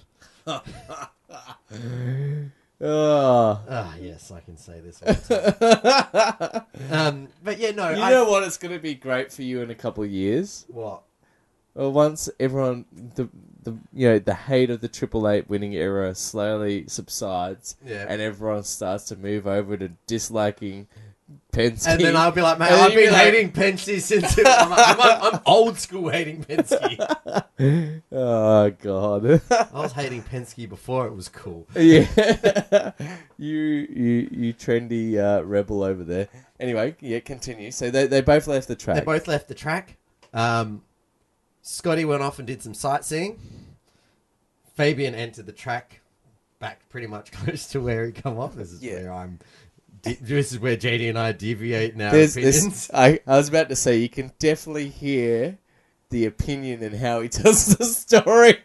Oh. 0.47 0.61
Ah, 2.83 3.93
yes, 4.01 4.31
I 4.31 4.39
can 4.39 4.57
say 4.57 4.79
this. 4.79 5.01
All 5.03 5.13
the 5.13 6.65
time. 6.81 6.91
um, 6.91 7.27
but 7.43 7.59
yeah, 7.59 7.71
no, 7.71 7.91
You 7.91 8.01
I, 8.01 8.09
know 8.09 8.27
what? 8.27 8.41
It's 8.43 8.57
going 8.57 8.73
to 8.73 8.79
be 8.81 8.95
great 8.95 9.31
for 9.31 9.43
you 9.43 9.61
in 9.61 9.69
a 9.69 9.75
couple 9.75 10.03
of 10.03 10.09
years. 10.09 10.65
what? 10.67 11.03
Well, 11.75 11.91
once 11.91 12.27
everyone, 12.39 12.85
the 13.15 13.29
the 13.63 13.77
you 13.93 14.07
know 14.09 14.19
the 14.19 14.33
hate 14.33 14.69
of 14.69 14.81
the 14.81 14.87
Triple 14.87 15.27
Eight 15.29 15.49
winning 15.49 15.73
era 15.73 16.15
slowly 16.15 16.85
subsides, 16.87 17.75
Yeah. 17.85 18.05
and 18.07 18.21
everyone 18.21 18.63
starts 18.63 19.05
to 19.05 19.15
move 19.15 19.45
over 19.47 19.77
to 19.77 19.89
disliking 20.07 20.87
Penske, 21.53 21.87
And 21.87 22.01
then 22.01 22.17
I'll 22.17 22.31
be 22.31 22.41
like, 22.41 22.59
man, 22.59 22.69
And 22.73 22.77
then 22.77 22.85
I've 22.85 22.91
be 22.95 23.03
been 23.03 23.13
like- 23.13 23.21
hating 23.23 23.51
Penske 23.51 24.01
since 24.01 24.37
I'm, 24.37 24.69
like, 24.69 24.99
I'm, 24.99 25.33
I'm 25.35 25.39
old 25.45 25.79
school 25.79 26.09
hating 26.09 26.43
Penske. 26.43 28.01
oh 28.11 28.69
god, 28.71 29.41
I 29.51 29.67
was 29.81 29.93
hating 29.93 30.23
Penske 30.23 30.67
before 30.67 31.07
it 31.07 31.13
was 31.15 31.29
cool. 31.29 31.67
yeah, 31.75 32.91
you 33.37 33.57
you 33.57 34.29
you 34.31 34.53
trendy 34.53 35.17
uh, 35.17 35.43
rebel 35.45 35.83
over 35.83 36.03
there. 36.03 36.27
Anyway, 36.59 36.95
yeah, 36.99 37.19
continue. 37.19 37.71
So 37.71 37.89
they 37.91 38.07
they 38.07 38.21
both 38.21 38.47
left 38.47 38.67
the 38.67 38.75
track. 38.75 38.97
They 38.97 39.05
both 39.05 39.27
left 39.27 39.47
the 39.47 39.55
track. 39.55 39.97
Um, 40.33 40.81
Scotty 41.61 42.05
went 42.05 42.23
off 42.23 42.39
and 42.39 42.47
did 42.47 42.61
some 42.61 42.73
sightseeing. 42.73 43.39
Fabian 44.75 45.13
entered 45.15 45.45
the 45.45 45.51
track 45.51 46.01
back 46.59 46.87
pretty 46.89 47.07
much 47.07 47.31
close 47.31 47.67
to 47.67 47.81
where 47.81 48.05
he 48.05 48.11
come 48.11 48.37
off. 48.39 48.55
This 48.55 48.71
is 48.71 48.83
Yeah. 48.83 49.03
where 49.03 49.13
I'm. 49.13 49.39
This 50.03 50.51
is 50.51 50.57
where 50.59 50.75
JD 50.75 51.09
and 51.09 51.19
I 51.19 51.31
deviate 51.31 51.95
now. 51.95 52.09
There's 52.11 52.89
I, 52.93 53.19
I 53.27 53.37
was 53.37 53.49
about 53.49 53.69
to 53.69 53.75
say 53.75 53.97
you 53.97 54.09
can 54.09 54.31
definitely 54.39 54.89
hear 54.89 55.59
the 56.09 56.25
opinion 56.25 56.81
and 56.81 56.95
how 56.95 57.21
he 57.21 57.29
tells 57.29 57.67
the 57.75 57.85
story. 57.85 58.57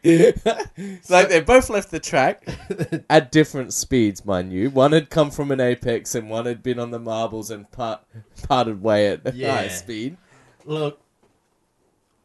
like 1.10 1.28
they 1.28 1.40
both 1.40 1.68
left 1.68 1.90
the 1.90 2.00
track 2.00 2.42
at 3.10 3.30
different 3.30 3.74
speeds, 3.74 4.24
mind 4.24 4.50
you. 4.52 4.70
One 4.70 4.92
had 4.92 5.10
come 5.10 5.30
from 5.30 5.50
an 5.50 5.60
apex 5.60 6.14
and 6.14 6.30
one 6.30 6.46
had 6.46 6.62
been 6.62 6.78
on 6.78 6.90
the 6.90 6.98
marbles 6.98 7.50
and 7.50 7.70
part, 7.70 8.00
parted 8.48 8.82
way 8.82 9.08
at 9.08 9.34
Yeah. 9.34 9.54
high 9.54 9.68
speed. 9.68 10.16
Look, 10.64 10.98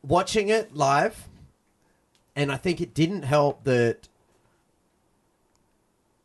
watching 0.03 0.49
it 0.49 0.75
live, 0.75 1.27
and 2.35 2.51
I 2.51 2.57
think 2.57 2.81
it 2.81 2.93
didn't 2.93 3.23
help 3.23 3.63
that 3.65 4.07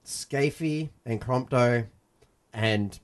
Skaifey 0.05 0.91
and 1.05 1.21
Crompto 1.21 1.87
and 2.53 2.99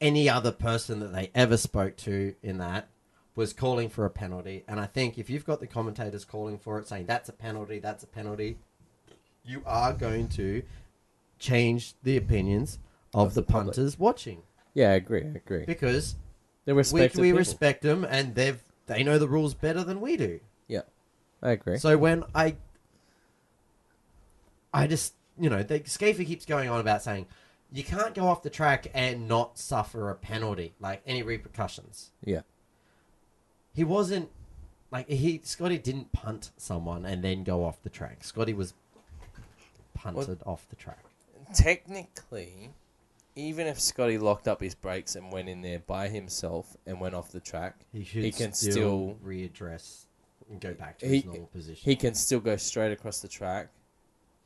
any 0.00 0.28
other 0.28 0.52
person 0.52 1.00
that 1.00 1.12
they 1.12 1.30
ever 1.34 1.56
spoke 1.56 1.96
to 1.96 2.34
in 2.42 2.58
that 2.58 2.88
was 3.34 3.52
calling 3.52 3.88
for 3.88 4.04
a 4.06 4.10
penalty. 4.10 4.64
And 4.66 4.80
I 4.80 4.86
think 4.86 5.18
if 5.18 5.28
you've 5.28 5.44
got 5.44 5.60
the 5.60 5.66
commentators 5.66 6.24
calling 6.24 6.58
for 6.58 6.78
it, 6.78 6.88
saying 6.88 7.06
that's 7.06 7.28
a 7.28 7.32
penalty, 7.32 7.78
that's 7.78 8.02
a 8.02 8.06
penalty, 8.06 8.56
you 9.44 9.62
are 9.66 9.92
going 9.92 10.28
to 10.28 10.62
change 11.38 11.94
the 12.02 12.16
opinions 12.16 12.78
of, 13.14 13.28
Of 13.28 13.34
the, 13.34 13.42
the 13.42 13.46
punters 13.46 13.98
watching 13.98 14.42
Yeah, 14.74 14.90
I 14.90 14.94
agree. 14.94 15.22
I 15.22 15.36
agree. 15.36 15.64
because 15.66 16.16
we, 16.64 16.72
we 16.72 17.08
people. 17.08 17.32
respect 17.32 17.82
them 17.82 18.04
and 18.08 18.34
they've 18.34 18.60
they 18.86 19.02
know 19.02 19.18
the 19.18 19.28
rules 19.28 19.54
better 19.54 19.84
than 19.84 20.00
we 20.00 20.16
do. 20.16 20.40
Yeah, 20.68 20.82
I 21.42 21.50
agree. 21.50 21.78
So 21.78 21.96
when 21.98 22.24
I, 22.34 22.56
I 24.72 24.86
just 24.86 25.14
you 25.38 25.50
know, 25.50 25.62
the 25.62 25.80
Skaifey 25.80 26.26
keeps 26.26 26.46
going 26.46 26.68
on 26.68 26.80
about 26.80 27.02
saying 27.02 27.26
you 27.72 27.84
can't 27.84 28.14
go 28.14 28.26
off 28.26 28.42
the 28.42 28.50
track 28.50 28.86
and 28.94 29.28
not 29.28 29.58
suffer 29.58 30.10
a 30.10 30.14
penalty, 30.14 30.74
like 30.80 31.02
any 31.06 31.22
repercussions. 31.22 32.10
Yeah. 32.24 32.42
He 33.74 33.84
wasn't 33.84 34.30
like 34.90 35.08
he 35.08 35.40
Scotty 35.44 35.78
didn't 35.78 36.12
punt 36.12 36.50
someone 36.56 37.04
and 37.04 37.22
then 37.22 37.44
go 37.44 37.64
off 37.64 37.82
the 37.82 37.90
track. 37.90 38.24
Scotty 38.24 38.54
was 38.54 38.72
punted 39.94 40.40
off 40.46 40.66
the 40.70 40.76
track. 40.76 41.04
Technically, 41.54 42.70
even 43.36 43.66
if 43.66 43.78
Scotty 43.78 44.16
locked 44.18 44.48
up 44.48 44.60
his 44.62 44.74
brakes 44.74 45.14
and 45.14 45.30
went 45.30 45.48
in 45.48 45.60
there 45.60 45.78
by 45.80 46.08
himself 46.08 46.76
and 46.86 46.98
went 47.00 47.14
off 47.14 47.30
the 47.30 47.40
track, 47.40 47.76
He 47.92 48.02
should 48.02 48.24
He 48.24 48.32
can 48.32 48.52
still, 48.54 48.72
still- 48.72 49.18
readdress 49.24 50.06
and 50.50 50.60
go 50.60 50.72
back 50.74 50.98
to 50.98 51.06
He- 51.06 51.16
his 51.16 51.24
normal 51.26 51.46
position. 51.48 51.82
he 51.84 51.96
can 51.96 52.14
still 52.14 52.40
go 52.40 52.56
straight 52.56 52.92
across 52.92 53.20
the 53.20 53.28
track 53.28 53.68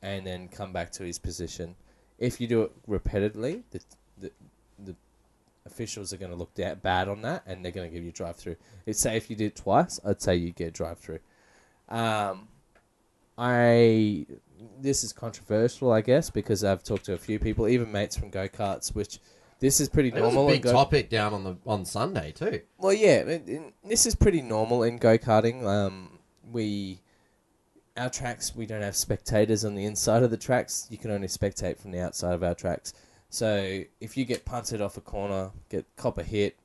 and 0.01 0.27
then 0.27 0.47
come 0.49 0.73
back 0.73 0.91
to 0.93 1.03
his 1.03 1.17
position. 1.19 1.75
If 2.19 2.41
you 2.41 2.47
do 2.47 2.63
it 2.63 2.71
repeatedly, 2.85 3.63
the 3.71 3.81
the, 4.19 4.31
the 4.77 4.95
officials 5.65 6.11
are 6.13 6.17
going 6.17 6.31
to 6.31 6.37
look 6.37 6.53
da- 6.53 6.75
bad 6.75 7.07
on 7.07 7.21
that 7.23 7.43
and 7.47 7.63
they're 7.63 7.71
going 7.71 7.89
to 7.89 7.95
give 7.95 8.03
you 8.03 8.11
drive 8.11 8.35
through. 8.35 8.55
It's 8.85 8.99
say 8.99 9.15
if 9.15 9.29
you 9.29 9.35
did 9.35 9.45
it 9.47 9.55
twice, 9.55 9.99
I'd 10.05 10.21
say 10.21 10.35
you 10.35 10.51
get 10.51 10.73
drive 10.73 10.99
through. 10.99 11.19
Um, 11.89 12.47
I 13.37 14.25
this 14.79 15.03
is 15.03 15.13
controversial, 15.13 15.91
I 15.91 16.01
guess, 16.01 16.29
because 16.29 16.63
I've 16.63 16.83
talked 16.83 17.05
to 17.05 17.13
a 17.13 17.17
few 17.17 17.39
people, 17.39 17.67
even 17.67 17.91
mates 17.91 18.15
from 18.17 18.29
go 18.29 18.47
karts, 18.47 18.93
which 18.93 19.19
this 19.59 19.79
is 19.79 19.89
pretty 19.89 20.11
was 20.11 20.21
normal. 20.21 20.43
a 20.43 20.47
in 20.47 20.53
big 20.55 20.61
go- 20.63 20.71
topic 20.71 21.09
down 21.09 21.33
on 21.33 21.43
the 21.43 21.55
on 21.65 21.85
Sunday 21.85 22.31
too. 22.31 22.61
well, 22.77 22.93
yeah, 22.93 23.17
it, 23.19 23.47
it- 23.49 23.73
this 23.83 24.05
is 24.05 24.15
pretty 24.15 24.41
normal 24.41 24.83
in 24.83 24.97
go 24.97 25.17
karting. 25.17 25.65
Um, 25.65 26.19
we, 26.51 26.99
our 27.97 28.09
tracks, 28.09 28.55
we 28.55 28.65
don't 28.65 28.81
have 28.81 28.95
spectators 28.95 29.63
on 29.65 29.75
the 29.75 29.85
inside 29.85 30.23
of 30.23 30.31
the 30.31 30.37
tracks. 30.37 30.87
You 30.89 30.97
can 30.97 31.11
only 31.11 31.27
spectate 31.27 31.77
from 31.77 31.91
the 31.91 31.99
outside 31.99 32.33
of 32.33 32.43
our 32.43 32.55
tracks. 32.55 32.93
So 33.29 33.83
if 34.01 34.17
you 34.17 34.25
get 34.25 34.43
punted 34.45 34.81
off 34.81 34.97
a 34.97 35.01
corner, 35.01 35.51
get 35.69 35.85
cop 35.95 36.17
a 36.17 36.23
hit, 36.23 36.57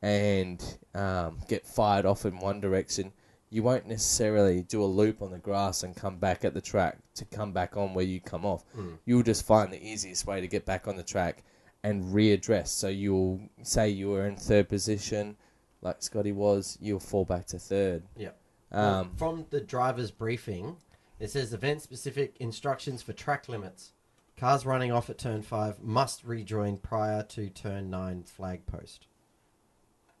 and 0.00 0.62
um, 0.94 1.38
get 1.48 1.66
fired 1.66 2.06
off 2.06 2.24
in 2.24 2.38
one 2.38 2.60
direction, 2.60 3.12
you 3.52 3.62
won't 3.62 3.86
necessarily 3.86 4.62
do 4.62 4.82
a 4.82 4.86
loop 4.86 5.20
on 5.20 5.30
the 5.30 5.38
grass 5.38 5.82
and 5.82 5.94
come 5.94 6.16
back 6.16 6.42
at 6.42 6.54
the 6.54 6.60
track 6.60 6.96
to 7.14 7.26
come 7.26 7.52
back 7.52 7.76
on 7.76 7.92
where 7.92 8.04
you 8.04 8.18
come 8.18 8.46
off. 8.46 8.64
Mm. 8.74 8.96
You'll 9.04 9.22
just 9.22 9.44
find 9.44 9.70
the 9.70 9.86
easiest 9.86 10.26
way 10.26 10.40
to 10.40 10.48
get 10.48 10.64
back 10.64 10.88
on 10.88 10.96
the 10.96 11.02
track 11.02 11.44
and 11.82 12.02
readdress. 12.14 12.68
So 12.68 12.88
you'll 12.88 13.40
say 13.62 13.90
you 13.90 14.08
were 14.08 14.26
in 14.26 14.36
third 14.36 14.70
position, 14.70 15.36
like 15.82 16.02
Scotty 16.02 16.32
was, 16.32 16.78
you'll 16.80 16.98
fall 16.98 17.26
back 17.26 17.44
to 17.48 17.58
third. 17.58 18.04
Yep. 18.16 18.38
Um, 18.72 19.10
from 19.18 19.44
the 19.50 19.60
driver's 19.60 20.10
briefing, 20.10 20.78
it 21.20 21.30
says 21.30 21.52
event 21.52 21.82
specific 21.82 22.38
instructions 22.40 23.02
for 23.02 23.12
track 23.12 23.50
limits. 23.50 23.92
Cars 24.38 24.64
running 24.64 24.90
off 24.90 25.10
at 25.10 25.18
turn 25.18 25.42
5 25.42 25.82
must 25.82 26.24
rejoin 26.24 26.78
prior 26.78 27.22
to 27.24 27.50
turn 27.50 27.90
9 27.90 28.22
flag 28.22 28.64
post. 28.64 29.08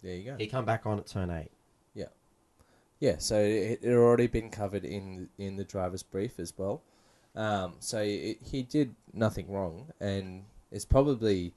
there 0.02 0.16
you 0.16 0.24
go. 0.24 0.36
He 0.36 0.48
come 0.48 0.66
back 0.66 0.84
on 0.84 0.98
at 0.98 1.06
turn 1.06 1.30
8. 1.30 1.50
Yeah, 3.02 3.16
so 3.18 3.40
it 3.40 3.80
it 3.82 3.88
had 3.88 3.94
already 3.94 4.28
been 4.28 4.48
covered 4.48 4.84
in 4.84 5.28
in 5.36 5.56
the 5.56 5.64
driver's 5.64 6.04
brief 6.04 6.38
as 6.38 6.56
well. 6.56 6.82
Um, 7.34 7.74
so 7.80 7.98
it, 7.98 8.38
he 8.44 8.62
did 8.62 8.94
nothing 9.12 9.50
wrong, 9.50 9.90
and 9.98 10.44
it's 10.70 10.84
probably 10.84 11.52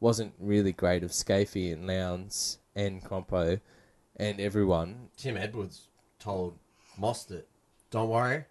wasn't 0.00 0.34
really 0.40 0.72
great 0.72 1.04
of 1.04 1.12
Skaifey 1.12 1.72
and 1.72 1.86
Lowndes 1.86 2.58
and 2.74 3.04
Crompo 3.04 3.60
and 4.16 4.40
everyone. 4.40 5.10
Tim 5.16 5.36
Edwards 5.36 5.86
told 6.18 6.58
Mostert, 7.00 7.44
don't 7.92 8.08
worry, 8.08 8.46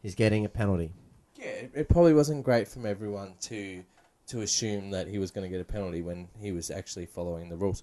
he's 0.00 0.14
getting 0.14 0.44
a 0.44 0.48
penalty. 0.48 0.92
Yeah, 1.36 1.46
it, 1.46 1.72
it 1.74 1.88
probably 1.88 2.14
wasn't 2.14 2.44
great 2.44 2.68
from 2.68 2.86
everyone 2.86 3.34
to 3.48 3.82
to 4.28 4.42
assume 4.42 4.92
that 4.92 5.08
he 5.08 5.18
was 5.18 5.32
going 5.32 5.44
to 5.44 5.50
get 5.50 5.60
a 5.60 5.72
penalty 5.72 6.02
when 6.02 6.28
he 6.40 6.52
was 6.52 6.70
actually 6.70 7.06
following 7.06 7.48
the 7.48 7.56
rules. 7.56 7.82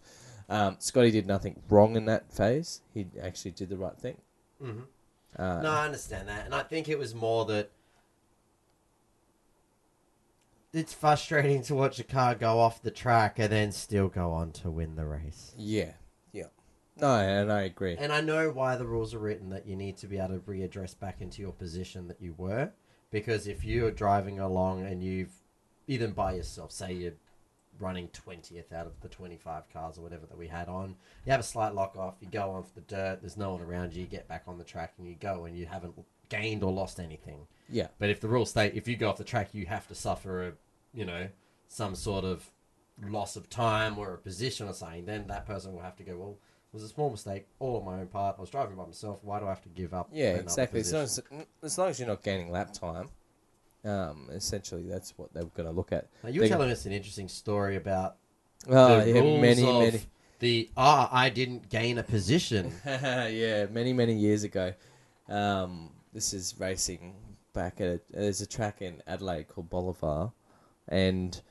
Um, 0.52 0.76
Scotty 0.80 1.12
did 1.12 1.26
nothing 1.26 1.62
wrong 1.70 1.96
in 1.96 2.04
that 2.06 2.30
phase. 2.30 2.82
He 2.94 3.08
actually 3.24 3.52
did 3.52 3.70
the 3.70 3.78
right 3.78 3.98
thing. 3.98 4.18
Mm-hmm. 4.62 4.82
Uh, 5.42 5.62
No, 5.62 5.72
I 5.72 5.86
understand 5.86 6.28
that. 6.28 6.46
And 6.46 6.54
I 6.54 6.62
think 6.64 6.90
it 6.90 7.00
was 7.00 7.16
more 7.16 7.46
that 7.46 7.72
it's 10.74 10.94
frustrating 10.94 11.62
to 11.64 11.76
watch 11.76 12.00
a 12.00 12.04
car 12.04 12.36
go 12.36 12.60
off 12.60 12.82
the 12.82 12.92
track 12.92 13.40
and 13.40 13.50
then 13.50 13.72
still 13.72 14.10
go 14.10 14.32
on 14.32 14.52
to 14.52 14.70
win 14.70 14.96
the 14.98 15.06
race. 15.06 15.54
Yeah, 15.58 15.94
yeah. 16.34 16.48
No, 16.98 17.16
and 17.16 17.50
I 17.50 17.62
agree. 17.62 17.96
And 17.98 18.12
I 18.12 18.20
know 18.20 18.50
why 18.50 18.76
the 18.76 18.86
rules 18.86 19.14
are 19.14 19.20
written 19.20 19.50
that 19.52 19.66
you 19.66 19.78
need 19.78 19.96
to 19.98 20.08
be 20.08 20.18
able 20.18 20.36
to 20.36 20.40
readdress 20.40 21.00
back 21.00 21.22
into 21.22 21.42
your 21.42 21.54
position 21.54 22.10
that 22.10 22.22
you 22.22 22.36
were. 22.38 22.72
Because 23.10 23.48
if 23.48 23.64
you're 23.64 23.92
driving 23.92 24.40
along 24.40 24.86
and 24.86 25.02
you've, 25.02 25.32
even 25.88 26.12
by 26.12 26.34
yourself, 26.34 26.74
say 26.74 26.92
you're 26.92 27.14
running 27.82 28.08
20th 28.10 28.72
out 28.72 28.86
of 28.88 29.00
the 29.02 29.10
25 29.10 29.70
cars 29.70 29.98
or 29.98 30.02
whatever 30.02 30.26
that 30.28 30.38
we 30.38 30.48
had 30.48 30.68
on, 30.70 30.96
you 31.26 31.32
have 31.32 31.40
a 31.40 31.44
slight 31.44 31.74
lock 31.74 31.96
off, 31.98 32.16
you 32.22 32.28
go 32.30 32.52
off 32.52 32.74
the 32.76 32.82
dirt, 32.82 33.20
there's 33.22 33.38
no 33.38 33.52
one 33.52 33.62
around 33.62 33.94
you, 33.94 34.02
you 34.02 34.08
get 34.08 34.28
back 34.28 34.44
on 34.48 34.58
the 34.58 34.64
track 34.64 34.94
and 34.98 35.08
you 35.08 35.16
go 35.16 35.46
and 35.46 35.58
you 35.58 35.66
haven't 35.66 35.94
gained 36.30 36.64
or 36.64 36.72
lost 36.72 37.00
anything. 37.00 37.48
Yeah, 37.70 37.88
But 38.00 38.10
if 38.10 38.20
the 38.20 38.28
rules 38.28 38.50
state 38.50 38.74
if 38.76 38.88
you 38.88 38.96
go 38.96 39.10
off 39.10 39.18
the 39.18 39.24
track, 39.24 39.54
you 39.54 39.66
have 39.66 39.88
to 39.88 39.96
suffer 39.96 40.48
a, 40.48 40.54
you 40.94 41.06
know, 41.06 41.28
some 41.68 41.96
sort 41.96 42.26
of 42.26 42.50
loss 43.02 43.36
of 43.36 43.50
time 43.50 43.98
or 43.98 44.14
a 44.14 44.18
position 44.18 44.68
or 44.68 44.74
something, 44.74 45.06
then 45.06 45.28
that 45.28 45.46
person 45.46 45.74
will 45.74 45.82
have 45.82 45.96
to 45.98 46.04
go, 46.04 46.18
well, 46.18 46.38
it 46.72 46.74
was 46.74 46.84
a 46.84 46.88
small 46.88 47.10
mistake, 47.10 47.48
all 47.60 47.78
on 47.78 47.86
my 47.86 48.00
own 48.00 48.08
part. 48.08 48.36
I 48.38 48.42
was 48.42 48.50
driving 48.50 48.76
by 48.78 48.86
myself. 48.86 49.20
Why 49.24 49.40
do 49.40 49.46
I 49.46 49.50
have 49.50 49.62
to 49.64 49.70
give 49.70 49.94
up? 49.94 50.10
yeah, 50.14 50.36
exactly. 50.36 50.80
As 50.80 50.94
long 50.94 51.04
as, 51.04 51.20
as 51.64 51.78
long 51.78 51.90
as 51.90 52.00
you're 52.00 52.08
not 52.08 52.24
gaining 52.24 52.50
lap 52.50 52.72
time, 52.72 53.10
um, 53.86 54.30
essentially 54.32 54.84
that's 54.88 55.14
what 55.18 55.34
they're 55.34 55.44
going 55.46 55.68
to 55.68 55.76
look 55.76 55.92
at. 55.92 56.08
Now, 56.24 56.30
you 56.30 56.40
were 56.42 56.46
they- 56.48 56.50
telling 56.50 56.70
us 56.72 56.86
an 56.86 56.92
interesting 56.92 57.28
story 57.28 57.76
about 57.76 58.18
Oh, 58.70 59.00
the 59.02 59.12
yeah, 59.12 59.20
rules 59.22 59.42
many, 59.42 59.64
of 59.68 59.80
many. 59.94 60.02
the 60.40 60.70
ah, 60.78 61.10
I 61.12 61.30
didn't 61.30 61.70
gain 61.70 61.98
a 61.98 62.04
position. 62.04 62.72
yeah, 62.86 63.66
many, 63.72 63.92
many 63.94 64.14
years 64.14 64.44
ago. 64.44 64.74
Um, 65.28 65.90
this 66.14 66.34
is 66.34 66.54
racing 66.60 67.16
back 67.54 67.82
at 67.82 67.88
a, 67.88 68.02
there's 68.12 68.42
a 68.42 68.46
track 68.46 68.82
in 68.82 69.02
Adelaide 69.08 69.48
called 69.48 69.70
Bolivar, 69.70 70.32
and 70.88 71.42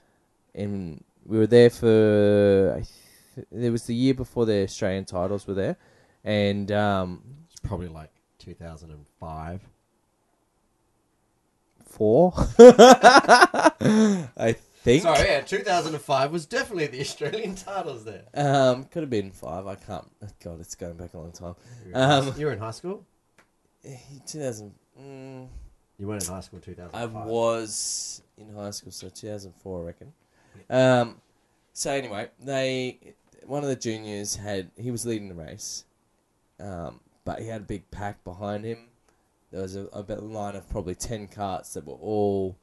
in 0.54 1.02
we 1.26 1.36
were 1.38 1.46
there 1.48 1.70
for 1.70 2.74
I 2.76 2.84
th- 3.34 3.46
there 3.50 3.72
was 3.72 3.84
the 3.84 3.94
year 3.94 4.14
before 4.14 4.46
the 4.46 4.62
Australian 4.62 5.04
titles 5.04 5.46
were 5.48 5.54
there, 5.54 5.76
and 6.22 6.70
um, 6.70 7.22
it's 7.50 7.60
probably 7.60 7.88
like 7.88 8.10
2005. 8.38 9.60
Four, 11.90 12.32
I 12.58 14.54
think. 14.82 15.02
Sorry, 15.02 15.20
yeah, 15.28 15.40
2005 15.42 16.32
was 16.32 16.46
definitely 16.46 16.86
the 16.86 17.00
Australian 17.00 17.54
titles 17.54 18.04
there. 18.04 18.24
Um, 18.34 18.84
could 18.84 19.02
have 19.02 19.10
been 19.10 19.30
five. 19.30 19.66
I 19.66 19.74
can't. 19.74 20.06
God, 20.42 20.60
it's 20.60 20.74
going 20.74 20.94
back 20.96 21.14
a 21.14 21.18
long 21.18 21.32
time. 21.32 21.54
You 21.86 21.92
were 21.92 21.98
in, 21.98 22.10
Um, 22.10 22.24
high- 22.32 22.38
you 22.38 22.46
were 22.46 22.52
in 22.52 22.58
high 22.58 22.70
school. 22.70 23.04
Two 24.26 24.40
thousand. 24.40 24.74
Mm, 25.00 25.48
You 25.98 26.06
weren't 26.06 26.22
in 26.26 26.30
high 26.32 26.40
school 26.40 26.60
in 26.66 26.76
I 26.92 27.06
was 27.06 28.22
in 28.36 28.54
high 28.54 28.70
school, 28.70 28.92
so 28.92 29.08
2004, 29.08 29.80
I 29.80 29.84
reckon. 29.84 30.12
Um, 30.68 31.20
so 31.72 31.90
anyway, 31.90 32.28
they 32.38 32.98
one 33.46 33.62
of 33.62 33.68
the 33.68 33.76
juniors 33.76 34.36
had 34.36 34.70
he 34.76 34.90
was 34.90 35.06
leading 35.06 35.28
the 35.28 35.34
race, 35.34 35.84
um, 36.58 37.00
but 37.24 37.40
he 37.40 37.46
had 37.48 37.62
a 37.62 37.64
big 37.64 37.90
pack 37.90 38.22
behind 38.24 38.64
him. 38.64 38.88
There 39.50 39.62
was 39.62 39.76
a, 39.76 39.86
a 39.86 40.02
bit- 40.02 40.22
line 40.22 40.56
of 40.56 40.68
probably 40.68 40.94
ten 40.94 41.26
carts 41.26 41.74
that 41.74 41.86
were 41.86 41.94
all 41.94 42.56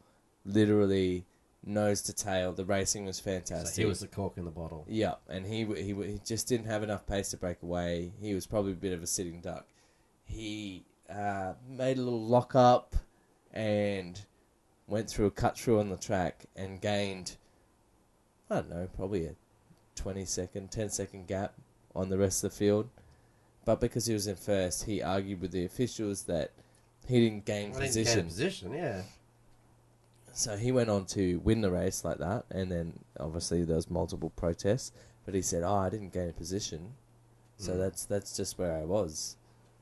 literally 0.45 1.25
nose 1.65 2.01
to 2.03 2.13
tail. 2.13 2.53
The 2.53 2.65
racing 2.65 3.05
was 3.05 3.19
fantastic. 3.19 3.75
So 3.75 3.81
he 3.81 3.85
was 3.85 3.99
the 3.99 4.07
cork 4.07 4.37
in 4.37 4.45
the 4.45 4.51
bottle. 4.51 4.85
Yeah, 4.87 5.15
and 5.27 5.45
he, 5.45 5.65
he 5.65 5.93
he 5.93 6.21
just 6.25 6.47
didn't 6.47 6.67
have 6.67 6.83
enough 6.83 7.05
pace 7.05 7.29
to 7.31 7.37
break 7.37 7.61
away. 7.61 8.13
He 8.21 8.33
was 8.33 8.47
probably 8.47 8.71
a 8.71 8.75
bit 8.75 8.93
of 8.93 9.03
a 9.03 9.07
sitting 9.07 9.41
duck. 9.41 9.65
He 10.23 10.85
uh, 11.09 11.53
made 11.69 11.97
a 11.97 12.01
little 12.01 12.25
lock 12.25 12.55
up 12.55 12.95
and 13.53 14.21
went 14.87 15.09
through 15.09 15.25
a 15.25 15.31
cut 15.31 15.57
through 15.57 15.79
on 15.79 15.89
the 15.89 15.97
track 15.97 16.45
and 16.55 16.81
gained, 16.81 17.35
I 18.49 18.55
don't 18.55 18.69
know, 18.69 18.87
probably 18.95 19.25
a 19.25 19.35
20 19.95 20.25
second, 20.25 20.71
10 20.71 20.89
second 20.89 21.27
gap 21.27 21.53
on 21.95 22.09
the 22.09 22.17
rest 22.17 22.43
of 22.43 22.51
the 22.51 22.57
field. 22.57 22.89
But 23.65 23.81
because 23.81 24.05
he 24.05 24.13
was 24.13 24.27
in 24.27 24.35
first, 24.35 24.83
he 24.85 25.01
argued 25.01 25.41
with 25.41 25.51
the 25.51 25.65
officials 25.65 26.23
that 26.23 26.51
he 27.07 27.19
didn't 27.29 27.45
gain 27.45 27.69
I 27.75 27.79
didn't 27.79 27.79
gain 27.79 27.85
position. 27.85 28.25
position, 28.25 28.73
yeah. 28.73 29.01
So 30.33 30.55
he 30.55 30.71
went 30.71 30.89
on 30.89 31.05
to 31.07 31.39
win 31.43 31.61
the 31.61 31.71
race 31.71 32.03
like 32.05 32.19
that, 32.19 32.45
and 32.51 32.71
then 32.71 32.99
obviously 33.19 33.63
there 33.63 33.75
was 33.75 33.89
multiple 33.89 34.29
protests. 34.35 34.91
But 35.25 35.33
he 35.33 35.41
said, 35.41 35.63
"Oh, 35.63 35.73
I 35.75 35.89
didn't 35.89 36.13
gain 36.13 36.29
a 36.29 36.33
position, 36.33 36.93
so 37.57 37.73
Mm. 37.73 37.77
that's 37.79 38.05
that's 38.05 38.37
just 38.37 38.57
where 38.59 38.73
I 38.77 38.85
was. 38.85 39.35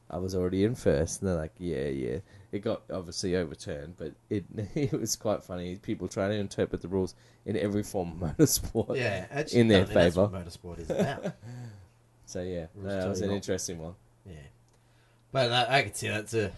I 0.09 0.17
was 0.17 0.33
already 0.35 0.63
in 0.63 0.75
first. 0.75 1.21
And 1.21 1.29
they're 1.29 1.35
like, 1.37 1.53
"Yeah, 1.57 1.87
yeah." 1.87 2.19
It 2.51 2.59
got 2.59 2.83
obviously 2.89 3.35
overturned, 3.35 3.95
but 3.97 4.13
it 4.29 4.45
it 4.75 4.93
was 4.93 5.15
quite 5.17 5.43
funny. 5.43 5.75
People 5.75 6.07
trying 6.07 6.29
to 6.31 6.37
interpret 6.37 6.81
the 6.81 6.87
rules 6.87 7.15
in 7.45 7.57
every 7.57 7.83
form 7.83 8.23
of 8.23 8.29
motorsport. 8.37 8.95
Yeah, 8.95 9.25
actually, 9.29 9.59
in 9.59 9.67
their 9.67 9.85
favour. 9.85 10.27
motorsport 10.27 10.79
is 10.79 10.89
about. 10.89 11.33
So 12.27 12.41
yeah, 12.41 12.65
Rules 12.73 12.87
that 13.03 13.07
was 13.07 13.21
an 13.21 13.29
interesting 13.29 13.77
one. 13.77 13.93
yeah, 14.25 14.33
but 15.31 15.51
uh, 15.51 15.65
I 15.69 15.83
could 15.83 15.95
see 15.95 16.07
that's 16.07 16.33
a 16.33 16.51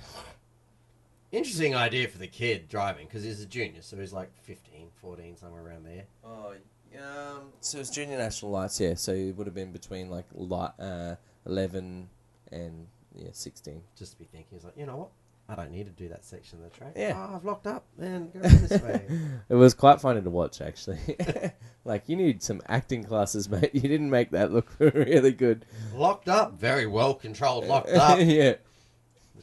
interesting 1.32 1.76
idea 1.76 2.08
for 2.08 2.18
the 2.18 2.28
kid 2.28 2.68
driving 2.70 3.06
because 3.06 3.24
he's 3.24 3.42
a 3.42 3.46
junior, 3.46 3.82
so 3.82 3.98
he's 3.98 4.14
like 4.14 4.32
15, 4.44 4.90
14, 5.02 5.38
somewhere 5.38 5.66
around 5.66 5.86
there. 5.86 6.04
Oh, 6.24 6.54
um, 6.98 7.50
so 7.60 7.80
it's 7.80 7.90
junior 7.90 8.18
national 8.18 8.52
lights, 8.52 8.80
yeah. 8.80 8.96
So 8.96 9.12
it 9.14 9.36
would 9.36 9.48
have 9.48 9.54
been 9.54 9.72
between 9.72 10.10
like 10.10 10.26
light, 10.34 10.72
uh, 10.80 11.16
eleven 11.46 12.10
and 12.52 12.88
yeah, 13.16 13.30
sixteen. 13.34 13.82
Just 13.98 14.14
to 14.14 14.20
be 14.20 14.26
thinking, 14.26 14.48
he's 14.52 14.64
like, 14.64 14.78
you 14.78 14.86
know 14.86 14.98
what? 14.98 15.10
I 15.50 15.56
don't 15.56 15.72
need 15.72 15.86
to 15.86 15.92
do 15.92 16.10
that 16.10 16.26
section 16.26 16.60
of 16.60 16.66
the 16.72 16.78
track. 16.78 16.94
Yeah. 16.98 17.14
oh, 17.16 17.36
I've 17.36 17.46
locked 17.46 17.68
up 17.68 17.86
and 17.98 18.34
go 18.34 18.40
this 18.40 18.82
way. 18.84 19.02
It 19.48 19.56
was 19.56 19.74
quite 19.74 20.02
funny 20.02 20.22
to 20.22 20.30
watch, 20.30 20.60
actually. 20.60 21.00
like 21.86 22.10
you 22.10 22.18
need 22.18 22.44
some 22.44 22.62
acting 22.68 23.04
classes, 23.04 23.48
mate. 23.50 23.72
You 23.78 23.82
didn't 23.82 24.10
make 24.10 24.32
that 24.32 24.52
look 24.52 24.68
really 24.80 25.32
good. 25.32 25.66
locked 25.94 26.28
up, 26.28 26.60
very 26.60 26.86
well 26.86 27.14
controlled. 27.14 27.66
Locked 27.66 27.92
up. 27.92 28.20
yeah, 28.22 28.56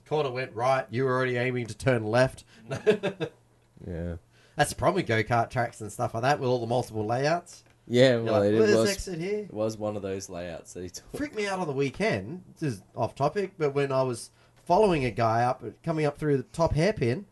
corner 0.08 0.30
went 0.30 0.54
right. 0.54 0.86
You 0.90 1.04
were 1.04 1.12
already 1.12 1.36
aiming 1.36 1.66
to 1.66 1.76
turn 1.76 2.04
left. 2.04 2.44
yeah, 3.86 4.16
That's 4.56 4.70
the 4.70 4.76
problem 4.76 4.96
with 4.96 5.06
go 5.06 5.22
kart 5.22 5.50
tracks 5.50 5.80
and 5.80 5.90
stuff 5.92 6.14
like 6.14 6.22
that 6.22 6.40
with 6.40 6.48
all 6.48 6.60
the 6.60 6.66
multiple 6.66 7.04
layouts. 7.06 7.64
yeah. 7.86 8.16
Well, 8.16 8.40
like, 8.40 8.52
it, 8.52 8.58
was 8.60 8.90
exit 8.90 9.18
here? 9.20 9.40
it 9.40 9.52
was 9.54 9.76
one 9.76 9.96
of 9.96 10.02
those 10.02 10.28
layouts 10.28 10.72
that 10.74 10.82
he 10.82 10.90
took. 10.90 11.16
Freaked 11.16 11.36
me 11.36 11.46
out 11.46 11.58
on 11.58 11.66
the 11.66 11.72
weekend. 11.72 12.42
This 12.58 12.74
is 12.74 12.82
off 12.96 13.14
topic, 13.14 13.52
but 13.58 13.74
when 13.74 13.92
I 13.92 14.02
was 14.02 14.30
following 14.64 15.04
a 15.04 15.10
guy 15.10 15.44
up, 15.44 15.62
coming 15.82 16.06
up 16.06 16.18
through 16.18 16.38
the 16.38 16.42
top 16.44 16.72
hairpin, 16.74 17.26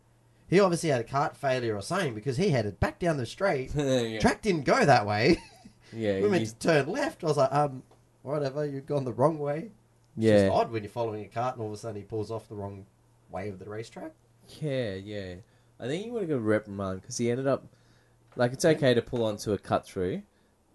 he 0.47 0.59
obviously 0.59 0.89
had 0.89 1.01
a 1.01 1.05
cart 1.05 1.35
failure 1.35 1.75
or 1.75 1.81
something 1.81 2.13
because 2.13 2.37
he 2.37 2.49
headed 2.49 2.79
back 2.79 2.99
down 2.99 3.17
the 3.17 3.25
straight. 3.25 3.71
yeah, 3.75 4.19
Track 4.19 4.41
didn't 4.41 4.65
go 4.65 4.85
that 4.85 5.05
way. 5.05 5.37
yeah, 5.91 6.19
we 6.21 6.29
meant 6.29 6.41
you- 6.41 6.47
to 6.49 6.55
turn 6.59 6.87
left. 6.87 7.23
I 7.23 7.27
was 7.27 7.37
like, 7.37 7.51
um, 7.53 7.81
whatever, 8.21 8.65
you've 8.65 8.85
gone 8.85 9.03
the 9.05 9.13
wrong 9.13 9.39
way. 9.39 9.71
It's 10.17 10.25
yeah. 10.25 10.45
just 10.47 10.51
odd 10.53 10.71
when 10.71 10.83
you're 10.83 10.91
following 10.91 11.23
a 11.25 11.27
cart 11.27 11.55
and 11.55 11.61
all 11.63 11.69
of 11.69 11.73
a 11.73 11.77
sudden 11.77 11.97
he 11.97 12.03
pulls 12.03 12.29
off 12.31 12.47
the 12.47 12.55
wrong 12.55 12.85
way 13.31 13.49
of 13.49 13.59
the 13.59 13.65
racetrack. 13.69 14.11
Yeah, 14.61 14.93
yeah. 14.95 15.35
I 15.79 15.87
think 15.87 16.05
you 16.05 16.11
want 16.13 16.23
to 16.23 16.27
go 16.33 16.37
reprimand 16.37 17.01
because 17.01 17.17
he 17.17 17.31
ended 17.31 17.47
up 17.47 17.65
like 18.35 18.53
it's 18.53 18.65
okay 18.65 18.93
to 18.93 19.01
pull 19.01 19.23
onto 19.25 19.53
a 19.53 19.57
cut 19.57 19.85
through, 19.85 20.21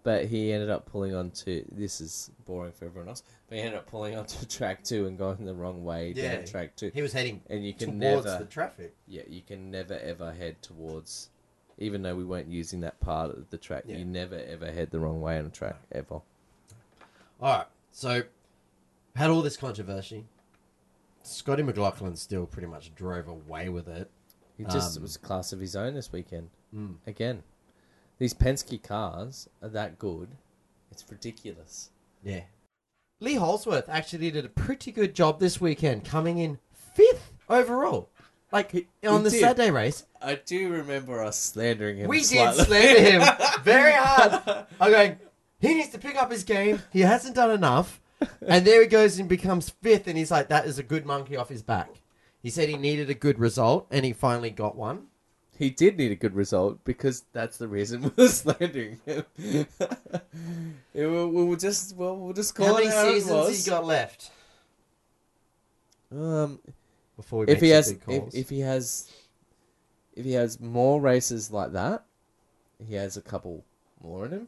but 0.03 0.25
he 0.25 0.51
ended 0.51 0.69
up 0.69 0.85
pulling 0.85 1.15
onto. 1.15 1.63
This 1.71 2.01
is 2.01 2.31
boring 2.45 2.71
for 2.73 2.85
everyone 2.85 3.09
else, 3.09 3.23
but 3.47 3.57
he 3.57 3.61
ended 3.63 3.77
up 3.79 3.87
pulling 3.87 4.17
onto 4.17 4.45
track 4.47 4.83
two 4.83 5.07
and 5.07 5.17
going 5.17 5.45
the 5.45 5.53
wrong 5.53 5.83
way 5.85 6.13
Yeah. 6.15 6.35
down 6.35 6.45
track 6.45 6.75
two. 6.75 6.91
He 6.93 7.01
was 7.01 7.13
heading 7.13 7.41
And 7.49 7.65
you 7.65 7.73
can 7.73 7.99
towards 7.99 8.25
never, 8.25 8.39
the 8.43 8.49
traffic. 8.49 8.95
yeah, 9.07 9.23
you 9.27 9.41
can 9.41 9.71
never 9.71 9.97
ever 9.99 10.31
head 10.33 10.61
towards. 10.61 11.29
Even 11.77 12.01
though 12.01 12.15
we 12.15 12.25
weren't 12.25 12.49
using 12.49 12.81
that 12.81 12.99
part 12.99 13.29
of 13.31 13.49
the 13.51 13.57
track, 13.57 13.83
Yeah. 13.87 13.97
you 13.97 14.05
never 14.05 14.35
ever 14.35 14.69
head 14.69 14.91
the 14.91 14.99
wrong 14.99 15.21
way 15.21 15.39
on 15.39 15.45
a 15.45 15.49
track 15.49 15.77
ever. 15.93 16.15
All 16.15 16.23
right, 17.41 17.65
so 17.93 18.23
had 19.15 19.29
all 19.29 19.41
this 19.41 19.57
controversy. 19.57 20.25
Scotty 21.23 21.63
McLaughlin 21.63 22.15
still 22.15 22.45
pretty 22.45 22.67
much 22.67 22.93
drove 22.95 23.27
away 23.27 23.69
with 23.69 23.87
it. 23.87 24.09
He 24.57 24.63
just 24.65 24.97
Um, 24.97 25.03
was 25.03 25.15
a 25.15 25.19
class 25.19 25.53
of 25.53 25.59
his 25.59 25.75
own 25.75 25.93
this 25.93 26.11
weekend. 26.11 26.49
Mm. 26.75 26.95
Again, 27.07 27.43
these 28.17 28.33
Penske 28.33 28.81
cars 28.81 29.47
are 29.61 29.69
that 29.69 29.97
good. 29.99 30.29
It's 30.91 31.05
ridiculous. 31.09 31.89
Yeah. 32.23 32.43
Lee 33.19 33.35
Holdsworth 33.35 33.89
actually 33.89 34.31
did 34.31 34.45
a 34.45 34.49
pretty 34.49 34.91
good 34.91 35.13
job 35.13 35.39
this 35.39 35.59
weekend, 35.61 36.05
coming 36.05 36.37
in 36.37 36.59
fifth 36.73 37.33
overall. 37.49 38.09
Like 38.51 38.73
on 39.05 39.17
he 39.19 39.23
the 39.25 39.29
did. 39.29 39.39
Saturday 39.41 39.69
race, 39.71 40.05
I 40.21 40.35
do 40.35 40.69
remember 40.71 41.21
us 41.23 41.37
slandering 41.39 41.97
him. 41.97 42.07
we 42.07 42.21
did 42.21 42.55
slander 42.55 42.99
him 43.01 43.21
very 43.63 43.91
hard. 43.93 44.65
I'm 44.81 44.91
going, 44.91 45.19
he 45.59 45.75
needs 45.75 45.89
to 45.89 45.99
pick 45.99 46.15
up 46.15 46.31
his 46.31 46.43
game. 46.43 46.81
He 46.91 47.01
hasn't 47.01 47.35
done 47.35 47.51
enough. 47.51 48.01
And 48.47 48.65
there 48.65 48.81
he 48.81 48.87
goes 48.87 49.17
and 49.19 49.29
becomes 49.29 49.69
fifth, 49.69 50.07
and 50.07 50.17
he's 50.17 50.31
like, 50.31 50.49
that 50.49 50.65
is 50.65 50.77
a 50.79 50.83
good 50.83 51.05
monkey 51.05 51.35
off 51.37 51.49
his 51.49 51.61
back. 51.63 52.01
He 52.41 52.49
said 52.49 52.67
he 52.69 52.77
needed 52.77 53.09
a 53.09 53.13
good 53.13 53.39
result, 53.39 53.87
and 53.91 54.03
he 54.05 54.11
finally 54.13 54.49
got 54.49 54.75
one. 54.75 55.03
He 55.57 55.69
did 55.69 55.97
need 55.97 56.11
a 56.11 56.15
good 56.15 56.35
result 56.35 56.83
because 56.85 57.25
that's 57.33 57.57
the 57.57 57.67
reason 57.67 58.11
we're 58.17 58.27
slandering 58.29 58.99
him. 59.05 59.25
It 60.93 61.05
will- 61.05 61.29
we'll 61.29 61.55
just 61.57 61.95
well, 61.95 62.15
we'll 62.17 62.33
just 62.33 62.55
call 62.55 62.67
How 62.67 62.73
many 62.75 62.87
it 62.87 62.93
how 62.93 63.07
it 63.07 63.13
seasons 63.13 63.31
was. 63.31 63.65
he 63.65 63.69
got 63.69 63.85
left 63.85 64.31
Um, 66.11 66.59
before 67.15 67.45
we 67.45 67.51
if 67.53 67.61
he 67.61 67.69
has, 67.69 67.89
big 67.93 67.97
if, 67.97 68.05
calls? 68.05 68.35
if 68.35 68.49
he 68.49 68.59
has, 68.61 69.09
if 70.15 70.25
he 70.25 70.33
has 70.33 70.59
more 70.59 70.99
races 70.99 71.51
like 71.51 71.73
that, 71.73 72.03
he 72.85 72.95
has 72.95 73.17
a 73.17 73.21
couple 73.21 73.63
more 74.01 74.25
in 74.25 74.31
him. 74.31 74.47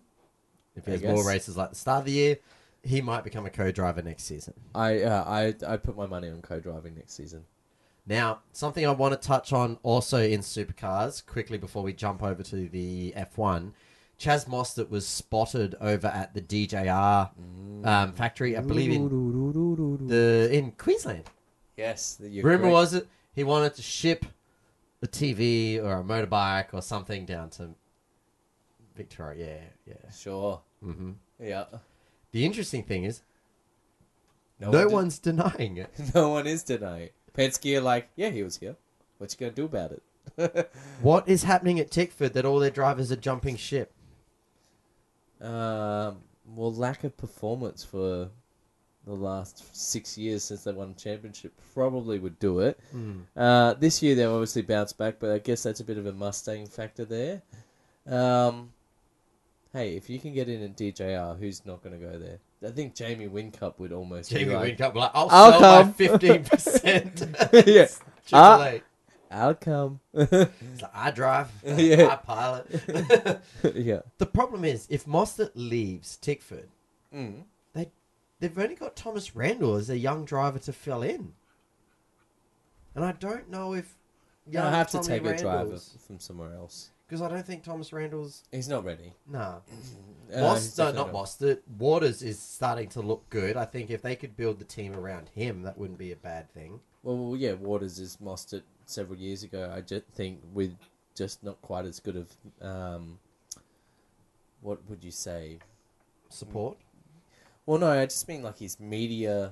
If 0.76 0.86
he 0.86 0.93
I 0.93 0.95
has 0.95 1.03
more 1.03 1.15
guess. 1.17 1.26
races 1.28 1.57
like 1.57 1.69
the 1.72 1.76
start 1.76 1.99
of 1.99 2.05
the 2.05 2.11
year, 2.13 2.38
he 2.84 3.01
might 3.01 3.23
become 3.23 3.45
a 3.45 3.49
co-driver 3.49 4.01
next 4.01 4.23
season. 4.23 4.53
I 4.73 5.01
uh, 5.01 5.23
I 5.25 5.55
I 5.67 5.77
put 5.77 5.95
my 5.95 6.05
money 6.05 6.29
on 6.29 6.41
co-driving 6.41 6.95
next 6.95 7.13
season. 7.13 7.45
Now, 8.07 8.39
something 8.51 8.86
I 8.86 8.91
want 8.91 9.19
to 9.19 9.27
touch 9.27 9.53
on 9.53 9.77
also 9.84 10.19
in 10.21 10.39
supercars 10.39 11.25
quickly 11.25 11.57
before 11.57 11.84
we 11.84 11.93
jump 11.93 12.23
over 12.23 12.41
to 12.43 12.67
the 12.67 13.13
F1. 13.15 13.73
Chaz 14.19 14.47
Mostert 14.47 14.89
was 14.89 15.07
spotted 15.07 15.75
over 15.79 16.07
at 16.07 16.34
the 16.34 16.41
DJR 16.41 17.29
um, 17.84 18.13
factory, 18.13 18.55
I 18.57 18.61
believe 18.61 18.91
in 18.91 20.07
the 20.07 20.49
in 20.51 20.71
Queensland. 20.71 21.23
yes. 21.77 22.19
Rumor 22.21 22.57
correct. 22.57 22.71
was 22.71 22.93
it 22.93 23.07
he 23.34 23.43
wanted 23.43 23.75
to 23.75 23.82
ship 23.82 24.25
a 25.01 25.07
TV 25.07 25.82
or 25.82 25.99
a 25.99 26.03
motorbike 26.03 26.73
or 26.73 26.82
something 26.82 27.25
down 27.25 27.49
to 27.51 27.69
Victoria. 28.95 29.57
Yeah, 29.86 29.93
yeah. 29.93 30.11
sure. 30.11 30.61
hmm 30.84 31.11
Yeah. 31.39 31.65
The 32.32 32.45
interesting 32.45 32.84
thing 32.84 33.03
is, 33.03 33.21
no, 34.59 34.69
one 34.71 34.84
did- 34.84 34.91
one's 34.93 35.19
denying 35.19 35.77
it. 35.77 35.89
no 36.15 36.29
one 36.29 36.47
is 36.47 36.63
denying. 36.63 37.03
It. 37.09 37.13
Penske 37.36 37.77
are 37.77 37.82
like, 37.82 38.09
yeah, 38.15 38.29
he 38.29 38.43
was 38.43 38.57
here. 38.57 38.75
What 39.17 39.32
you 39.34 39.39
gonna 39.39 39.51
do 39.55 39.65
about 39.65 39.91
it? 39.91 40.03
What 41.01 41.27
is 41.27 41.43
happening 41.43 41.79
at 41.79 41.89
Tickford 41.91 42.34
that 42.34 42.45
all 42.45 42.59
their 42.59 42.69
drivers 42.69 43.11
are 43.11 43.15
jumping 43.15 43.55
ship? 43.57 43.91
Um, 45.39 46.17
well, 46.55 46.73
lack 46.73 47.03
of 47.03 47.17
performance 47.17 47.84
for 47.84 48.29
the 49.05 49.13
last 49.13 49.75
six 49.75 50.15
years 50.17 50.43
since 50.43 50.63
they 50.63 50.71
won 50.71 50.91
a 50.91 50.93
championship 50.99 51.53
probably 51.73 52.19
would 52.19 52.38
do 52.38 52.59
it. 52.59 52.79
Uh, 53.36 53.73
this 53.73 54.03
year 54.03 54.13
they 54.13 54.25
obviously 54.25 54.61
bounced 54.61 54.97
back, 54.97 55.15
but 55.19 55.32
I 55.32 55.39
guess 55.39 55.63
that's 55.63 55.79
a 55.79 55.84
bit 55.84 55.97
of 55.97 56.05
a 56.05 56.13
Mustang 56.13 56.67
factor 56.67 57.03
there. 57.05 57.41
Um, 58.07 58.71
hey, 59.74 59.95
if 59.95 60.09
you 60.09 60.19
can 60.19 60.34
get 60.34 60.49
in 60.49 60.61
at 60.63 60.76
DJR, 60.78 61.39
who's 61.39 61.65
not 61.65 61.82
going 61.84 61.99
to 61.99 62.05
go 62.05 62.17
there? 62.17 62.39
I 62.63 62.72
think 62.72 62.93
Jamie 62.95 63.28
Whincup 63.28 63.80
would 63.80 63.91
almost 63.91 64.30
be 64.32 64.39
Jamie 64.39 64.53
like, 64.55 64.78
Whincup, 64.78 64.93
like, 64.95 65.11
I'll, 65.13 65.28
I'll 65.32 65.51
sell 65.51 65.59
come." 65.59 65.88
my 65.88 65.93
fifteen 65.93 66.43
percent. 66.43 67.24
Yeah. 67.67 67.88
Ah. 68.34 68.63
A. 68.63 68.82
I'll 69.34 69.55
come. 69.55 69.99
Like, 70.13 70.51
I 70.93 71.11
drive, 71.11 71.49
Yeah. 71.65 72.07
I 72.07 72.15
pilot. 72.17 73.41
yeah. 73.74 74.01
the 74.17 74.26
problem 74.26 74.65
is, 74.65 74.88
if 74.89 75.05
Mostert 75.05 75.51
leaves 75.55 76.17
Tickford, 76.17 76.67
Mm. 77.15 77.43
they've 77.74 78.57
only 78.57 78.76
got 78.76 78.95
Thomas 78.95 79.36
Randall 79.36 79.76
as 79.76 79.89
a 79.89 79.97
young 79.97 80.24
driver 80.26 80.59
to 80.59 80.74
fill 80.74 81.01
in, 81.01 81.34
and 82.95 83.03
I 83.05 83.11
don't 83.13 83.49
know 83.49 83.74
if 83.74 83.95
You'll 84.49 84.63
have 84.63 84.89
to 84.91 84.99
take 85.01 85.26
a 85.26 85.38
driver 85.38 85.78
from 86.05 86.19
somewhere 86.19 86.53
else. 86.53 86.90
Because 87.12 87.22
I 87.22 87.28
don't 87.28 87.45
think 87.45 87.64
Thomas 87.64 87.91
Randall's 87.91 88.45
He's 88.53 88.70
not 88.70 88.86
ready. 88.86 89.14
nah. 89.30 89.55
Uh, 90.34 90.39
Moss, 90.39 90.64
he's 90.64 90.78
no, 90.78 90.86
definitely 90.86 91.12
not 91.12 91.22
Mostert. 91.26 91.59
Waters 91.78 92.24
is 92.24 92.39
starting 92.39 92.88
to 92.88 93.01
look 93.01 93.30
good. 93.30 93.57
I 93.57 93.66
think 93.66 93.89
if 93.89 94.01
they 94.01 94.16
could 94.16 94.38
build 94.38 94.59
the 94.59 94.64
team 94.64 94.95
around 94.95 95.28
him, 95.36 95.64
that 95.64 95.78
wouldn't 95.78 95.99
be 95.99 96.14
a 96.14 96.16
bad 96.16 96.49
thing. 96.53 96.80
Well, 97.03 97.18
well, 97.18 97.36
yeah, 97.36 97.51
Waters 97.51 97.99
is 97.99 98.18
Mostert 98.24 98.62
several 98.86 99.20
years 99.20 99.43
ago. 99.43 99.70
I 99.76 99.82
just 99.82 100.05
think 100.14 100.39
with 100.53 100.74
just 101.16 101.43
not 101.43 101.62
quite 101.62 101.84
as 101.84 101.99
good 101.99 102.16
of 102.16 102.30
um, 102.62 103.20
what 104.62 104.80
would 104.89 105.03
you 105.03 105.12
say? 105.12 105.59
Support. 106.30 106.78
Well, 107.66 107.80
no, 107.80 107.89
I 107.91 108.05
just 108.05 108.26
mean 108.26 108.41
like 108.41 108.59
his 108.59 108.80
media 108.80 109.51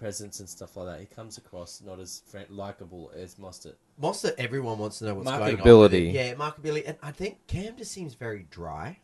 presence 0.00 0.40
and 0.40 0.48
stuff 0.48 0.76
like 0.76 0.86
that. 0.86 1.00
He 1.00 1.06
comes 1.06 1.38
across 1.38 1.80
not 1.84 2.00
as 2.00 2.22
fri 2.26 2.44
likable 2.48 3.12
as 3.14 3.36
Mostert. 3.36 3.74
Mostert, 4.02 4.34
everyone 4.38 4.78
wants 4.78 4.98
to 4.98 5.04
know 5.04 5.14
what's 5.14 5.30
going 5.30 5.42
on. 5.42 5.50
with 5.52 5.60
Marketability. 5.60 6.08
it. 6.08 6.14
Yeah, 6.14 6.34
marketability. 6.34 6.88
And 6.88 6.96
I 7.02 7.12
think 7.12 7.46
Cam 7.46 7.76
just 7.76 7.92
seems 7.92 8.14
very 8.14 8.46
dry. 8.50 8.98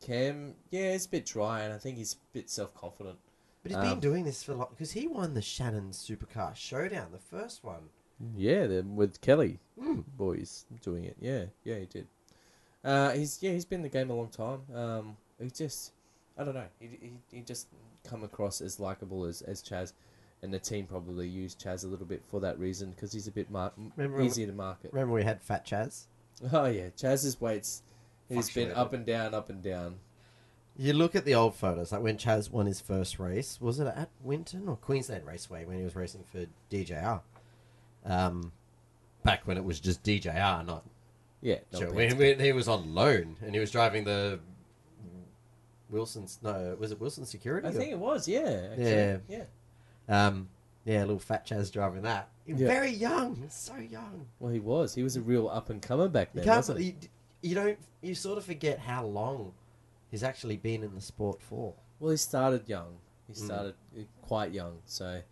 Cam, 0.00 0.54
yeah, 0.70 0.92
he's 0.92 1.06
a 1.06 1.08
bit 1.10 1.26
dry, 1.26 1.62
and 1.62 1.72
I 1.72 1.78
think 1.78 1.96
he's 1.98 2.14
a 2.14 2.16
bit 2.32 2.48
self 2.50 2.74
confident. 2.74 3.18
But 3.62 3.72
he's 3.72 3.78
Um, 3.78 3.88
been 3.90 4.00
doing 4.00 4.24
this 4.24 4.42
for 4.42 4.52
a 4.52 4.56
long 4.56 4.68
because 4.70 4.92
he 4.92 5.06
won 5.08 5.34
the 5.34 5.42
Shannons 5.42 5.98
Supercar 5.98 6.54
Showdown, 6.54 7.08
the 7.12 7.18
first 7.18 7.64
one. 7.64 7.88
Yeah, 8.36 8.66
the, 8.66 8.82
with 8.82 9.20
Kelly 9.20 9.58
Mm. 9.80 10.04
boys 10.16 10.66
doing 10.82 11.04
it. 11.04 11.16
Yeah, 11.20 11.46
yeah, 11.64 11.78
he 11.80 11.86
did. 11.86 12.06
Uh, 12.84 13.10
he's 13.12 13.42
yeah, 13.42 13.52
he's 13.52 13.64
been 13.64 13.78
in 13.80 13.82
the 13.82 13.88
game 13.88 14.10
a 14.10 14.14
long 14.14 14.28
time. 14.28 14.60
Um, 14.74 15.16
he 15.40 15.50
just, 15.50 15.92
I 16.38 16.44
don't 16.44 16.54
know, 16.54 16.66
he 16.80 16.86
he, 17.00 17.12
he 17.36 17.40
just 17.42 17.68
come 18.08 18.24
across 18.24 18.60
as 18.60 18.78
likable 18.80 19.24
as 19.24 19.42
as 19.42 19.62
Chaz, 19.62 19.92
and 20.42 20.52
the 20.52 20.58
team 20.58 20.86
probably 20.86 21.28
used 21.28 21.60
Chaz 21.60 21.84
a 21.84 21.86
little 21.86 22.06
bit 22.06 22.22
for 22.28 22.40
that 22.40 22.58
reason 22.58 22.90
because 22.90 23.12
he's 23.12 23.28
a 23.28 23.32
bit 23.32 23.50
mar- 23.50 23.72
Remember- 23.96 24.22
easier 24.22 24.46
to 24.46 24.52
market. 24.52 24.92
Remember 24.92 25.14
we 25.14 25.24
had 25.24 25.40
Fat 25.42 25.66
Chaz? 25.66 26.04
Oh 26.52 26.66
yeah, 26.66 26.88
Chaz's 26.96 27.40
weights. 27.40 27.82
He's 28.28 28.50
been 28.50 28.72
up 28.72 28.92
and 28.92 29.04
down, 29.06 29.34
up 29.34 29.50
and 29.50 29.62
down. 29.62 29.96
You 30.76 30.92
look 30.92 31.14
at 31.14 31.24
the 31.24 31.36
old 31.36 31.54
photos, 31.54 31.92
like 31.92 32.02
when 32.02 32.16
Chaz 32.16 32.50
won 32.50 32.66
his 32.66 32.80
first 32.80 33.20
race. 33.20 33.60
Was 33.60 33.78
it 33.78 33.86
at 33.86 34.08
Winton 34.20 34.66
or 34.68 34.74
Queensland 34.76 35.24
Raceway 35.24 35.64
when 35.66 35.76
he 35.78 35.84
was 35.84 35.94
racing 35.94 36.24
for 36.32 36.46
DJR? 36.68 37.20
Um, 38.04 38.50
back 39.22 39.46
when 39.46 39.56
it 39.56 39.64
was 39.64 39.78
just 39.78 40.02
DJR, 40.02 40.66
not 40.66 40.84
Yeah, 41.40 41.58
not 41.72 41.78
Sure. 41.82 41.92
When, 41.92 42.18
when 42.18 42.40
he 42.40 42.50
was 42.52 42.66
on 42.66 42.92
loan 42.94 43.36
and 43.40 43.54
he 43.54 43.60
was 43.60 43.70
driving 43.70 44.02
the 44.04 44.40
Wilson's 45.94 46.38
no, 46.42 46.76
was 46.78 46.90
it 46.92 47.00
Wilson 47.00 47.24
Security? 47.24 47.66
I 47.66 47.70
think 47.70 47.92
it 47.92 47.98
was. 47.98 48.28
Yeah, 48.28 48.68
actually. 48.72 48.84
Yeah. 48.90 49.16
yeah. 49.28 50.26
Um, 50.26 50.48
yeah, 50.84 51.00
little 51.00 51.18
fat 51.18 51.46
Chaz 51.46 51.72
driving 51.72 52.02
that. 52.02 52.28
Yeah. 52.46 52.56
Very 52.66 52.90
young, 52.90 53.46
so 53.48 53.76
young. 53.76 54.26
Well, 54.38 54.52
he 54.52 54.60
was. 54.60 54.94
He 54.94 55.02
was 55.02 55.16
a 55.16 55.22
real 55.22 55.48
up 55.48 55.70
and 55.70 55.80
comer 55.80 56.08
back 56.08 56.34
then, 56.34 56.44
can't. 56.44 56.56
wasn't 56.56 56.80
he? 56.80 56.84
You, 56.86 56.94
you 57.42 57.54
don't. 57.54 57.78
You 58.02 58.14
sort 58.14 58.36
of 58.36 58.44
forget 58.44 58.78
how 58.80 59.04
long 59.06 59.54
he's 60.10 60.22
actually 60.22 60.58
been 60.58 60.82
in 60.82 60.94
the 60.94 61.00
sport 61.00 61.40
for. 61.40 61.72
Well, 62.00 62.10
he 62.10 62.16
started 62.18 62.68
young. 62.68 62.96
He 63.28 63.32
Mm. 63.32 63.46
started 63.46 63.74
uh, 63.98 64.02
quite 64.20 64.52
young, 64.52 64.80
so 64.84 65.22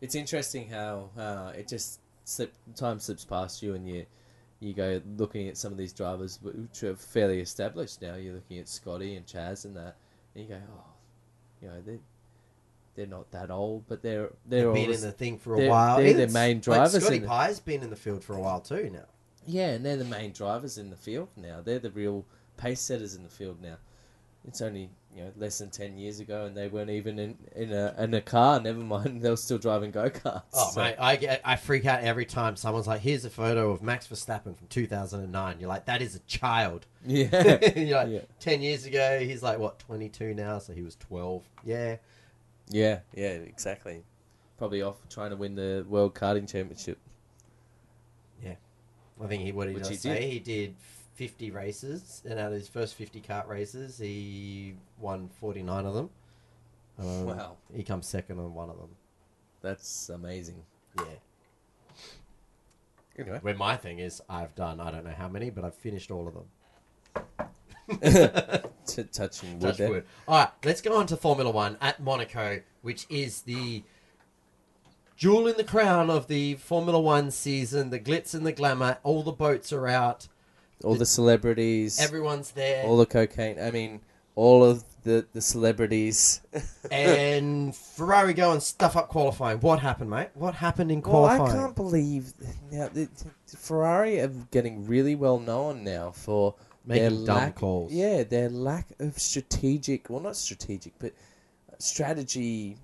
it's 0.00 0.14
interesting 0.14 0.68
how 0.68 1.10
uh, 1.18 1.52
it 1.56 1.66
just 1.66 1.98
slip 2.24 2.52
time 2.76 3.00
slips 3.00 3.24
past 3.24 3.62
you, 3.62 3.74
and 3.74 3.88
you 3.88 4.06
you 4.60 4.72
go 4.72 5.00
looking 5.16 5.48
at 5.48 5.56
some 5.56 5.72
of 5.72 5.78
these 5.78 5.92
drivers 5.92 6.38
which 6.42 6.82
are 6.82 6.96
fairly 6.96 7.40
established 7.40 8.00
now. 8.02 8.14
You're 8.14 8.34
looking 8.34 8.58
at 8.58 8.68
Scotty 8.68 9.16
and 9.16 9.26
Chaz 9.26 9.64
and 9.64 9.76
that, 9.76 9.96
and 10.34 10.44
you 10.44 10.50
go, 10.50 10.60
oh, 10.76 10.84
you 11.62 11.68
know 11.68 11.80
they 11.84 11.98
they're 12.94 13.06
not 13.06 13.30
that 13.32 13.50
old, 13.50 13.84
but 13.88 14.02
they're 14.02 14.30
they're 14.46 14.64
They've 14.64 14.72
been 14.74 14.82
always- 14.84 15.04
in 15.04 15.10
the 15.10 15.16
thing 15.16 15.38
for 15.38 15.54
a 15.62 15.68
while. 15.68 15.98
they're 15.98 16.14
the 16.14 16.28
main 16.28 16.56
like 16.56 16.62
drivers 16.64 17.02
Scotty 17.02 17.16
in 17.18 17.26
Pye's 17.26 17.60
been 17.60 17.82
in 17.82 17.90
the 17.90 17.96
field 17.96 18.24
for 18.24 18.34
a 18.34 18.40
while 18.40 18.60
too 18.60 18.88
now. 18.90 19.04
Yeah, 19.46 19.68
and 19.72 19.84
they're 19.84 19.96
the 19.96 20.04
main 20.04 20.32
drivers 20.32 20.78
in 20.78 20.90
the 20.90 20.96
field 20.96 21.28
now. 21.36 21.60
They're 21.62 21.78
the 21.78 21.90
real 21.90 22.24
pace 22.56 22.80
setters 22.80 23.14
in 23.14 23.22
the 23.22 23.28
field 23.28 23.60
now. 23.62 23.76
It's 24.48 24.60
only 24.62 24.90
you 25.16 25.24
know 25.24 25.32
less 25.36 25.58
than 25.58 25.70
ten 25.70 25.96
years 25.96 26.20
ago, 26.20 26.44
and 26.44 26.56
they 26.56 26.68
weren't 26.68 26.90
even 26.90 27.18
in 27.18 27.38
in 27.54 27.72
a 27.72 27.94
in 27.98 28.12
a 28.14 28.20
car. 28.20 28.60
Never 28.60 28.80
mind, 28.80 29.22
they 29.22 29.30
were 29.30 29.36
still 29.36 29.58
driving 29.58 29.90
go 29.90 30.10
karts. 30.10 30.42
Oh 30.52 30.72
mate, 30.76 30.96
I 30.98 31.16
get 31.16 31.40
I 31.44 31.56
freak 31.56 31.86
out 31.86 32.02
every 32.02 32.26
time 32.26 32.56
someone's 32.56 32.86
like, 32.86 33.00
"Here's 33.00 33.24
a 33.24 33.30
photo 33.30 33.70
of 33.70 33.82
Max 33.82 34.06
Verstappen 34.06 34.56
from 34.56 34.66
2009." 34.68 35.56
You're 35.58 35.68
like, 35.68 35.86
"That 35.86 36.02
is 36.02 36.14
a 36.14 36.20
child." 36.20 36.86
Yeah, 37.08 37.58
You're 37.76 37.98
like, 37.98 38.08
Yeah. 38.10 38.20
ten 38.40 38.60
years 38.62 38.84
ago, 38.84 39.20
he's 39.20 39.40
like 39.40 39.60
what 39.60 39.78
22 39.78 40.34
now, 40.34 40.58
so 40.58 40.72
he 40.72 40.82
was 40.82 40.96
12. 40.96 41.44
Yeah, 41.64 41.96
yeah, 42.68 42.98
yeah, 43.14 43.28
exactly. 43.28 44.02
Probably 44.58 44.82
off 44.82 44.96
trying 45.08 45.30
to 45.30 45.36
win 45.36 45.54
the 45.54 45.86
world 45.88 46.14
karting 46.16 46.50
championship. 46.50 46.98
Yeah, 48.42 48.54
I 49.22 49.26
think 49.28 49.44
he 49.44 49.52
what 49.52 49.66
did 49.66 49.74
Which 49.76 49.86
he 49.86 49.94
he 49.94 49.98
say? 50.00 50.30
He 50.30 50.38
did 50.40 50.74
50 51.16 51.50
races, 51.50 52.22
and 52.28 52.38
out 52.38 52.48
of 52.52 52.58
his 52.58 52.68
first 52.68 52.94
50 52.94 53.20
kart 53.22 53.48
races, 53.48 53.98
he 53.98 54.74
won 54.98 55.28
49 55.40 55.86
of 55.86 55.94
them. 55.94 56.10
Um, 56.98 57.24
Wow. 57.26 57.56
He 57.74 57.82
comes 57.82 58.06
second 58.06 58.38
on 58.38 58.54
one 58.54 58.70
of 58.70 58.76
them. 58.78 58.90
That's 59.62 60.08
amazing. 60.10 60.62
Yeah. 60.96 61.04
Anyway, 63.18 63.38
Where 63.40 63.54
my 63.54 63.76
thing 63.76 63.98
is, 63.98 64.20
I've 64.28 64.54
done 64.54 64.78
I 64.78 64.90
don't 64.90 65.04
know 65.04 65.14
how 65.16 65.28
many, 65.28 65.48
but 65.50 65.64
I've 65.64 65.74
finished 65.74 66.10
all 66.10 66.28
of 66.28 66.34
them. 66.34 66.44
T- 68.86 69.04
touching 69.04 69.58
wood 69.58 69.76
Touch 69.76 69.88
wood. 69.88 70.04
All 70.28 70.38
right, 70.38 70.50
let's 70.64 70.80
go 70.82 70.96
on 70.96 71.06
to 71.06 71.16
Formula 71.16 71.50
One 71.50 71.78
at 71.80 72.02
Monaco, 72.02 72.60
which 72.82 73.06
is 73.08 73.42
the 73.42 73.82
jewel 75.16 75.46
in 75.46 75.56
the 75.56 75.64
crown 75.64 76.10
of 76.10 76.26
the 76.28 76.54
Formula 76.56 77.00
One 77.00 77.30
season. 77.30 77.88
The 77.90 77.98
glitz 78.00 78.34
and 78.34 78.46
the 78.46 78.52
glamour. 78.52 78.98
All 79.02 79.22
the 79.22 79.32
boats 79.32 79.72
are 79.72 79.86
out. 79.88 80.28
All 80.84 80.94
the 80.94 81.06
celebrities, 81.06 81.98
Everyone's 82.00 82.50
there. 82.52 82.84
all 82.84 82.96
the 82.96 83.06
cocaine. 83.06 83.58
I 83.60 83.70
mean, 83.70 84.00
all 84.34 84.62
of 84.64 84.84
the 85.04 85.26
the 85.32 85.40
celebrities. 85.40 86.42
and 86.90 87.74
Ferrari 87.74 88.34
go 88.34 88.52
and 88.52 88.62
stuff 88.62 88.96
up 88.96 89.08
qualifying. 89.08 89.58
What 89.60 89.80
happened, 89.80 90.10
mate? 90.10 90.28
What 90.34 90.54
happened 90.54 90.92
in 90.92 91.00
qualifying? 91.02 91.42
Well, 91.42 91.50
I 91.50 91.54
can't 91.54 91.76
believe 91.76 92.32
now 92.70 92.88
the, 92.92 93.08
the 93.50 93.56
Ferrari 93.56 94.20
are 94.20 94.28
getting 94.50 94.86
really 94.86 95.14
well 95.14 95.38
known 95.40 95.82
now 95.82 96.10
for 96.10 96.54
their 96.84 97.10
Making 97.10 97.24
dumb 97.26 97.36
lack, 97.36 97.54
calls. 97.56 97.92
Yeah, 97.92 98.22
their 98.22 98.48
lack 98.48 98.86
of 99.00 99.18
strategic, 99.18 100.08
well, 100.08 100.20
not 100.20 100.36
strategic, 100.36 100.92
but 100.98 101.12
strategy. 101.78 102.76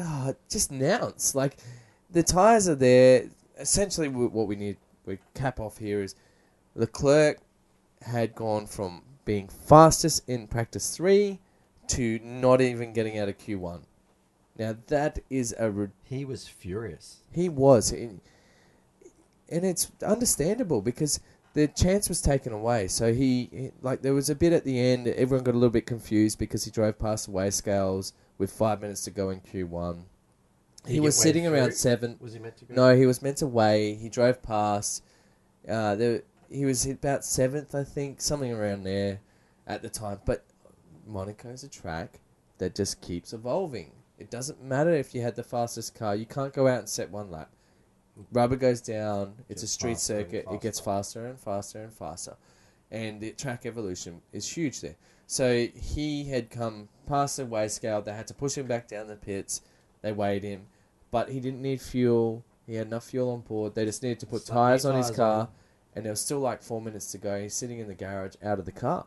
ah, 0.00 0.32
just 0.48 0.72
nouns 0.72 1.34
like 1.34 1.58
the 2.10 2.22
tires 2.22 2.68
are 2.68 2.74
there. 2.74 3.24
Essentially, 3.58 4.08
what 4.08 4.46
we 4.46 4.56
need 4.56 4.76
we 5.04 5.18
cap 5.34 5.58
off 5.60 5.78
here 5.78 6.02
is 6.02 6.14
Leclerc 6.74 7.38
had 8.02 8.34
gone 8.34 8.66
from 8.66 9.02
being 9.24 9.48
fastest 9.48 10.28
in 10.28 10.46
practice 10.46 10.94
three 10.96 11.38
to 11.88 12.18
not 12.22 12.60
even 12.60 12.92
getting 12.92 13.18
out 13.18 13.28
of 13.28 13.38
Q 13.38 13.58
one. 13.58 13.82
Now 14.58 14.76
that 14.88 15.20
is 15.30 15.54
a 15.58 15.70
rid- 15.70 15.92
He 16.04 16.24
was 16.24 16.46
furious. 16.48 17.22
he 17.30 17.48
was, 17.48 17.92
and 17.92 18.20
it's 19.48 19.90
understandable 20.04 20.82
because 20.82 21.20
the 21.54 21.66
chance 21.68 22.08
was 22.08 22.20
taken 22.20 22.52
away. 22.52 22.88
So 22.88 23.12
he, 23.12 23.48
he- 23.52 23.70
like, 23.82 24.02
there 24.02 24.14
was 24.14 24.28
a 24.30 24.34
bit 24.34 24.52
at 24.52 24.64
the 24.64 24.78
end. 24.78 25.08
Everyone 25.08 25.44
got 25.44 25.54
a 25.54 25.58
little 25.58 25.70
bit 25.70 25.86
confused 25.86 26.38
because 26.38 26.64
he 26.64 26.70
drove 26.70 26.98
past 26.98 27.26
the 27.26 27.32
weigh 27.32 27.50
scales 27.50 28.12
with 28.36 28.52
five 28.52 28.80
minutes 28.80 29.02
to 29.04 29.10
go 29.10 29.30
in 29.30 29.40
Q 29.40 29.66
one. 29.66 30.04
He 30.86 30.94
he 30.94 31.00
was 31.00 31.16
sitting 31.16 31.46
around 31.46 31.74
seven. 31.74 32.16
Was 32.20 32.32
he 32.34 32.38
meant 32.38 32.56
to 32.58 32.64
go? 32.64 32.74
No, 32.74 32.96
he 32.96 33.04
was 33.06 33.20
meant 33.22 33.38
to 33.38 33.46
weigh. 33.46 33.94
He 33.94 34.08
drove 34.08 34.42
past. 34.42 35.02
Uh, 35.68 35.96
there, 35.96 36.22
he 36.50 36.64
was 36.64 36.86
about 36.86 37.24
seventh, 37.24 37.74
I 37.74 37.84
think, 37.84 38.20
something 38.20 38.52
around 38.52 38.84
there 38.84 39.20
at 39.66 39.82
the 39.82 39.88
time. 39.88 40.20
But 40.24 40.44
Monaco's 41.06 41.62
a 41.62 41.68
track 41.68 42.20
that 42.58 42.74
just 42.74 43.00
keeps 43.00 43.32
evolving. 43.32 43.92
It 44.18 44.30
doesn't 44.30 44.62
matter 44.62 44.90
if 44.90 45.14
you 45.14 45.22
had 45.22 45.36
the 45.36 45.44
fastest 45.44 45.94
car. 45.94 46.16
You 46.16 46.26
can't 46.26 46.52
go 46.52 46.66
out 46.66 46.80
and 46.80 46.88
set 46.88 47.10
one 47.10 47.30
lap. 47.30 47.50
Rubber 48.32 48.56
goes 48.56 48.80
down. 48.80 49.34
It's 49.48 49.62
a 49.62 49.68
street 49.68 49.98
circuit. 49.98 50.44
It 50.50 50.60
gets 50.60 50.80
faster 50.80 51.26
and 51.26 51.38
faster 51.38 51.82
and 51.82 51.92
faster. 51.92 52.36
And 52.90 53.20
the 53.20 53.30
track 53.32 53.64
evolution 53.64 54.22
is 54.32 54.50
huge 54.50 54.80
there. 54.80 54.96
So 55.26 55.68
he 55.74 56.24
had 56.24 56.50
come 56.50 56.88
past 57.06 57.36
the 57.36 57.46
weigh 57.46 57.68
scale. 57.68 58.02
They 58.02 58.12
had 58.12 58.26
to 58.28 58.34
push 58.34 58.56
him 58.56 58.66
back 58.66 58.88
down 58.88 59.06
the 59.06 59.16
pits. 59.16 59.60
They 60.02 60.10
weighed 60.10 60.42
him. 60.42 60.66
But 61.10 61.28
he 61.28 61.38
didn't 61.38 61.62
need 61.62 61.80
fuel. 61.80 62.42
He 62.66 62.74
had 62.74 62.88
enough 62.88 63.04
fuel 63.04 63.30
on 63.30 63.40
board. 63.40 63.74
They 63.74 63.84
just 63.84 64.02
needed 64.02 64.20
to 64.20 64.26
put 64.26 64.44
tires 64.46 64.84
on 64.84 64.96
his 64.96 65.10
car. 65.10 65.40
on. 65.42 65.48
And 65.94 66.04
there 66.04 66.12
was 66.12 66.20
still 66.20 66.40
like 66.40 66.62
four 66.62 66.80
minutes 66.80 67.10
to 67.12 67.18
go. 67.18 67.40
He's 67.40 67.54
sitting 67.54 67.78
in 67.78 67.88
the 67.88 67.94
garage 67.94 68.34
out 68.42 68.58
of 68.58 68.64
the 68.64 68.72
car. 68.72 69.06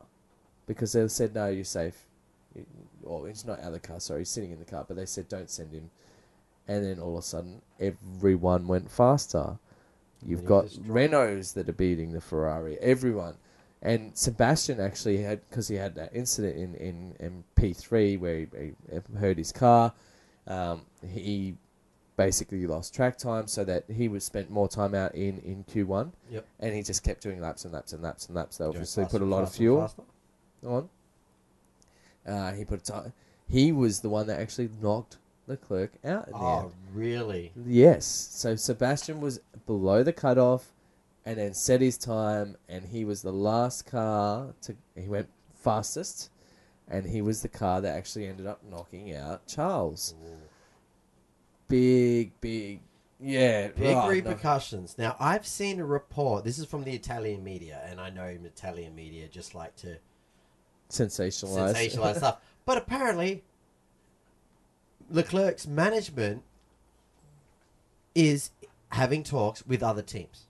Because 0.68 0.94
they 0.94 1.08
said, 1.08 1.36
no, 1.36 1.48
you're 1.48 1.64
safe. 1.64 2.06
Or 3.04 3.28
he's 3.28 3.46
not 3.46 3.60
out 3.60 3.68
of 3.68 3.74
the 3.74 3.80
car, 3.80 4.00
sorry, 4.00 4.22
he's 4.22 4.30
sitting 4.30 4.52
in 4.52 4.60
the 4.60 4.66
car. 4.66 4.86
But 4.88 4.98
they 4.98 5.06
said, 5.06 5.30
don't 5.30 5.50
send 5.50 5.74
him. 5.74 5.90
And 6.68 6.86
then 6.86 7.00
all 7.00 7.14
of 7.14 7.20
a 7.20 7.22
sudden, 7.22 7.62
everyone 7.80 8.68
went 8.68 8.90
faster. 8.90 9.58
You've 10.26 10.46
got 10.46 10.68
Renaults 10.68 11.54
that 11.54 11.68
are 11.68 11.74
beating 11.74 12.14
the 12.14 12.22
Ferrari. 12.22 12.78
Everyone. 12.80 13.36
And 13.82 14.16
Sebastian 14.16 14.80
actually 14.80 15.18
had, 15.18 15.42
because 15.50 15.68
he 15.68 15.76
had 15.76 15.96
that 15.96 16.12
incident 16.14 16.56
in, 16.56 16.76
in, 16.76 17.16
in 17.20 17.44
P3 17.56 18.20
where 18.20 18.40
he, 18.40 18.48
he 18.92 19.18
hurt 19.18 19.38
his 19.38 19.52
car, 19.52 19.94
um, 20.48 20.82
he 21.08 21.56
basically 22.26 22.68
lost 22.68 22.94
track 22.94 23.18
time 23.18 23.48
so 23.48 23.64
that 23.64 23.84
he 23.90 24.08
was 24.08 24.24
spent 24.24 24.50
more 24.50 24.68
time 24.68 24.94
out 24.94 25.16
in, 25.16 25.40
in 25.40 25.64
Q1. 25.64 26.12
Yep. 26.30 26.46
And 26.60 26.76
he 26.76 26.84
just 26.84 27.04
kept 27.04 27.22
doing 27.22 27.42
laps 27.42 27.66
and 27.66 27.74
laps 27.74 27.94
and 27.94 28.04
laps 28.04 28.28
and 28.28 28.36
laps. 28.36 28.58
They 28.58 28.66
obviously 28.66 29.06
put 29.06 29.22
a 29.22 29.26
lot 29.26 29.44
of 29.44 29.52
fuel 29.52 29.92
on. 30.66 30.90
Uh, 32.28 32.52
he 32.54 32.64
put 32.64 32.88
a 32.88 32.92
ti 32.92 33.12
He 33.50 33.72
was 33.72 34.02
the 34.02 34.10
one 34.10 34.28
that 34.28 34.40
actually 34.40 34.70
knocked 34.82 35.18
Leclerc 35.48 35.94
out 36.06 36.28
in 36.28 36.34
the 36.34 36.40
end. 36.40 36.66
Oh, 36.66 36.72
really? 36.94 37.52
Yes. 37.66 38.06
So 38.06 38.56
Sebastian 38.56 39.20
was 39.20 39.40
below 39.66 40.04
the 40.04 40.14
cutoff 40.14 40.72
and 41.26 41.38
then 41.38 41.54
set 41.54 41.82
his 41.82 41.98
time 41.98 42.56
and 42.70 42.86
he 42.86 43.04
was 43.04 43.24
the 43.24 43.34
last 43.34 43.86
car 43.86 44.54
to 44.62 44.76
he 44.96 45.08
went 45.08 45.30
fastest 45.56 46.30
and 46.88 47.06
he 47.06 47.22
was 47.22 47.42
the 47.42 47.48
car 47.48 47.82
that 47.82 47.98
actually 47.98 48.28
ended 48.28 48.46
up 48.46 48.62
knocking 48.70 49.16
out 49.16 49.48
Charles. 49.48 50.14
Big 51.72 52.40
big 52.42 52.82
yeah, 53.24 53.68
Big 53.68 53.96
oh, 53.96 54.02
no. 54.02 54.10
repercussions. 54.10 54.98
Now, 54.98 55.16
I've 55.20 55.46
seen 55.46 55.80
a 55.80 55.86
report. 55.86 56.44
This 56.44 56.58
is 56.58 56.66
from 56.66 56.84
the 56.84 56.92
Italian 56.92 57.44
media, 57.44 57.80
and 57.86 58.02
I 58.02 58.10
know 58.10 58.24
Italian 58.26 58.96
media 58.96 59.28
just 59.28 59.54
like 59.54 59.76
to 59.78 59.98
sensationalized. 60.90 61.76
sensationalize 61.76 62.18
stuff. 62.18 62.40
But 62.66 62.78
apparently, 62.78 63.44
Leclerc's 65.10 65.66
management 65.66 66.44
is 68.14 68.52
having 68.90 69.24
talks 69.24 69.66
with 69.66 69.82
other 69.82 70.04
teams. 70.04 70.46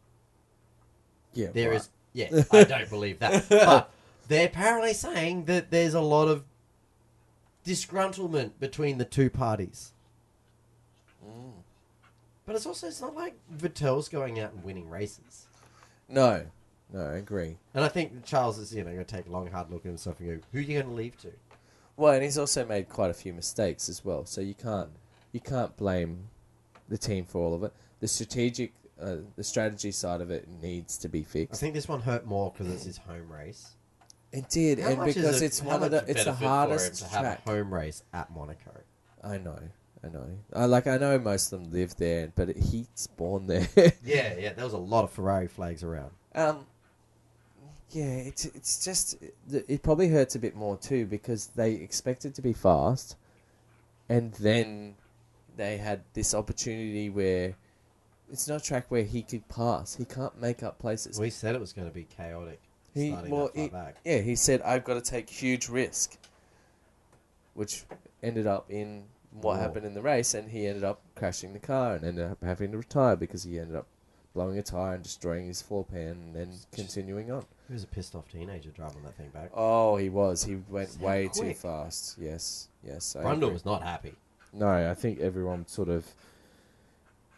Yeah, 1.33 1.47
There 1.53 1.69
right. 1.69 1.77
is, 1.77 1.89
yeah, 2.11 2.43
I 2.51 2.65
don't 2.65 2.89
believe 2.89 3.19
that. 3.19 3.45
But 3.49 3.91
they're 4.27 4.47
apparently 4.47 4.93
saying 4.93 5.45
that 5.45 5.71
there's 5.71 5.93
a 5.93 6.01
lot 6.01 6.27
of 6.27 6.43
disgruntlement 7.65 8.51
between 8.59 8.97
the 8.97 9.05
two 9.05 9.29
parties. 9.29 9.93
Mm. 11.25 11.51
But 12.45 12.55
it's 12.55 12.65
also, 12.65 12.87
it's 12.87 13.01
not 13.01 13.15
like 13.15 13.35
Vettel's 13.55 14.09
going 14.09 14.39
out 14.39 14.53
and 14.53 14.63
winning 14.63 14.89
races. 14.89 15.47
No, 16.09 16.45
no, 16.91 17.01
I 17.05 17.13
agree. 17.17 17.57
And 17.73 17.83
I 17.85 17.87
think 17.87 18.25
Charles 18.25 18.57
is, 18.57 18.73
you 18.73 18.83
know, 18.83 18.91
going 18.91 19.05
to 19.05 19.15
take 19.15 19.27
a 19.27 19.31
long, 19.31 19.47
hard 19.47 19.69
look 19.71 19.85
at 19.85 19.89
himself 19.89 20.19
and 20.19 20.27
go, 20.41 20.47
who 20.51 20.57
are 20.57 20.61
you 20.61 20.73
going 20.79 20.87
to 20.89 20.93
leave 20.93 21.17
to? 21.21 21.31
Well, 21.97 22.13
and 22.13 22.23
he's 22.23 22.37
also 22.37 22.65
made 22.65 22.89
quite 22.89 23.11
a 23.11 23.13
few 23.13 23.33
mistakes 23.33 23.87
as 23.89 24.03
well, 24.03 24.25
so 24.25 24.41
you 24.41 24.55
can't 24.55 24.89
you 25.33 25.39
can't 25.39 25.75
blame 25.77 26.27
the 26.89 26.97
team 26.97 27.25
for 27.25 27.39
all 27.41 27.53
of 27.53 27.63
it. 27.63 27.73
The 27.99 28.07
strategic, 28.07 28.73
uh, 28.99 29.17
the 29.35 29.43
strategy 29.43 29.91
side 29.91 30.19
of 30.19 30.31
it 30.31 30.47
needs 30.61 30.97
to 30.99 31.09
be 31.09 31.23
fixed. 31.23 31.53
I 31.53 31.57
think 31.61 31.73
this 31.75 31.87
one 31.87 32.01
hurt 32.01 32.25
more 32.25 32.51
because 32.51 32.73
it's 32.73 32.85
his 32.85 32.97
home 32.97 33.31
race. 33.31 33.75
It 34.31 34.49
did, 34.49 34.79
How 34.79 34.89
and 34.89 35.05
because 35.05 35.41
it- 35.41 35.45
it's 35.45 35.61
one 35.61 35.83
of 35.83 35.91
the 35.91 35.97
it's 36.07 36.07
the 36.07 36.31
benefit 36.31 36.37
for 36.37 36.43
him 36.43 36.49
hardest 36.49 36.95
to 37.03 37.07
have 37.09 37.21
track. 37.21 37.41
a 37.45 37.49
home 37.49 37.73
race 37.73 38.03
at 38.13 38.31
Monaco. 38.33 38.71
I 39.23 39.37
know, 39.37 39.59
I 40.03 40.09
know. 40.09 40.27
I 40.53 40.65
like 40.65 40.87
I 40.87 40.97
know 40.97 41.19
most 41.19 41.53
of 41.53 41.61
them 41.61 41.71
live 41.71 41.95
there, 41.97 42.31
but 42.35 42.55
he's 42.55 43.07
born 43.17 43.47
there. 43.47 43.67
Yeah, 44.03 44.35
yeah, 44.37 44.53
there 44.53 44.65
was 44.65 44.73
a 44.73 44.77
lot 44.77 45.03
of 45.03 45.11
Ferrari 45.11 45.47
flags 45.47 45.83
around. 45.83 46.11
Um, 46.33 46.65
yeah, 47.91 48.05
it's 48.05 48.45
it's 48.45 48.83
just 48.83 49.21
it, 49.21 49.35
it 49.67 49.83
probably 49.83 50.07
hurts 50.07 50.35
a 50.35 50.39
bit 50.39 50.55
more 50.55 50.77
too 50.77 51.05
because 51.05 51.47
they 51.55 51.73
expected 51.73 52.33
to 52.35 52.41
be 52.41 52.53
fast, 52.53 53.15
and 54.09 54.33
then 54.33 54.95
they 55.55 55.77
had 55.77 56.01
this 56.13 56.33
opportunity 56.33 57.09
where 57.09 57.55
it's 58.31 58.47
not 58.47 58.61
a 58.61 58.63
track 58.63 58.85
where 58.89 59.03
he 59.03 59.21
could 59.21 59.47
pass. 59.49 59.95
He 59.95 60.05
can't 60.05 60.39
make 60.39 60.63
up 60.63 60.79
places. 60.79 61.19
We 61.19 61.29
said 61.29 61.53
it 61.53 61.61
was 61.61 61.73
going 61.73 61.87
to 61.87 61.93
be 61.93 62.05
chaotic. 62.05 62.59
He 62.93 63.11
well, 63.27 63.51
he, 63.53 63.69
back. 63.69 63.97
yeah, 64.03 64.19
he 64.19 64.35
said 64.35 64.61
I've 64.63 64.83
got 64.83 64.95
to 64.95 65.01
take 65.01 65.29
huge 65.29 65.69
risk, 65.69 66.17
which 67.53 67.83
ended 68.23 68.47
up 68.47 68.69
in 68.69 69.03
what 69.31 69.43
War. 69.55 69.57
happened 69.57 69.85
in 69.85 69.93
the 69.93 70.01
race, 70.01 70.33
and 70.33 70.49
he 70.51 70.67
ended 70.67 70.83
up 70.83 71.01
crashing 71.15 71.53
the 71.53 71.59
car 71.59 71.95
and 71.95 72.03
ended 72.05 72.29
up 72.31 72.43
having 72.43 72.71
to 72.71 72.77
retire 72.77 73.15
because 73.15 73.43
he 73.43 73.59
ended 73.59 73.75
up 73.75 73.87
blowing 74.33 74.57
a 74.57 74.61
tire 74.63 74.93
and 74.95 75.03
destroying 75.03 75.47
his 75.47 75.61
floor 75.61 75.83
pan 75.83 76.07
and 76.09 76.35
then 76.35 76.51
continuing 76.73 77.31
on. 77.31 77.45
He 77.67 77.73
was 77.73 77.83
a 77.83 77.87
pissed 77.87 78.15
off 78.15 78.29
teenager 78.29 78.69
driving 78.69 79.03
that 79.03 79.15
thing 79.15 79.29
back. 79.29 79.51
Oh, 79.53 79.95
he 79.97 80.09
was. 80.09 80.43
He 80.43 80.57
went 80.69 80.99
way 80.99 81.29
too 81.33 81.53
fast. 81.53 82.17
Yes, 82.19 82.67
yes. 82.85 83.15
I 83.15 83.23
Brundle 83.23 83.37
agree. 83.37 83.49
was 83.53 83.65
not 83.65 83.83
happy. 83.83 84.13
No, 84.53 84.67
I 84.67 84.93
think 84.93 85.19
everyone 85.19 85.65
sort 85.67 85.87
of. 85.89 86.05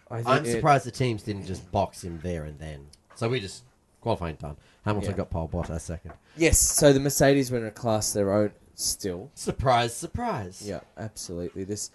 I 0.10 0.20
it- 0.39 0.52
surprised 0.52 0.86
the 0.86 0.91
teams 0.91 1.24
didn't 1.24 1.46
just 1.46 1.72
box 1.72 2.04
him 2.04 2.20
there 2.24 2.44
and 2.46 2.60
then. 2.60 2.88
So 3.16 3.30
we 3.30 3.39
just 3.39 3.64
qualifying 4.02 4.36
done. 4.36 4.58
Hamilton 4.86 5.12
Yeah. 5.12 5.18
got 5.18 5.30
pole 5.30 5.48
Bottas 5.48 5.82
second. 5.82 6.14
Yes, 6.36 6.58
so 6.60 6.91
the 6.94 7.00
Mercedes 7.00 7.50
were 7.52 7.58
in 7.60 7.66
a 7.66 7.72
class 7.72 8.12
their 8.14 8.32
own 8.34 8.52
still. 8.76 9.32
Surprise, 9.36 9.96
surprise. 9.96 10.62
Yeah, 10.66 10.82
absolutely. 10.98 11.64
This 11.64 11.92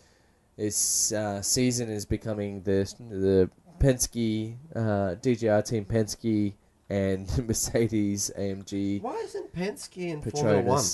this 0.56 1.12
uh, 1.12 1.40
season 1.42 1.88
is 1.90 2.04
becoming 2.04 2.62
the 2.62 2.92
the 3.10 3.50
Penske 3.78 4.56
uh, 4.74 5.14
DJR 5.22 5.64
team 5.64 5.84
Penske 5.84 6.54
and 6.90 7.26
Mercedes 7.46 8.30
AMG 8.36 9.00
Why 9.02 9.16
isn't 9.16 9.54
Penske 9.54 9.98
in 9.98 10.22
Formula 10.22 10.62
One? 10.62 10.84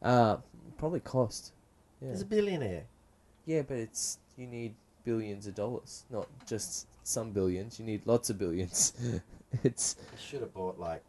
Uh, 0.00 0.36
probably 0.78 1.00
cost. 1.00 1.52
Yeah. 2.00 2.10
He's 2.10 2.22
a 2.22 2.26
billionaire. 2.26 2.84
Yeah, 3.46 3.62
but 3.62 3.76
it's 3.76 4.18
you 4.36 4.46
need 4.46 4.74
billions 5.04 5.46
of 5.46 5.54
dollars, 5.54 6.04
not 6.10 6.28
just 6.46 6.86
some 7.02 7.30
billions. 7.32 7.78
You 7.78 7.86
need 7.86 8.06
lots 8.06 8.30
of 8.30 8.38
billions. 8.38 8.92
it's 9.64 9.96
He 10.16 10.22
should 10.24 10.40
have 10.40 10.54
bought 10.54 10.78
like 10.78 11.02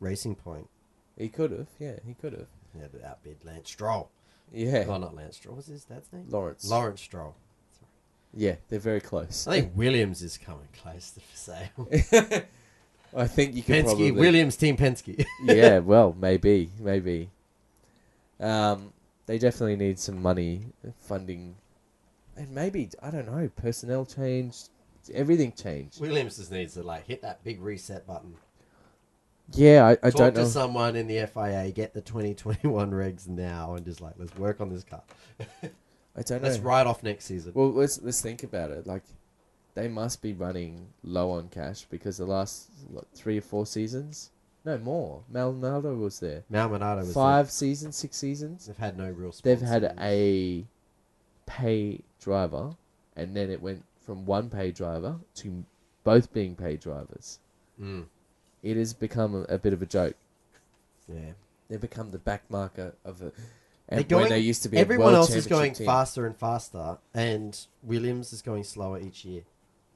Racing 0.00 0.36
Point. 0.36 0.68
he 1.16 1.28
could 1.28 1.50
have, 1.52 1.68
yeah, 1.78 1.96
he 2.06 2.14
could 2.14 2.32
have. 2.32 2.46
He 2.74 2.80
had 2.80 2.92
to 2.92 3.06
outbid 3.06 3.36
Lance 3.44 3.70
Stroll. 3.70 4.10
Yeah, 4.52 4.84
Oh, 4.88 4.98
not 4.98 5.14
Lance 5.14 5.36
Stroll. 5.36 5.56
What's 5.56 5.68
his 5.68 5.84
dad's 5.84 6.12
name? 6.12 6.26
Lawrence. 6.28 6.68
Lawrence 6.68 7.00
Stroll. 7.00 7.34
Yeah, 8.34 8.56
they're 8.68 8.78
very 8.78 9.00
close. 9.00 9.46
I 9.46 9.60
think 9.60 9.76
Williams 9.76 10.22
is 10.22 10.38
coming 10.38 10.68
close 10.82 11.10
to 11.10 11.20
for 11.20 11.36
sale. 11.36 12.42
I 13.14 13.26
think 13.26 13.54
you 13.54 13.62
could 13.62 13.76
Penske, 13.76 13.84
probably 13.84 14.10
Williams, 14.10 14.56
Team 14.56 14.76
Penske. 14.76 15.24
yeah, 15.44 15.78
well, 15.80 16.16
maybe, 16.18 16.70
maybe. 16.78 17.28
Um, 18.40 18.92
they 19.26 19.38
definitely 19.38 19.76
need 19.76 19.98
some 19.98 20.20
money 20.22 20.62
funding, 20.98 21.56
and 22.36 22.50
maybe 22.50 22.88
I 23.02 23.10
don't 23.10 23.26
know, 23.26 23.50
personnel 23.54 24.06
change, 24.06 24.56
everything 25.12 25.52
changed. 25.52 26.00
Williams 26.00 26.38
just 26.38 26.50
needs 26.50 26.74
to 26.74 26.82
like 26.82 27.06
hit 27.06 27.20
that 27.22 27.44
big 27.44 27.60
reset 27.60 28.06
button. 28.06 28.34
Yeah, 29.52 29.86
I, 29.86 29.90
I 29.92 30.10
Talk 30.10 30.14
don't 30.14 30.34
to 30.34 30.40
know. 30.42 30.48
someone 30.48 30.96
in 30.96 31.06
the 31.06 31.26
FIA, 31.26 31.70
get 31.72 31.92
the 31.94 32.00
2021 32.00 32.90
regs 32.90 33.28
now, 33.28 33.74
and 33.74 33.84
just 33.84 34.00
like 34.00 34.14
let's 34.18 34.34
work 34.36 34.60
on 34.60 34.70
this 34.70 34.84
car. 34.84 35.02
I 35.40 36.22
don't 36.22 36.42
know. 36.42 36.48
Let's 36.48 36.60
write 36.60 36.86
off 36.86 37.02
next 37.02 37.26
season. 37.26 37.52
Well, 37.54 37.70
let's 37.72 38.00
let's 38.02 38.20
think 38.20 38.42
about 38.42 38.70
it. 38.70 38.86
Like, 38.86 39.02
they 39.74 39.88
must 39.88 40.22
be 40.22 40.32
running 40.32 40.88
low 41.02 41.30
on 41.32 41.48
cash 41.48 41.86
because 41.90 42.18
the 42.18 42.26
last 42.26 42.70
what, 42.88 43.06
three 43.14 43.38
or 43.38 43.42
four 43.42 43.66
seasons, 43.66 44.30
no 44.64 44.78
more. 44.78 45.22
Maldonado 45.30 45.94
was 45.96 46.20
there. 46.20 46.44
Maldonado 46.48 47.00
was 47.00 47.12
Five 47.12 47.50
seasons, 47.50 47.96
six 47.96 48.16
seasons. 48.16 48.66
They've 48.66 48.76
had 48.76 48.96
no 48.96 49.10
real. 49.10 49.34
They've 49.42 49.60
had 49.60 49.94
a 49.98 50.64
pay 51.46 52.00
driver, 52.20 52.76
and 53.16 53.36
then 53.36 53.50
it 53.50 53.60
went 53.60 53.84
from 54.00 54.24
one 54.24 54.50
pay 54.50 54.70
driver 54.70 55.16
to 55.36 55.64
both 56.04 56.32
being 56.32 56.56
paid 56.56 56.80
drivers. 56.80 57.38
Mm, 57.80 58.04
It 58.62 58.76
has 58.76 58.92
become 58.94 59.34
a, 59.34 59.54
a 59.54 59.58
bit 59.58 59.72
of 59.72 59.82
a 59.82 59.86
joke. 59.86 60.16
yeah. 61.08 61.32
They've 61.68 61.80
become 61.80 62.10
the 62.10 62.18
back 62.18 62.42
marker 62.50 62.94
of 63.04 63.22
a. 63.22 63.32
And 63.88 64.06
going- 64.08 64.22
when 64.24 64.30
they 64.30 64.38
used 64.40 64.62
to 64.64 64.68
be 64.68 64.76
Everyone 64.76 65.14
else 65.14 65.34
is 65.34 65.46
going 65.46 65.72
team. 65.72 65.86
faster 65.86 66.26
and 66.26 66.36
faster, 66.36 66.98
and 67.14 67.58
Williams 67.82 68.32
is 68.32 68.42
going 68.42 68.64
slower 68.64 68.98
each 69.00 69.24
year. 69.24 69.42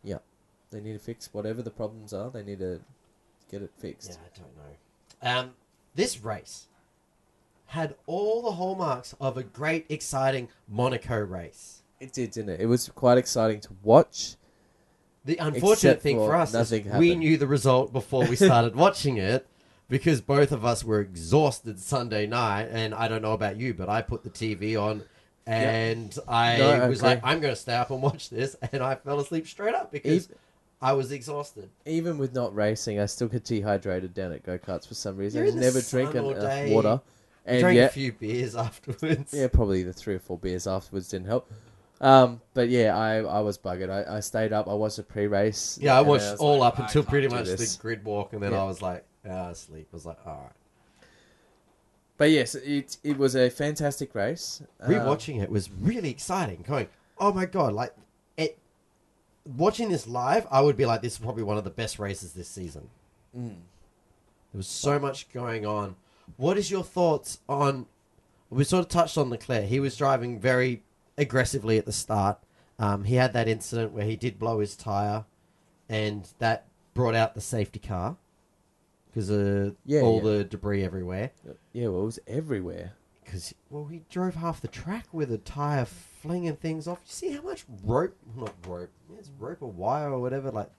Yeah, 0.02 0.18
they 0.70 0.80
need 0.80 0.94
to 0.94 0.98
fix 0.98 1.28
whatever 1.32 1.62
the 1.62 1.70
problems 1.70 2.12
are. 2.14 2.30
They 2.30 2.42
need 2.42 2.60
to 2.60 2.80
get 3.50 3.60
it 3.62 3.70
fixed. 3.78 4.10
Yeah. 4.12 4.16
I 4.26 4.38
don't 4.38 4.56
know. 4.56 5.40
Um, 5.40 5.50
this 5.94 6.22
race 6.22 6.66
had 7.66 7.94
all 8.06 8.42
the 8.42 8.52
hallmarks 8.52 9.14
of 9.20 9.36
a 9.36 9.42
great, 9.42 9.86
exciting 9.90 10.48
Monaco 10.68 11.18
race. 11.18 11.82
It 12.00 12.12
did, 12.12 12.30
didn't 12.30 12.50
it? 12.50 12.60
It 12.60 12.66
was 12.66 12.88
quite 12.94 13.18
exciting 13.18 13.60
to 13.60 13.70
watch. 13.82 14.36
The 15.26 15.36
unfortunate 15.36 15.72
Except 15.72 16.02
thing 16.02 16.16
for 16.16 16.28
for 16.30 16.36
us 16.36 16.48
is 16.50 16.54
nothing 16.54 16.84
we 16.98 17.08
happened. 17.08 17.20
knew 17.20 17.36
the 17.36 17.46
result 17.46 17.92
before 17.92 18.24
we 18.26 18.36
started 18.36 18.74
watching 18.84 19.18
it 19.18 19.46
because 19.88 20.20
both 20.20 20.52
of 20.52 20.64
us 20.64 20.82
were 20.84 21.00
exhausted 21.00 21.78
Sunday 21.80 22.26
night. 22.26 22.68
And 22.70 22.94
I 22.94 23.08
don't 23.08 23.22
know 23.22 23.32
about 23.32 23.56
you, 23.56 23.74
but 23.74 23.88
I 23.88 24.02
put 24.02 24.22
the 24.24 24.30
TV 24.30 24.80
on 24.80 25.02
and 25.46 26.16
I 26.26 26.56
No, 26.58 26.88
was 26.88 27.00
agree. 27.00 27.08
like, 27.10 27.20
I'm 27.24 27.40
going 27.40 27.52
to 27.54 27.60
stay 27.60 27.74
up 27.74 27.90
and 27.90 28.00
watch 28.02 28.30
this. 28.30 28.56
And 28.72 28.82
I 28.82 28.94
fell 28.94 29.20
asleep 29.20 29.46
straight 29.46 29.74
up 29.74 29.92
because 29.92 30.28
I 30.80 30.92
was 30.92 31.12
exhausted. 31.12 31.70
Even 31.86 32.18
with 32.18 32.34
not 32.34 32.54
racing, 32.54 32.98
I 33.00 33.06
still 33.06 33.28
get 33.28 33.44
dehydrated 33.44 34.14
down 34.14 34.32
at 34.32 34.44
go 34.44 34.58
karts 34.58 34.86
for 34.86 34.94
some 34.94 35.16
reason. 35.16 35.38
You're 35.38 35.46
I 35.46 35.50
in 35.50 35.56
the 35.56 35.60
never 35.60 35.80
sun 35.80 36.00
drink 36.12 36.16
all 36.24 36.30
enough 36.30 36.42
day. 36.42 36.72
water. 36.74 37.00
And 37.44 37.60
Drank 37.60 37.76
yeah, 37.76 37.84
a 37.84 37.88
few 37.90 38.12
beers 38.12 38.56
afterwards. 38.66 39.32
yeah, 39.32 39.46
probably 39.48 39.82
the 39.84 39.92
three 39.92 40.14
or 40.14 40.18
four 40.18 40.36
beers 40.38 40.66
afterwards 40.66 41.08
didn't 41.08 41.26
help. 41.28 41.50
Um, 42.00 42.40
but 42.52 42.68
yeah, 42.68 42.96
I, 42.96 43.16
I 43.22 43.40
was 43.40 43.56
buggered. 43.56 43.88
I, 43.90 44.16
I 44.16 44.20
stayed 44.20 44.52
up. 44.52 44.68
I 44.68 44.74
watched 44.74 44.96
the 44.98 45.02
pre-race. 45.02 45.78
Yeah, 45.80 45.94
I 45.96 46.00
and 46.00 46.08
watched 46.08 46.30
was 46.32 46.40
all 46.40 46.58
like, 46.58 46.74
up 46.74 46.80
"I 46.80 46.82
until 46.84 47.02
can't 47.02 47.10
pretty 47.10 47.28
do 47.28 47.34
much 47.34 47.46
this." 47.46 47.76
the 47.76 47.82
grid 47.82 48.04
walk, 48.04 48.32
and 48.34 48.42
then 48.42 48.52
Yeah. 48.52 48.62
I 48.62 48.64
was 48.64 48.82
like, 48.82 49.04
ah, 49.28 49.48
asleep. 49.48 49.88
I 49.92 49.96
was 49.96 50.04
like, 50.06 50.18
all 50.26 50.34
right. 50.42 50.52
But 52.18 52.30
yes, 52.30 52.54
it 52.54 52.96
it 53.02 53.18
was 53.18 53.34
a 53.34 53.50
fantastic 53.50 54.14
race. 54.14 54.62
Um, 54.80 54.90
Rewatching 54.90 55.42
it 55.42 55.50
was 55.50 55.70
really 55.70 56.10
exciting. 56.10 56.64
Going, 56.66 56.88
oh 57.18 57.32
my 57.32 57.46
god! 57.46 57.72
Like 57.72 57.94
it. 58.36 58.58
Watching 59.56 59.90
this 59.90 60.06
live, 60.06 60.46
I 60.50 60.60
would 60.60 60.76
be 60.76 60.86
like, 60.86 61.02
this 61.02 61.12
is 61.14 61.18
probably 61.18 61.44
one 61.44 61.56
of 61.56 61.64
the 61.64 61.70
best 61.70 61.98
races 61.98 62.32
this 62.32 62.48
season. 62.48 62.88
mm. 63.36 63.48
There 63.50 64.58
was 64.58 64.66
so 64.66 64.98
much 64.98 65.30
going 65.32 65.64
on. 65.66 65.96
What 66.36 66.56
is 66.58 66.70
your 66.70 66.82
thoughts 66.82 67.38
on? 67.48 67.86
We 68.50 68.64
sort 68.64 68.84
of 68.84 68.88
touched 68.88 69.16
on 69.18 69.28
Leclerc. 69.30 69.64
He 69.66 69.78
was 69.80 69.96
driving 69.96 70.40
very 70.40 70.82
aggressively 71.18 71.78
at 71.78 71.86
the 71.86 71.92
start. 71.92 72.38
Um, 72.78 73.04
he 73.04 73.14
had 73.14 73.32
that 73.32 73.48
incident 73.48 73.92
where 73.92 74.04
he 74.04 74.16
did 74.16 74.38
blow 74.38 74.60
his 74.60 74.76
tire, 74.76 75.24
and 75.88 76.28
that 76.38 76.66
brought 76.94 77.14
out 77.14 77.34
the 77.34 77.40
safety 77.40 77.78
car 77.78 78.16
because 79.08 79.30
of 79.30 79.76
Yeah, 79.84 80.00
all 80.02 80.16
yeah. 80.18 80.22
the 80.38 80.44
debris 80.44 80.84
everywhere. 80.84 81.30
Yeah, 81.72 81.88
well, 81.88 82.02
it 82.02 82.06
was 82.06 82.18
everywhere. 82.26 82.92
Because 83.24 83.54
well, 83.70 83.86
he 83.86 84.02
drove 84.08 84.36
half 84.36 84.60
the 84.60 84.68
track 84.68 85.06
with 85.12 85.32
a 85.32 85.38
tire 85.38 85.84
flinging 85.84 86.56
things 86.56 86.86
off. 86.86 87.00
You 87.06 87.12
see 87.12 87.32
how 87.32 87.42
much 87.42 87.64
rope, 87.84 88.16
not 88.36 88.54
rope, 88.66 88.90
it's 89.18 89.30
rope 89.38 89.58
or 89.62 89.70
wire 89.70 90.12
or 90.12 90.20
whatever, 90.20 90.50
like 90.52 90.70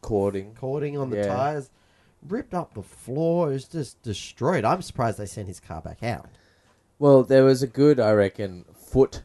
Cording. 0.00 0.54
cording 0.54 0.96
on 0.96 1.10
the 1.10 1.16
Yeah. 1.16 1.26
tires, 1.34 1.70
ripped 2.28 2.54
up 2.54 2.74
the 2.74 2.82
floor. 2.82 3.50
It 3.50 3.54
was 3.54 3.64
just 3.64 4.00
destroyed. 4.02 4.64
I'm 4.64 4.82
surprised 4.82 5.18
they 5.18 5.26
sent 5.26 5.48
his 5.48 5.58
car 5.58 5.80
back 5.80 6.02
out. 6.02 6.28
Well, 6.98 7.22
there 7.24 7.44
was 7.44 7.62
a 7.62 7.66
good, 7.66 7.98
I 7.98 8.12
reckon, 8.12 8.64
foot, 8.74 9.22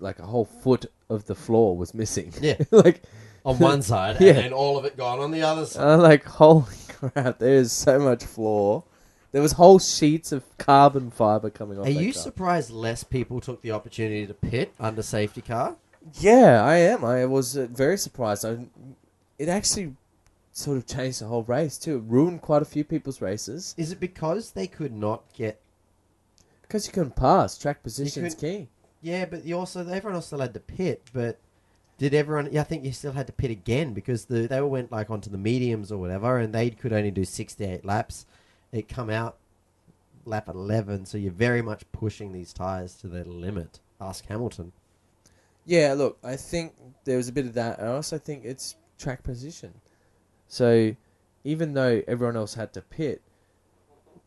like 0.00 0.18
a 0.18 0.26
whole 0.26 0.44
foot 0.44 0.86
of 1.08 1.26
the 1.26 1.34
floor 1.34 1.76
was 1.76 1.94
missing. 1.94 2.32
Yeah. 2.40 2.56
like 2.70 3.02
on 3.44 3.58
one 3.58 3.82
side 3.82 4.16
Yeah. 4.20 4.30
and 4.32 4.38
then 4.38 4.52
all 4.52 4.76
of 4.78 4.84
it 4.84 4.96
gone 4.96 5.18
on 5.18 5.30
the 5.30 5.42
other 5.42 5.66
side. 5.66 5.86
I'm 5.86 6.00
like, 6.00 6.24
holy 6.24 6.64
crap! 6.88 7.38
There 7.38 7.54
is 7.54 7.72
so 7.72 7.98
much 7.98 8.24
floor. 8.24 8.84
There 9.32 9.40
was 9.42 9.52
whole 9.52 9.78
sheets 9.78 10.32
of 10.32 10.42
carbon 10.58 11.10
fiber 11.10 11.50
coming 11.50 11.78
off. 11.78 11.86
Are 11.86 11.90
you 11.90 12.12
car. 12.12 12.22
surprised 12.22 12.70
less 12.70 13.04
people 13.04 13.40
took 13.40 13.62
the 13.62 13.70
opportunity 13.70 14.26
to 14.26 14.34
pit 14.34 14.74
under 14.80 15.02
safety 15.02 15.40
car? 15.40 15.76
Yeah, 16.18 16.64
I 16.64 16.76
am. 16.76 17.04
I 17.04 17.26
was 17.26 17.56
uh, 17.56 17.68
very 17.70 17.96
surprised. 17.96 18.44
I, 18.44 18.58
it 19.38 19.48
actually 19.48 19.94
sort 20.52 20.76
of 20.78 20.86
changed 20.86 21.20
the 21.20 21.26
whole 21.26 21.44
race 21.44 21.78
too. 21.78 21.96
It 21.98 22.02
ruined 22.06 22.42
quite 22.42 22.60
a 22.62 22.64
few 22.64 22.82
people's 22.82 23.20
races 23.22 23.74
Is 23.78 23.92
it 23.92 24.00
because 24.00 24.50
they 24.50 24.66
could 24.66 24.92
not 24.92 25.22
get? 25.32 25.60
because 26.62 26.86
you 26.86 26.92
couldn't 26.92 27.16
pass. 27.16 27.56
Track 27.58 27.82
position's 27.82 28.34
couldn't- 28.34 28.58
key. 28.60 28.68
Yeah, 29.02 29.24
but 29.24 29.44
you 29.44 29.58
also 29.58 29.80
everyone 29.80 30.14
else 30.14 30.26
still 30.26 30.40
had 30.40 30.54
to 30.54 30.60
pit. 30.60 31.02
But 31.12 31.38
did 31.98 32.14
everyone? 32.14 32.48
Yeah, 32.52 32.60
I 32.60 32.64
think 32.64 32.84
you 32.84 32.92
still 32.92 33.12
had 33.12 33.26
to 33.26 33.32
pit 33.32 33.50
again 33.50 33.94
because 33.94 34.26
the 34.26 34.46
they 34.46 34.60
all 34.60 34.68
went 34.68 34.92
like 34.92 35.10
onto 35.10 35.30
the 35.30 35.38
mediums 35.38 35.90
or 35.90 35.98
whatever, 35.98 36.38
and 36.38 36.54
they 36.54 36.70
could 36.70 36.92
only 36.92 37.10
do 37.10 37.24
sixty-eight 37.24 37.84
laps. 37.84 38.26
It 38.72 38.88
come 38.88 39.10
out 39.10 39.36
lap 40.24 40.48
eleven, 40.48 41.06
so 41.06 41.18
you're 41.18 41.32
very 41.32 41.62
much 41.62 41.84
pushing 41.92 42.32
these 42.32 42.52
tires 42.52 42.94
to 42.96 43.08
their 43.08 43.24
limit. 43.24 43.80
Ask 44.00 44.26
Hamilton. 44.26 44.72
Yeah, 45.66 45.94
look, 45.94 46.18
I 46.24 46.36
think 46.36 46.72
there 47.04 47.16
was 47.16 47.28
a 47.28 47.32
bit 47.32 47.46
of 47.46 47.54
that. 47.54 47.80
I 47.80 47.88
also 47.88 48.18
think 48.18 48.44
it's 48.44 48.76
track 48.98 49.22
position. 49.22 49.74
So 50.48 50.96
even 51.44 51.74
though 51.74 52.02
everyone 52.08 52.36
else 52.36 52.54
had 52.54 52.72
to 52.74 52.82
pit, 52.82 53.22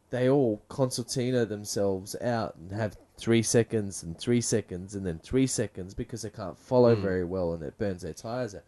they 0.09 0.30
all 0.30 0.61
concertina 0.69 1.45
themselves 1.45 2.15
out 2.21 2.55
and 2.55 2.71
have 2.71 2.97
three 3.24 3.41
seconds 3.41 4.03
and 4.03 4.17
three 4.17 4.41
seconds 4.41 4.95
and 4.95 5.05
then 5.05 5.17
three 5.19 5.47
seconds 5.47 5.93
because 5.93 6.24
they 6.24 6.30
can't 6.30 6.57
follow 6.57 6.93
Mm. 6.93 7.01
very 7.01 7.24
well 7.24 7.53
and 7.53 7.63
it 7.63 7.78
burns 7.78 8.01
their 8.01 8.13
tires 8.13 8.53
out. 8.53 8.63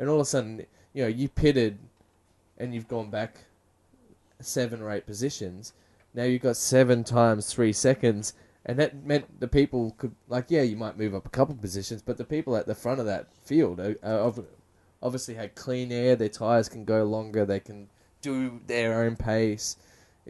And 0.00 0.08
all 0.08 0.16
of 0.16 0.22
a 0.22 0.24
sudden, 0.24 0.66
you 0.92 1.02
know, 1.04 1.08
you 1.08 1.28
pitted 1.28 1.78
and 2.58 2.74
you've 2.74 2.88
gone 2.88 3.08
back 3.08 3.44
seven 4.40 4.82
or 4.82 4.90
eight 4.90 5.06
positions. 5.06 5.72
Now 6.12 6.24
you've 6.24 6.42
got 6.42 6.56
seven 6.56 7.04
times 7.04 7.52
three 7.54 7.72
seconds, 7.72 8.32
and 8.66 8.78
that 8.80 9.04
meant 9.04 9.38
the 9.38 9.46
people 9.46 9.94
could, 9.96 10.14
like, 10.28 10.46
yeah, 10.48 10.62
you 10.62 10.76
might 10.76 10.98
move 10.98 11.14
up 11.14 11.24
a 11.24 11.30
couple 11.30 11.54
positions, 11.54 12.02
but 12.02 12.16
the 12.18 12.24
people 12.24 12.56
at 12.56 12.66
the 12.66 12.74
front 12.74 12.98
of 12.98 13.06
that 13.06 13.32
field 13.44 13.78
are, 13.78 13.96
are 14.02 14.32
obviously 15.02 15.34
had 15.34 15.54
clean 15.54 15.92
air. 15.92 16.16
Their 16.16 16.28
tires 16.28 16.68
can 16.68 16.84
go 16.84 17.04
longer. 17.04 17.44
They 17.46 17.60
can 17.60 17.88
do 18.22 18.60
their 18.66 19.02
own 19.02 19.14
pace. 19.16 19.76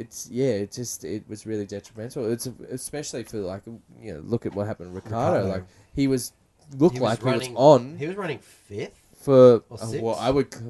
It's 0.01 0.29
yeah, 0.31 0.65
it 0.65 0.73
just 0.73 1.05
it 1.05 1.23
was 1.29 1.47
really 1.47 1.67
detrimental. 1.67 2.31
It's 2.33 2.47
especially 2.71 3.23
for 3.25 3.39
like 3.39 3.63
you 4.01 4.15
know 4.15 4.21
look 4.21 4.47
at 4.47 4.55
what 4.55 4.67
happened 4.67 4.91
to 4.91 4.95
Ricardo. 4.95 5.37
Ricciardo. 5.39 5.49
Like 5.49 5.65
he 5.95 6.07
was 6.09 6.33
looked 6.79 6.95
He 6.97 7.01
was 7.01 7.11
like 7.11 7.25
running- 7.25 7.51
he 7.51 7.55
was 7.55 7.59
on 7.81 7.97
He 7.99 8.07
was 8.07 8.17
running 8.17 8.39
fifth. 8.39 8.99
for 9.15 9.63
Or 9.69 9.79
uh, 9.83 9.87
what 10.07 10.19
I 10.19 10.31
would 10.31 10.53
c- 10.55 10.61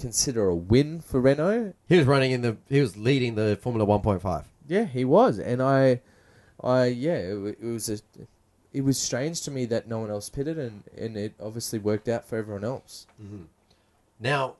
consider 0.00 0.48
a 0.48 0.54
win 0.54 1.00
for 1.00 1.20
Renault. 1.20 1.74
He 1.88 1.96
was 1.98 2.06
running 2.06 2.32
in 2.32 2.40
the. 2.42 2.56
He 2.68 2.80
was 2.80 2.96
leading 2.96 3.34
the 3.34 3.56
Formula 3.60 3.84
One 3.84 4.00
point 4.00 4.22
five. 4.22 4.44
Yeah, 4.68 4.84
he 4.84 5.04
was, 5.04 5.38
and 5.38 5.60
I, 5.60 6.00
I 6.62 6.86
yeah, 6.86 7.16
it, 7.16 7.58
it 7.60 7.64
was 7.66 7.88
a, 7.90 7.98
it 8.72 8.82
was 8.84 8.96
strange 8.98 9.42
to 9.42 9.50
me 9.50 9.64
that 9.66 9.88
no 9.88 9.98
one 9.98 10.10
else 10.10 10.30
pitted, 10.30 10.58
and 10.58 10.84
and 10.96 11.16
it 11.16 11.34
obviously 11.40 11.78
worked 11.78 12.08
out 12.08 12.24
for 12.26 12.36
everyone 12.38 12.64
else. 12.64 13.06
Mm-hmm. 13.22 13.42
Now, 14.20 14.54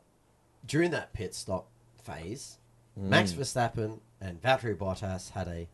during 0.67 0.91
that 0.91 1.13
pit 1.13 1.35
stop 1.35 1.67
phase, 2.03 2.59
Max 2.97 3.33
Mm. 3.33 3.39
Verstappen 3.39 3.99
and 4.21 4.41
Valtteri 4.43 4.77
Bottas 4.77 5.31
had 5.31 5.49
a 5.49 5.67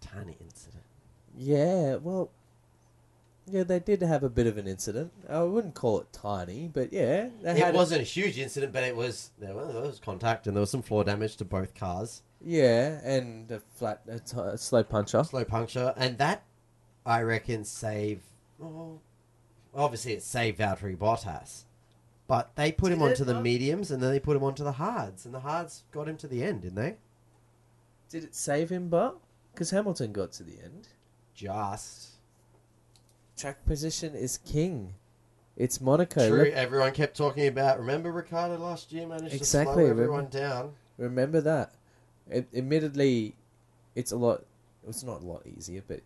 tiny 0.00 0.36
incident. 0.40 0.82
Yeah, 1.36 1.96
well, 1.96 2.30
yeah, 3.48 3.62
they 3.62 3.78
did 3.78 4.00
have 4.02 4.22
a 4.22 4.30
bit 4.30 4.46
of 4.46 4.56
an 4.58 4.66
incident. 4.66 5.12
I 5.28 5.42
wouldn't 5.42 5.74
call 5.74 6.00
it 6.00 6.12
tiny, 6.12 6.68
but 6.72 6.92
yeah, 6.92 7.28
they 7.42 7.50
It 7.52 7.56
had 7.58 7.74
wasn't 7.74 8.00
a 8.00 8.04
huge 8.04 8.38
incident, 8.38 8.72
but 8.72 8.82
it 8.84 8.96
was 8.96 9.30
there 9.38 9.54
was, 9.54 9.72
there 9.72 9.82
was 9.82 9.98
contact 10.00 10.46
and 10.46 10.56
there 10.56 10.60
was 10.62 10.70
some 10.70 10.82
floor 10.82 11.04
damage 11.04 11.36
to 11.36 11.44
both 11.44 11.74
cars, 11.74 12.22
yeah, 12.40 13.00
and 13.04 13.50
a 13.50 13.60
flat, 13.60 14.00
a, 14.08 14.18
t- 14.18 14.36
a 14.38 14.56
slow 14.58 14.82
puncher. 14.82 15.22
slow 15.24 15.44
puncture, 15.44 15.92
and 15.96 16.16
that 16.18 16.42
I 17.04 17.20
reckon 17.22 17.64
saved. 17.64 18.24
Well, 18.58 19.00
obviously, 19.74 20.14
it 20.14 20.22
saved 20.22 20.58
Valtteri 20.58 20.96
Bottas, 20.96 21.65
but 22.28 22.54
they 22.56 22.72
put 22.72 22.92
him 22.92 22.98
Did 22.98 23.04
it 23.06 23.10
onto 23.10 23.24
the 23.24 23.34
not? 23.34 23.42
mediums 23.42 23.90
and 23.90 24.02
then 24.02 24.10
they 24.10 24.20
put 24.20 24.36
him 24.36 24.42
onto 24.42 24.64
the 24.64 24.72
hards, 24.72 25.24
and 25.24 25.34
the 25.34 25.40
hards 25.40 25.84
got 25.92 26.08
him 26.08 26.16
to 26.18 26.26
the 26.28 26.42
end, 26.42 26.62
didn't 26.62 26.76
they? 26.76 26.96
Did 28.08 28.24
it 28.24 28.34
save 28.34 28.70
him, 28.70 28.88
but 28.88 29.16
because 29.52 29.70
Hamilton 29.70 30.12
got 30.12 30.32
to 30.32 30.42
the 30.42 30.60
end? 30.62 30.88
Just 31.34 32.10
Track 33.36 33.64
position 33.66 34.14
is 34.14 34.38
king. 34.38 34.94
It's 35.56 35.80
Monaco. 35.80 36.28
true. 36.28 36.38
Look- 36.44 36.54
Everyone 36.54 36.92
kept 36.92 37.16
talking 37.16 37.46
about. 37.46 37.78
Remember 37.78 38.10
Ricciardo 38.12 38.56
last 38.58 38.92
year 38.92 39.06
managed 39.06 39.34
Exactly, 39.34 39.72
to 39.72 39.72
slow 39.74 39.82
remember- 39.82 40.02
everyone 40.04 40.26
down. 40.30 40.74
Remember 40.98 41.40
that. 41.42 41.72
It, 42.30 42.48
admittedly, 42.54 43.36
it's 43.94 44.10
a 44.12 44.16
lot. 44.16 44.44
It's 44.88 45.02
not 45.04 45.22
a 45.22 45.26
lot 45.26 45.46
easier, 45.46 45.82
but 45.86 46.00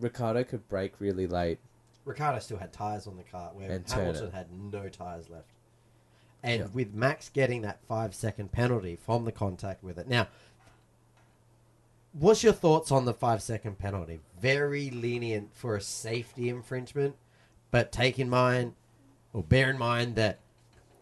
Ricciardo 0.00 0.44
could 0.44 0.68
brake 0.68 0.94
really 1.00 1.26
late. 1.26 1.58
Ricciardo 2.04 2.38
still 2.40 2.58
had 2.58 2.72
tires 2.72 3.06
on 3.06 3.16
the 3.16 3.22
car, 3.22 3.50
where 3.54 3.70
And 3.70 3.88
Hamilton 3.88 4.32
had 4.32 4.46
no 4.52 4.88
tires 4.88 5.30
left. 5.30 5.52
And 6.44 6.60
Yeah. 6.60 6.66
with 6.74 6.94
Max 6.94 7.30
getting 7.30 7.62
that 7.62 7.82
five 7.88 8.14
second 8.14 8.52
penalty 8.52 8.96
from 8.96 9.24
the 9.24 9.32
contact 9.32 9.82
with 9.82 9.98
it. 9.98 10.06
Now, 10.06 10.28
what's 12.12 12.42
your 12.44 12.52
thoughts 12.52 12.92
on 12.92 13.06
the 13.06 13.14
five 13.14 13.42
second 13.42 13.78
penalty? 13.78 14.20
Very 14.38 14.90
lenient 14.90 15.56
for 15.56 15.74
a 15.74 15.80
safety 15.80 16.50
infringement, 16.50 17.16
but 17.70 17.90
take 17.90 18.18
in 18.18 18.28
mind, 18.28 18.74
or 19.32 19.42
bear 19.42 19.70
in 19.70 19.78
mind 19.78 20.16
that 20.16 20.38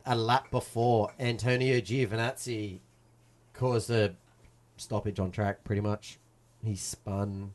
a 0.07 0.15
lap 0.15 0.51
before, 0.53 1.13
Antonio 1.19 1.81
Giovinazzi 1.81 2.79
caused 3.53 3.91
a 3.91 4.15
stoppage 4.77 5.19
on 5.19 5.33
track, 5.33 5.65
pretty 5.65 5.83
much. 5.83 6.21
He 6.65 6.77
spun. 6.77 7.53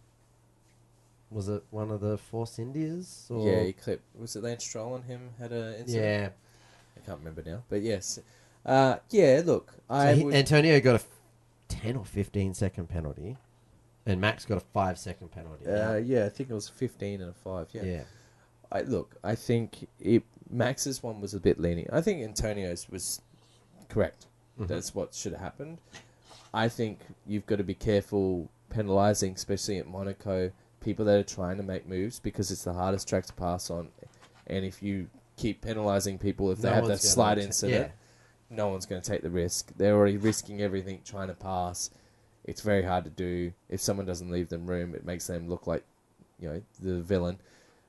Was 1.31 1.47
it 1.47 1.63
one 1.71 1.89
of 1.89 2.01
the 2.01 2.17
Force 2.17 2.59
Indias? 2.59 3.27
Or... 3.29 3.49
Yeah, 3.49 3.63
he 3.63 3.73
clipped. 3.73 4.03
Was 4.17 4.35
it 4.35 4.43
Lance 4.43 4.65
Stroll 4.65 4.95
and 4.95 5.05
him 5.05 5.29
had 5.39 5.53
a 5.53 5.79
incident? 5.79 6.05
Yeah. 6.05 6.29
I 7.03 7.05
can't 7.05 7.19
remember 7.19 7.43
now, 7.45 7.63
but 7.69 7.81
yes. 7.81 8.19
Uh, 8.65 8.97
yeah, 9.09 9.41
look, 9.45 9.73
I 9.89 10.11
So 10.11 10.15
he- 10.17 10.23
would, 10.25 10.33
Antonio 10.35 10.79
got 10.81 10.91
a 10.91 10.95
f- 10.95 11.07
10 11.69 11.95
or 11.95 12.05
15 12.05 12.53
second 12.53 12.87
penalty, 12.89 13.37
and 14.05 14.19
Max 14.21 14.45
got 14.45 14.57
a 14.57 14.65
5 14.73 14.97
second 14.99 15.31
penalty. 15.31 15.65
uh, 15.67 15.95
yeah, 15.95 16.25
I 16.25 16.29
think 16.29 16.49
it 16.49 16.53
was 16.53 16.67
fifteen 16.69 17.21
and 17.21 17.29
a 17.31 17.33
five. 17.33 17.67
Yeah, 17.73 17.83
yeah. 17.83 18.03
I 18.71 18.81
look, 18.81 19.15
I 19.23 19.35
think 19.35 19.87
it, 19.99 20.23
Max's 20.49 21.01
one 21.03 21.21
was 21.21 21.33
a 21.33 21.39
bit 21.39 21.59
lenient. 21.59 21.89
I 21.93 22.01
think 22.01 22.23
Antonio's 22.23 22.89
was 22.89 23.21
correct. 23.89 24.25
Mhm. 24.59 24.67
That's 24.67 24.93
what 24.95 25.13
should 25.13 25.33
have 25.33 25.41
happened. 25.41 25.77
I 26.53 26.67
think 26.69 26.99
you've 27.25 27.45
got 27.45 27.57
to 27.57 27.63
be 27.63 27.73
careful 27.75 28.49
penalising, 28.71 29.35
especially 29.35 29.77
at 29.77 29.87
Monaco, 29.87 30.51
people 30.81 31.05
that 31.05 31.17
are 31.19 31.23
trying 31.23 31.57
to 31.57 31.63
make 31.63 31.87
moves 31.87 32.19
because 32.19 32.49
it's 32.51 32.63
the 32.63 32.73
hardest 32.73 33.07
track 33.07 33.25
to 33.27 33.33
pass 33.33 33.69
on. 33.69 33.89
And 34.47 34.63
if 34.65 34.81
you 34.81 35.09
keep 35.37 35.63
penalising 35.63 36.19
people 36.19 36.51
if 36.51 36.59
they 36.59 36.67
No 36.69 36.75
have 36.75 36.83
that 36.85 36.89
one's 36.89 37.01
gonna 37.03 37.13
slight 37.13 37.35
ta- 37.35 37.41
incident, 37.41 37.91
no 38.49 38.67
one's 38.69 38.85
going 38.85 39.01
to 39.01 39.09
take 39.09 39.21
the 39.21 39.29
risk. 39.29 39.71
They're 39.77 39.95
already 39.95 40.17
risking 40.17 40.61
everything 40.61 41.01
trying 41.05 41.27
to 41.29 41.33
pass. 41.33 41.89
It's 42.43 42.61
very 42.61 42.83
hard 42.83 43.03
to 43.05 43.09
do. 43.09 43.53
If 43.69 43.81
someone 43.81 44.05
doesn't 44.05 44.29
leave 44.31 44.49
them 44.49 44.67
room, 44.67 44.95
it 44.95 45.05
makes 45.05 45.27
them 45.27 45.49
look 45.49 45.67
like, 45.67 45.83
you 46.39 46.49
know, 46.49 46.61
the 46.81 47.01
villain. 47.01 47.39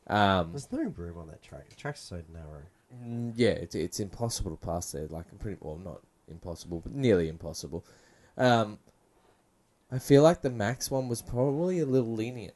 Um, 0.08 0.50
There's 0.52 0.70
no 0.72 0.82
room 0.96 1.18
on 1.18 1.28
that 1.28 1.42
track. 1.42 1.68
The 1.68 1.76
track's 1.76 2.00
so 2.00 2.22
narrow. 2.32 2.62
Mm, 3.04 3.32
Yeah, 3.36 3.50
it's, 3.50 3.74
it's 3.74 4.00
impossible 4.00 4.50
to 4.50 4.56
pass 4.56 4.90
there. 4.92 5.06
Like, 5.06 5.26
pretty 5.38 5.58
well, 5.60 5.76
not 5.76 6.00
impossible, 6.28 6.80
but 6.80 6.92
nearly 6.92 7.28
impossible. 7.28 7.84
Um, 8.36 8.78
I 9.92 9.98
feel 9.98 10.22
like 10.22 10.42
the 10.42 10.50
max 10.50 10.90
one 10.90 11.08
was 11.08 11.22
probably 11.22 11.78
a 11.78 11.86
little 11.86 12.12
lenient, 12.14 12.54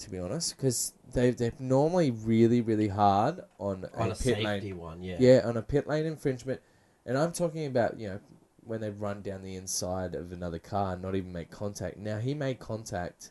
to 0.00 0.10
be 0.10 0.18
honest, 0.18 0.56
because 0.56 0.92
they 1.14 1.30
they're 1.30 1.52
normally 1.58 2.10
really 2.10 2.60
really 2.60 2.88
hard 2.88 3.40
on, 3.58 3.84
On 3.94 4.08
a, 4.08 4.12
a 4.12 4.14
pit 4.14 4.18
safety 4.18 4.44
lane. 4.44 4.78
one, 4.78 5.02
yeah. 5.02 5.16
Yeah, 5.18 5.40
on 5.44 5.56
a 5.56 5.62
pit 5.62 5.86
lane 5.86 6.06
infringement, 6.06 6.60
and 7.06 7.16
I'm 7.16 7.32
talking 7.32 7.66
about 7.66 7.98
you 7.98 8.08
know 8.08 8.20
when 8.64 8.80
they 8.80 8.90
run 8.90 9.22
down 9.22 9.42
the 9.42 9.56
inside 9.56 10.14
of 10.14 10.32
another 10.32 10.58
car 10.58 10.92
and 10.94 11.02
not 11.02 11.14
even 11.14 11.32
make 11.32 11.50
contact. 11.50 11.96
Now 11.96 12.18
he 12.18 12.34
made 12.34 12.58
contact. 12.58 13.30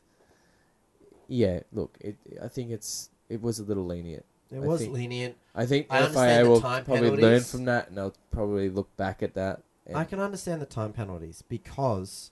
Yeah, 1.28 1.60
look, 1.72 1.98
it. 2.02 2.18
I 2.44 2.48
think 2.48 2.72
it's 2.72 3.10
it 3.30 3.42
was 3.42 3.60
a 3.60 3.64
little 3.64 3.86
lenient. 3.86 4.26
It 4.52 4.58
I 4.58 4.60
was 4.60 4.82
think- 4.82 4.94
lenient. 4.94 5.36
I 5.54 5.66
think 5.66 5.88
I 5.90 6.08
FIA 6.08 6.44
the 6.44 6.50
will 6.50 6.62
time 6.62 6.84
probably 6.86 7.12
learn 7.12 7.42
from 7.42 7.66
that, 7.66 7.90
and 7.90 7.98
they'll 7.98 8.16
probably 8.32 8.70
look 8.70 8.96
back 8.98 9.22
at 9.22 9.34
that. 9.36 9.62
I 9.94 10.04
can 10.04 10.20
understand 10.20 10.62
the 10.62 10.68
time 10.68 10.94
penalties 10.94 11.44
because 11.50 12.30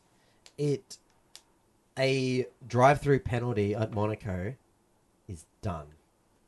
it 0.60 0.98
a 1.98 2.45
drive-through 2.68 3.20
penalty 3.20 3.76
at 3.76 3.93
Monaco 3.93 4.54
is 5.28 5.45
done. 5.62 5.88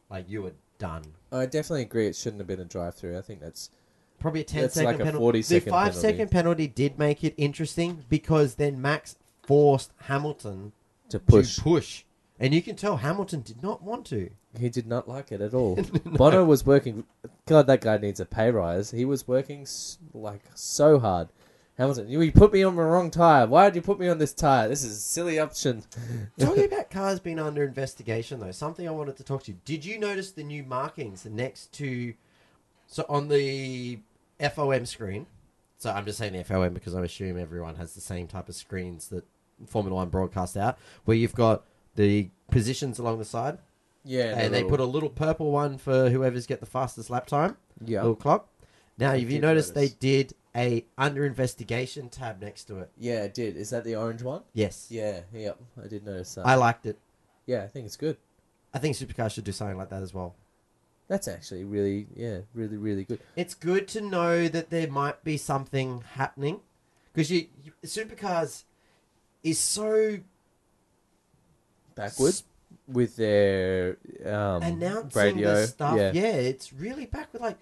Like 0.10 0.30
you 0.30 0.42
were 0.44 0.54
done. 0.78 1.04
I 1.32 1.46
definitely 1.46 1.84
agree. 1.84 2.08
It 2.08 2.16
shouldn't 2.16 2.40
have 2.40 2.48
been 2.48 2.60
a 2.60 2.66
drive-through. 2.66 3.18
I 3.18 3.22
think 3.22 3.40
that's 3.42 3.70
Probably 4.20 4.42
a 4.42 4.44
10 4.44 4.62
That's 4.64 4.74
second 4.74 4.86
like 4.92 4.96
a 5.00 5.04
penalty. 5.06 5.18
40 5.20 5.40
the 5.40 5.44
second 5.44 5.70
five 5.70 5.84
penalty. 5.94 6.00
second 6.02 6.32
penalty 6.32 6.68
did 6.68 7.00
make 7.00 7.24
it 7.24 7.34
interesting 7.38 8.04
because 8.10 8.56
then 8.56 8.82
Max 8.82 9.16
forced 9.44 9.94
Hamilton 10.04 10.74
to 11.08 11.20
push. 11.20 11.56
to 11.56 11.62
push 11.62 12.04
And 12.38 12.54
you 12.54 12.62
can 12.62 12.76
tell 12.76 12.98
Hamilton 12.98 13.40
did 13.42 13.64
not 13.64 13.82
want 13.82 14.06
to. 14.08 14.30
He 14.60 14.68
did 14.68 14.88
not 14.88 15.08
like 15.08 15.32
it 15.32 15.40
at 15.40 15.54
all. 15.54 15.76
Bono 16.06 16.44
was 16.44 16.66
working. 16.66 17.06
God, 17.46 17.68
that 17.68 17.80
guy 17.80 17.96
needs 17.98 18.20
a 18.20 18.26
pay 18.26 18.52
rise. 18.52 18.92
He 18.92 19.06
was 19.06 19.26
working 19.26 19.62
s- 19.62 19.98
like 20.14 20.42
so 20.54 21.00
hard. 21.00 21.30
Hamilton, 21.80 22.10
you, 22.10 22.22
you 22.22 22.34
put 22.34 22.52
me 22.52 22.62
on 22.62 22.76
the 22.76 22.82
wrong 22.82 23.10
tire. 23.10 23.48
Why 23.48 23.70
did 23.70 23.78
you 23.78 23.82
put 23.82 24.02
me 24.02 24.10
on 24.10 24.18
this 24.18 24.34
tire? 24.34 24.68
This 24.68 24.84
is 24.84 24.98
a 24.98 25.00
silly 25.00 25.40
option. 25.40 25.86
Talking 26.38 26.66
about 26.72 26.92
cars 26.92 27.22
being 27.22 27.40
under 27.40 27.64
investigation, 27.64 28.42
though, 28.42 28.52
something 28.52 28.86
I 28.86 28.92
wanted 28.92 29.16
to 29.16 29.24
talk 29.24 29.44
to 29.44 29.52
you. 29.52 29.58
Did 29.64 29.86
you 29.86 29.98
notice 29.98 30.34
the 30.34 30.44
new 30.44 30.62
markings 30.64 31.26
next 31.26 31.72
to, 31.76 32.14
so 32.86 33.06
on 33.08 33.30
the 33.30 34.00
FOM 34.42 34.86
screen? 34.86 35.26
So 35.78 35.90
I'm 35.90 36.04
just 36.04 36.18
saying 36.18 36.34
the 36.34 36.44
FOM 36.44 36.74
because 36.74 36.94
I 36.94 37.02
assume 37.02 37.40
everyone 37.40 37.76
has 37.76 37.96
the 37.96 38.02
same 38.02 38.28
type 38.28 38.50
of 38.50 38.56
screens 38.56 39.08
that 39.08 39.24
Formula 39.66 39.96
One 39.96 40.10
broadcast 40.10 40.58
out, 40.58 40.78
where 41.06 41.16
you've 41.16 41.34
got 41.34 41.64
the 41.96 42.30
positions 42.52 43.00
along 43.00 43.20
the 43.20 43.26
side, 43.26 43.58
Yeah, 44.04 44.38
and 44.38 44.54
they 44.54 44.66
put 44.66 44.82
a 44.82 44.86
little 44.86 45.10
purple 45.10 45.54
one 45.54 45.78
for 45.78 46.10
whoever's 46.10 46.46
get 46.46 46.60
the 46.60 46.66
fastest 46.66 47.10
lap 47.10 47.28
time, 47.28 47.56
yeah, 47.86 48.02
little 48.02 48.18
clock. 48.18 48.50
Now, 48.98 49.12
I 49.12 49.16
if 49.16 49.32
you 49.32 49.40
notice, 49.40 49.70
they 49.70 49.88
did 49.88 50.34
a 50.60 50.86
under 50.98 51.26
investigation 51.26 52.10
tab 52.10 52.42
next 52.42 52.66
to 52.66 52.80
it. 52.80 52.92
yeah, 52.98 53.24
it 53.24 53.34
did. 53.34 53.56
Is 53.58 53.70
that 53.72 53.84
the 53.86 53.96
orange 53.96 54.22
one? 54.22 54.42
Yes, 54.54 54.88
Yeah, 54.90 55.22
yep. 55.34 55.58
I 55.84 55.88
did 55.88 56.06
notice 56.06 56.36
that. 56.36 56.46
I 56.46 56.56
liked 56.56 56.86
it. 56.86 57.00
yeah, 57.46 57.64
I 57.64 57.68
think 57.68 57.86
it's 57.86 57.98
good. 57.98 58.18
I 58.74 58.78
think 58.80 58.96
supercars 58.96 59.32
should 59.34 59.46
do 59.46 59.52
something 59.52 59.78
like 59.78 59.90
that 59.90 60.04
as 60.04 60.14
well. 60.14 60.36
That's 61.08 61.28
actually 61.28 61.64
really, 61.64 62.06
yeah, 62.16 62.42
really, 62.54 62.78
really 62.78 63.04
good. 63.04 63.20
it's 63.36 63.56
good 63.56 63.88
to 63.90 64.02
know 64.02 64.48
that 64.48 64.70
there 64.70 64.88
might 64.88 65.24
be 65.24 65.38
something 65.38 66.04
happening 66.14 66.60
because 67.14 67.32
you, 67.32 67.48
you 67.64 67.72
supercars 67.84 68.66
is 69.44 69.58
so 69.58 70.20
Backward 71.96 72.30
s- 72.30 72.44
with 72.88 73.16
their 73.16 73.98
um, 74.26 74.62
announcing 74.64 75.20
radio. 75.22 75.66
stuff. 75.66 75.98
Yeah. 75.98 76.12
Yeah. 76.14 76.34
it's 76.36 76.72
really 76.72 77.06
backward. 77.06 77.42
Like 77.42 77.58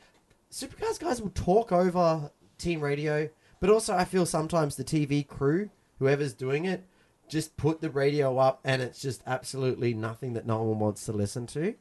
supercars 0.51 0.99
guys 0.99 1.21
will 1.21 1.29
talk 1.31 1.71
over 1.71 2.29
team 2.57 2.81
radio, 2.81 3.29
but 3.59 3.69
also 3.69 3.95
I 3.95 4.05
feel 4.05 4.25
sometimes 4.25 4.75
the 4.75 4.83
TV 4.83 5.25
crew, 5.25 5.69
whoever's 5.99 6.33
doing 6.33 6.65
it, 6.65 6.83
just 7.27 7.57
put 7.57 7.81
the 7.81 7.89
radio 7.89 8.37
up 8.37 8.59
and 8.63 8.81
it's 8.81 9.01
just 9.01 9.21
absolutely 9.27 9.93
nothing 9.93 10.33
that 10.33 10.45
no 10.45 10.63
one 10.63 10.79
wants 10.79 11.05
to 11.05 11.11
listen 11.11 11.45
to. 11.47 11.75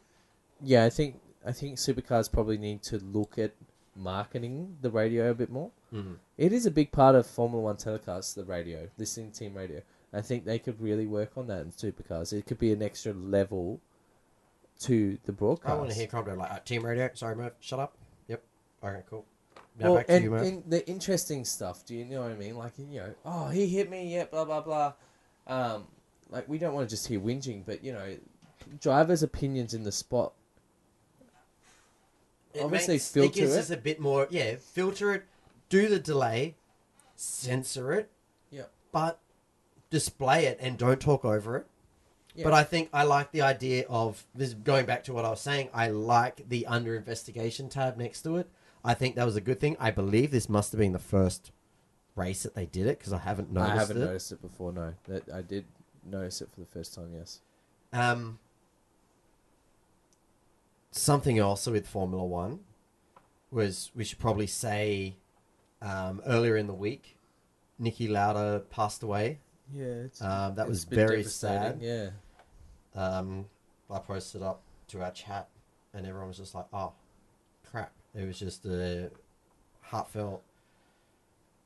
Yeah, 0.60 0.84
I 0.84 0.90
think 0.90 1.20
I 1.44 1.52
think 1.52 1.76
supercars 1.76 2.30
probably 2.30 2.58
need 2.58 2.82
to 2.84 2.98
look 2.98 3.38
at 3.38 3.52
marketing 3.94 4.76
the 4.80 4.90
radio 4.90 5.30
a 5.30 5.34
bit 5.34 5.50
more. 5.50 5.70
Mm-hmm. 5.92 6.14
It 6.36 6.52
is 6.52 6.66
a 6.66 6.70
big 6.70 6.92
part 6.92 7.14
of 7.14 7.26
Formula 7.26 7.62
One 7.62 7.76
telecasts, 7.76 8.34
the 8.34 8.44
radio, 8.44 8.88
listening 8.98 9.30
to 9.30 9.38
team 9.38 9.54
radio. 9.54 9.82
I 10.12 10.22
think 10.22 10.44
they 10.44 10.58
could 10.58 10.80
really 10.80 11.06
work 11.06 11.32
on 11.36 11.46
that 11.48 11.60
in 11.60 11.70
supercars. 11.70 12.32
It 12.32 12.46
could 12.46 12.58
be 12.58 12.72
an 12.72 12.82
extra 12.82 13.12
level 13.12 13.80
to 14.80 15.18
the 15.24 15.32
broadcast. 15.32 15.72
I 15.72 15.76
want 15.76 15.90
to 15.90 15.96
hear 15.96 16.06
Cromwell 16.06 16.36
like 16.36 16.50
uh, 16.50 16.58
team 16.60 16.84
radio. 16.84 17.10
Sorry, 17.14 17.34
Murph, 17.34 17.54
shut 17.60 17.80
up. 17.80 17.96
Yep. 18.28 18.42
Okay, 18.82 19.02
cool. 19.08 19.24
Now 19.78 19.86
well, 19.86 19.96
back 19.96 20.06
to 20.06 20.12
and, 20.14 20.24
you, 20.24 20.30
Murph. 20.30 20.46
and 20.46 20.62
the 20.66 20.88
interesting 20.88 21.44
stuff. 21.44 21.84
Do 21.84 21.94
you 21.94 22.04
know 22.04 22.22
what 22.22 22.30
I 22.30 22.34
mean? 22.34 22.56
Like 22.56 22.72
you 22.78 23.00
know, 23.00 23.14
oh, 23.24 23.48
he 23.48 23.66
hit 23.66 23.90
me. 23.90 24.14
Yeah, 24.14 24.24
blah 24.24 24.44
blah 24.44 24.60
blah. 24.60 24.92
Um, 25.46 25.86
like 26.30 26.48
we 26.48 26.58
don't 26.58 26.74
want 26.74 26.88
to 26.88 26.94
just 26.94 27.06
hear 27.06 27.20
whinging, 27.20 27.62
but 27.66 27.84
you 27.84 27.92
know, 27.92 28.16
drivers' 28.80 29.22
opinions 29.22 29.74
in 29.74 29.82
the 29.82 29.92
spot. 29.92 30.32
It 32.54 32.62
Obviously 32.62 32.94
makes, 32.94 33.10
filter 33.10 33.28
it 33.28 33.34
gives 33.34 33.54
it. 33.54 33.58
us 33.58 33.70
a 33.70 33.76
bit 33.76 34.00
more. 34.00 34.26
Yeah, 34.30 34.56
filter 34.56 35.12
it, 35.12 35.24
do 35.68 35.88
the 35.88 35.98
delay, 35.98 36.54
censor 37.14 37.92
it. 37.92 38.10
Yep. 38.50 38.70
But 38.92 39.20
display 39.90 40.46
it 40.46 40.58
and 40.60 40.78
don't 40.78 41.00
talk 41.00 41.24
over 41.24 41.56
it. 41.58 41.66
Yeah. 42.34 42.44
But 42.44 42.54
I 42.54 42.64
think 42.64 42.88
I 42.92 43.04
like 43.04 43.32
the 43.32 43.42
idea 43.42 43.84
of 43.88 44.24
this. 44.34 44.54
Going 44.54 44.86
back 44.86 45.04
to 45.04 45.12
what 45.12 45.24
I 45.24 45.30
was 45.30 45.40
saying, 45.40 45.68
I 45.74 45.88
like 45.88 46.48
the 46.48 46.66
under 46.66 46.96
investigation 46.96 47.68
tab 47.68 47.96
next 47.96 48.22
to 48.22 48.36
it. 48.36 48.48
I 48.86 48.94
think 48.94 49.16
that 49.16 49.24
was 49.26 49.36
a 49.36 49.40
good 49.40 49.58
thing. 49.60 49.76
I 49.80 49.90
believe 49.90 50.30
this 50.30 50.48
must 50.48 50.70
have 50.72 50.78
been 50.78 50.92
the 50.92 50.98
first 50.98 51.50
race 52.14 52.44
that 52.44 52.54
they 52.54 52.66
did 52.66 52.86
it 52.86 52.98
because 52.98 53.12
I 53.12 53.18
haven't 53.18 53.52
noticed 53.52 53.72
I 53.72 53.76
haven't 53.78 53.96
it. 53.98 54.06
noticed 54.06 54.32
it 54.32 54.40
before. 54.40 54.72
No, 54.72 54.94
that 55.08 55.28
I 55.32 55.42
did 55.42 55.64
notice 56.04 56.40
it 56.40 56.48
for 56.54 56.60
the 56.60 56.66
first 56.66 56.94
time. 56.94 57.10
Yes. 57.12 57.40
Um, 57.92 58.38
something 60.92 61.40
also 61.40 61.72
with 61.72 61.86
Formula 61.86 62.24
One 62.24 62.60
was 63.50 63.90
we 63.94 64.04
should 64.04 64.18
probably 64.18 64.46
say 64.46 65.16
um, 65.82 66.22
earlier 66.26 66.56
in 66.56 66.66
the 66.66 66.74
week, 66.74 67.16
Niki 67.80 68.08
Lauda 68.08 68.62
passed 68.70 69.02
away. 69.02 69.40
Yeah, 69.74 69.84
it's, 69.84 70.22
Um, 70.22 70.54
that 70.54 70.68
was 70.68 70.84
very 70.84 71.24
sad. 71.24 71.78
Yeah. 71.80 72.10
Um, 72.94 73.46
I 73.90 73.98
posted 73.98 74.42
up 74.42 74.62
to 74.88 75.02
our 75.02 75.10
chat, 75.10 75.48
and 75.92 76.06
everyone 76.06 76.28
was 76.28 76.36
just 76.38 76.54
like, 76.54 76.66
"Oh, 76.72 76.92
crap!" 76.92 76.94
It 78.16 78.26
was 78.26 78.38
just 78.38 78.64
a 78.64 79.10
heartfelt. 79.82 80.42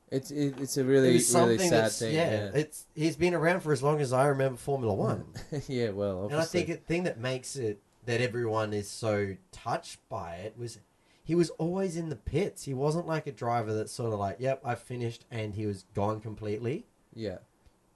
It's 0.09 0.29
it, 0.29 0.59
it's 0.59 0.75
a 0.75 0.83
really 0.83 1.13
was 1.13 1.33
really 1.33 1.57
sad 1.57 1.91
thing. 1.91 2.13
yeah, 2.13 2.31
Yeah. 2.31 2.51
It's 2.53 2.85
he's 2.93 3.15
been 3.15 3.33
around 3.33 3.61
for 3.61 3.71
as 3.71 3.81
long 3.81 4.01
as 4.01 4.11
I 4.11 4.25
remember 4.27 4.57
Formula 4.57 4.93
One. 4.93 5.25
yeah. 5.67 5.91
Well, 5.91 6.25
And 6.25 6.35
I 6.35 6.43
think 6.43 6.67
the 6.67 6.75
thing 6.75 7.03
that 7.03 7.17
makes 7.17 7.55
it 7.55 7.79
that 8.05 8.19
everyone 8.19 8.73
is 8.73 8.89
so 8.89 9.37
touched 9.51 9.99
by 10.09 10.35
it 10.35 10.55
was 10.57 10.79
he 11.23 11.33
was 11.35 11.49
always 11.51 11.95
in 11.95 12.09
the 12.09 12.15
pits. 12.17 12.65
He 12.65 12.73
wasn't 12.73 13.07
like 13.07 13.25
a 13.27 13.31
driver 13.31 13.73
that's 13.73 13.93
sort 13.93 14.11
of 14.11 14.19
like, 14.19 14.37
"Yep, 14.39 14.61
I've 14.65 14.81
finished," 14.81 15.23
and 15.31 15.53
he 15.53 15.65
was 15.65 15.85
gone 15.93 16.19
completely. 16.19 16.85
yeah. 17.15 17.37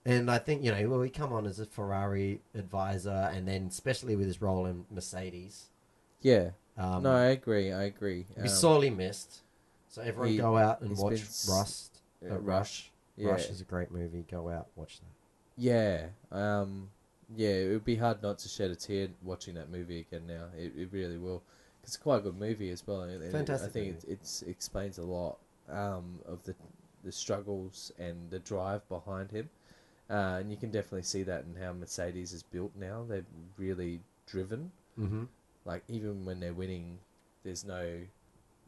And 0.07 0.29
I 0.29 0.37
think 0.37 0.63
you 0.63 0.71
know, 0.71 0.87
well, 0.87 1.01
he 1.01 1.09
come 1.09 1.33
on 1.33 1.47
as 1.47 1.59
a 1.59 1.65
Ferrari 1.65 2.39
advisor, 2.53 3.31
and 3.33 3.47
then 3.47 3.65
especially 3.69 4.15
with 4.15 4.27
his 4.27 4.39
role 4.39 4.67
in 4.67 4.85
Mercedes. 4.91 5.65
Yeah. 6.21 6.51
Um, 6.77 7.03
no, 7.03 7.11
I 7.15 7.25
agree. 7.27 7.71
I 7.71 7.83
agree. 7.83 8.25
be 8.35 8.41
Um, 8.41 8.47
sorely 8.47 8.89
missed. 8.89 9.41
So 9.89 10.01
everyone 10.01 10.29
he- 10.29 10.37
go 10.37 10.57
out 10.57 10.81
and 10.81 10.97
watch 10.97 11.21
s- 11.21 11.47
Rust. 11.49 12.01
uh, 12.29 12.37
Rush. 12.39 12.91
Yeah. 13.15 13.29
Rush 13.29 13.49
is 13.49 13.61
a 13.61 13.63
great 13.63 13.91
movie. 13.91 14.25
Go 14.29 14.49
out, 14.49 14.67
watch 14.75 14.99
that. 14.99 15.05
Yeah. 15.57 16.07
Um. 16.31 16.89
Yeah. 17.35 17.49
It 17.49 17.69
would 17.71 17.85
be 17.85 17.95
hard 17.95 18.21
not 18.21 18.39
to 18.39 18.49
shed 18.49 18.71
a 18.71 18.75
tear 18.75 19.07
watching 19.23 19.55
that 19.55 19.69
movie 19.69 19.99
again. 20.01 20.27
Now 20.27 20.47
it, 20.57 20.73
it 20.75 20.89
really 20.91 21.17
will. 21.17 21.39
'Cause 21.81 21.89
It's 21.91 21.97
quite 21.97 22.17
a 22.17 22.21
good 22.21 22.37
movie 22.37 22.69
as 22.71 22.85
well. 22.85 23.01
and 23.03 23.23
it- 23.23 23.31
Fantastic 23.31 23.69
I 23.69 23.71
think 23.71 23.93
movie. 23.95 24.07
it 24.07 24.13
it's, 24.13 24.41
explains 24.41 24.97
a 24.97 25.03
lot 25.03 25.37
um, 25.69 26.19
of 26.25 26.43
the 26.43 26.55
the 27.03 27.11
struggles 27.11 27.91
and 27.99 28.29
the 28.31 28.39
drive 28.39 28.87
behind 28.89 29.29
him, 29.31 29.47
uh, 30.09 30.37
and 30.39 30.49
you 30.49 30.57
can 30.57 30.71
definitely 30.71 31.03
see 31.03 31.21
that 31.23 31.43
in 31.45 31.55
how 31.55 31.71
Mercedes 31.71 32.33
is 32.33 32.41
built 32.43 32.71
now. 32.75 33.05
They're 33.07 33.25
really 33.57 34.01
driven. 34.25 34.71
Mm-hmm. 34.99 35.23
Like 35.65 35.83
even 35.89 36.25
when 36.25 36.39
they're 36.39 36.53
winning, 36.53 36.97
there's 37.43 37.65
no 37.65 37.99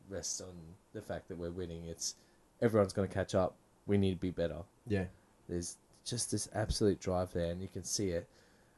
rest 0.09 0.41
on 0.41 0.53
the 0.93 1.01
fact 1.01 1.27
that 1.29 1.37
we're 1.37 1.51
winning. 1.51 1.85
It's 1.85 2.15
everyone's 2.61 2.93
going 2.93 3.07
to 3.07 3.13
catch 3.13 3.35
up. 3.35 3.55
We 3.85 3.97
need 3.97 4.11
to 4.15 4.19
be 4.19 4.31
better. 4.31 4.57
Yeah. 4.87 5.05
There's 5.47 5.77
just 6.05 6.31
this 6.31 6.49
absolute 6.53 6.99
drive 6.99 7.31
there, 7.33 7.51
and 7.51 7.61
you 7.61 7.67
can 7.67 7.83
see 7.83 8.09
it. 8.09 8.27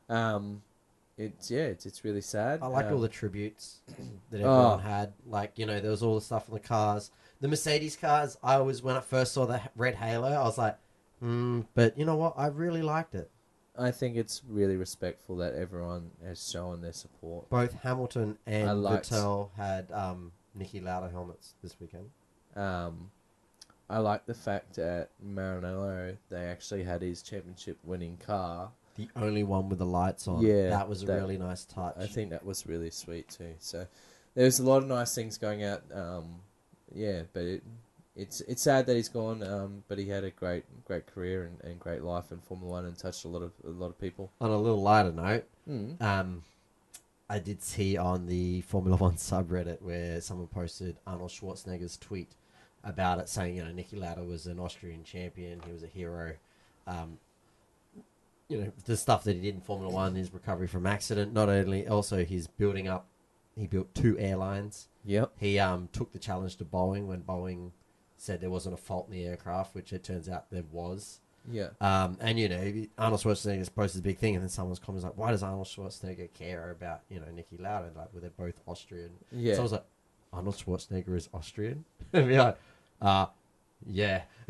Um, 0.09 0.61
it's 1.17 1.49
yeah, 1.51 1.63
it's 1.63 1.85
it's 1.85 2.03
really 2.03 2.21
sad. 2.21 2.59
I 2.61 2.67
like 2.67 2.87
um, 2.87 2.93
all 2.93 2.99
the 2.99 3.07
tributes 3.09 3.79
that 4.31 4.41
Oh. 4.41 4.51
everyone 4.61 4.79
had. 4.79 5.13
Like, 5.27 5.53
you 5.57 5.65
know, 5.65 5.79
there 5.79 5.91
was 5.91 6.03
all 6.03 6.15
the 6.15 6.21
stuff 6.21 6.45
on 6.49 6.53
the 6.53 6.59
cars. 6.59 7.11
The 7.41 7.47
Mercedes 7.47 7.95
cars, 7.95 8.37
I 8.43 8.57
was, 8.59 8.83
when 8.83 8.97
I 8.97 8.99
first 9.01 9.33
saw 9.33 9.45
the 9.45 9.61
red 9.77 9.95
Halo, 9.95 10.27
I 10.29 10.43
was 10.43 10.57
like, 10.57 10.77
mm, 11.23 11.65
but 11.73 11.97
you 11.97 12.05
know 12.05 12.17
what? 12.17 12.33
I 12.37 12.47
really 12.47 12.81
liked 12.81 13.15
it. 13.15 13.29
I 13.79 13.91
think 13.91 14.15
it's 14.17 14.41
really 14.47 14.75
respectful 14.75 15.37
that 15.37 15.55
everyone 15.55 16.11
has 16.25 16.49
shown 16.49 16.81
their 16.81 16.93
support. 16.93 17.49
Both 17.49 17.73
Hamilton 17.81 18.37
and 18.45 18.83
liked- 18.83 19.09
Vettel 19.09 19.49
had 19.55 19.91
um, 19.91 20.31
Niki 20.57 20.83
Lauda 20.83 21.09
helmets 21.09 21.53
this 21.63 21.75
weekend. 21.79 22.09
Um, 22.55 23.11
I 23.89 23.99
like 23.99 24.25
the 24.25 24.33
fact 24.33 24.75
that 24.75 25.09
Maranello 25.25 26.15
they 26.29 26.45
actually 26.45 26.83
had 26.83 27.01
his 27.01 27.21
championship 27.21 27.77
winning 27.83 28.17
car. 28.17 28.71
The 28.97 29.07
only 29.15 29.43
one 29.43 29.69
with 29.69 29.79
the 29.79 29.85
lights 29.85 30.27
on. 30.27 30.41
Yeah, 30.45 30.69
That 30.69 30.89
was 30.89 31.03
a 31.03 31.05
that- 31.07 31.15
really 31.15 31.37
nice 31.37 31.63
touch. 31.65 31.95
I 31.97 32.05
think 32.05 32.31
that 32.31 32.45
was 32.45 32.67
really 32.67 32.89
sweet 32.91 33.29
too. 33.29 33.55
So 33.59 33.87
there's 34.35 34.59
a 34.59 34.63
lot 34.63 34.77
of 34.83 34.87
nice 34.89 35.15
things 35.15 35.37
going 35.37 35.63
out. 35.63 35.83
Um, 35.93 36.41
yeah, 36.93 37.23
but 37.33 37.43
it 37.43 37.63
it's 38.19 38.41
it's 38.41 38.61
sad 38.61 38.85
that 38.87 38.95
he's 38.95 39.09
gone. 39.09 39.41
Um, 39.43 39.83
but 39.87 39.97
he 39.97 40.07
had 40.09 40.23
a 40.23 40.31
great 40.31 40.63
great 40.85 41.07
career 41.07 41.45
and, 41.45 41.71
and 41.71 41.79
great 41.79 42.03
life 42.03 42.31
in 42.31 42.39
Formula 42.39 42.71
One 42.71 42.85
and 42.85 42.97
touched 42.97 43.25
a 43.25 43.27
lot 43.27 43.41
of 43.41 43.51
a 43.65 43.69
lot 43.69 43.87
of 43.87 43.99
people. 43.99 44.31
On 44.41 44.49
a 44.49 44.57
little 44.57 44.81
lighter 44.81 45.11
note, 45.11 45.45
Mm. 45.69 46.01
um, 46.01 46.43
I 47.29 47.37
did 47.39 47.61
see 47.61 47.95
on 47.97 48.25
the 48.27 48.61
Formula 48.61 48.97
One 48.97 49.13
subreddit 49.29 49.81
where 49.81 50.19
someone 50.21 50.47
posted 50.47 50.97
Arnold 51.07 51.29
Schwarzenegger's 51.31 51.97
tweet 51.97 52.31
about 52.83 53.19
it, 53.19 53.29
saying 53.29 53.55
you 53.55 53.63
know 53.63 53.71
Niki 53.71 53.99
Lauda 53.99 54.23
was 54.23 54.45
an 54.47 54.59
Austrian 54.59 55.03
champion, 55.03 55.61
he 55.65 55.71
was 55.71 55.83
a 55.83 55.87
hero. 55.87 56.33
Um, 56.87 57.19
you 58.47 58.57
know 58.61 58.71
the 58.85 58.97
stuff 58.97 59.23
that 59.25 59.35
he 59.35 59.41
did 59.41 59.55
in 59.55 59.61
Formula 59.61 59.93
One, 59.93 60.15
his 60.15 60.33
recovery 60.33 60.67
from 60.67 60.87
accident, 60.87 61.33
not 61.33 61.49
only 61.49 61.87
also 61.87 62.23
his 62.25 62.47
building 62.47 62.87
up. 62.87 63.05
He 63.55 63.67
built 63.67 63.93
two 63.93 64.17
airlines. 64.17 64.87
Yep. 65.03 65.33
He 65.37 65.59
um, 65.59 65.89
took 65.91 66.13
the 66.13 66.19
challenge 66.19 66.55
to 66.57 66.65
Boeing 66.65 67.07
when 67.07 67.21
Boeing 67.23 67.71
said 68.21 68.41
there 68.41 68.49
wasn't 68.49 68.73
a 68.73 68.77
fault 68.77 69.07
in 69.07 69.13
the 69.13 69.25
aircraft, 69.25 69.75
which 69.75 69.93
it 69.93 70.03
turns 70.03 70.27
out 70.29 70.49
there 70.51 70.63
was. 70.71 71.19
Yeah. 71.49 71.69
Um, 71.81 72.17
and 72.19 72.37
you 72.39 72.49
know, 72.49 72.85
Arnold 72.97 73.21
Schwarzenegger 73.21 73.61
is 73.61 73.69
posted 73.69 74.01
a 74.01 74.03
big 74.03 74.17
thing, 74.17 74.35
and 74.35 74.43
then 74.43 74.49
someone's 74.49 74.77
comments 74.79 75.03
like, 75.05 75.17
"Why 75.17 75.31
does 75.31 75.41
Arnold 75.41 75.67
Schwarzenegger 75.67 76.31
care 76.33 76.69
about 76.71 77.01
you 77.09 77.19
know 77.19 77.25
Niki 77.27 77.59
Lauda? 77.59 77.87
Like, 77.95 78.09
well, 78.13 78.21
they're 78.21 78.29
both 78.31 78.55
Austrian." 78.67 79.11
Yeah. 79.31 79.53
So 79.55 79.59
I 79.61 79.63
was 79.63 79.71
like, 79.71 79.85
"Arnold 80.33 80.55
Schwarzenegger 80.57 81.15
is 81.15 81.29
Austrian?" 81.33 81.85
and 82.13 82.27
be 82.27 82.37
like, 82.37 82.57
"Uh, 83.01 83.27
yeah." 83.87 84.23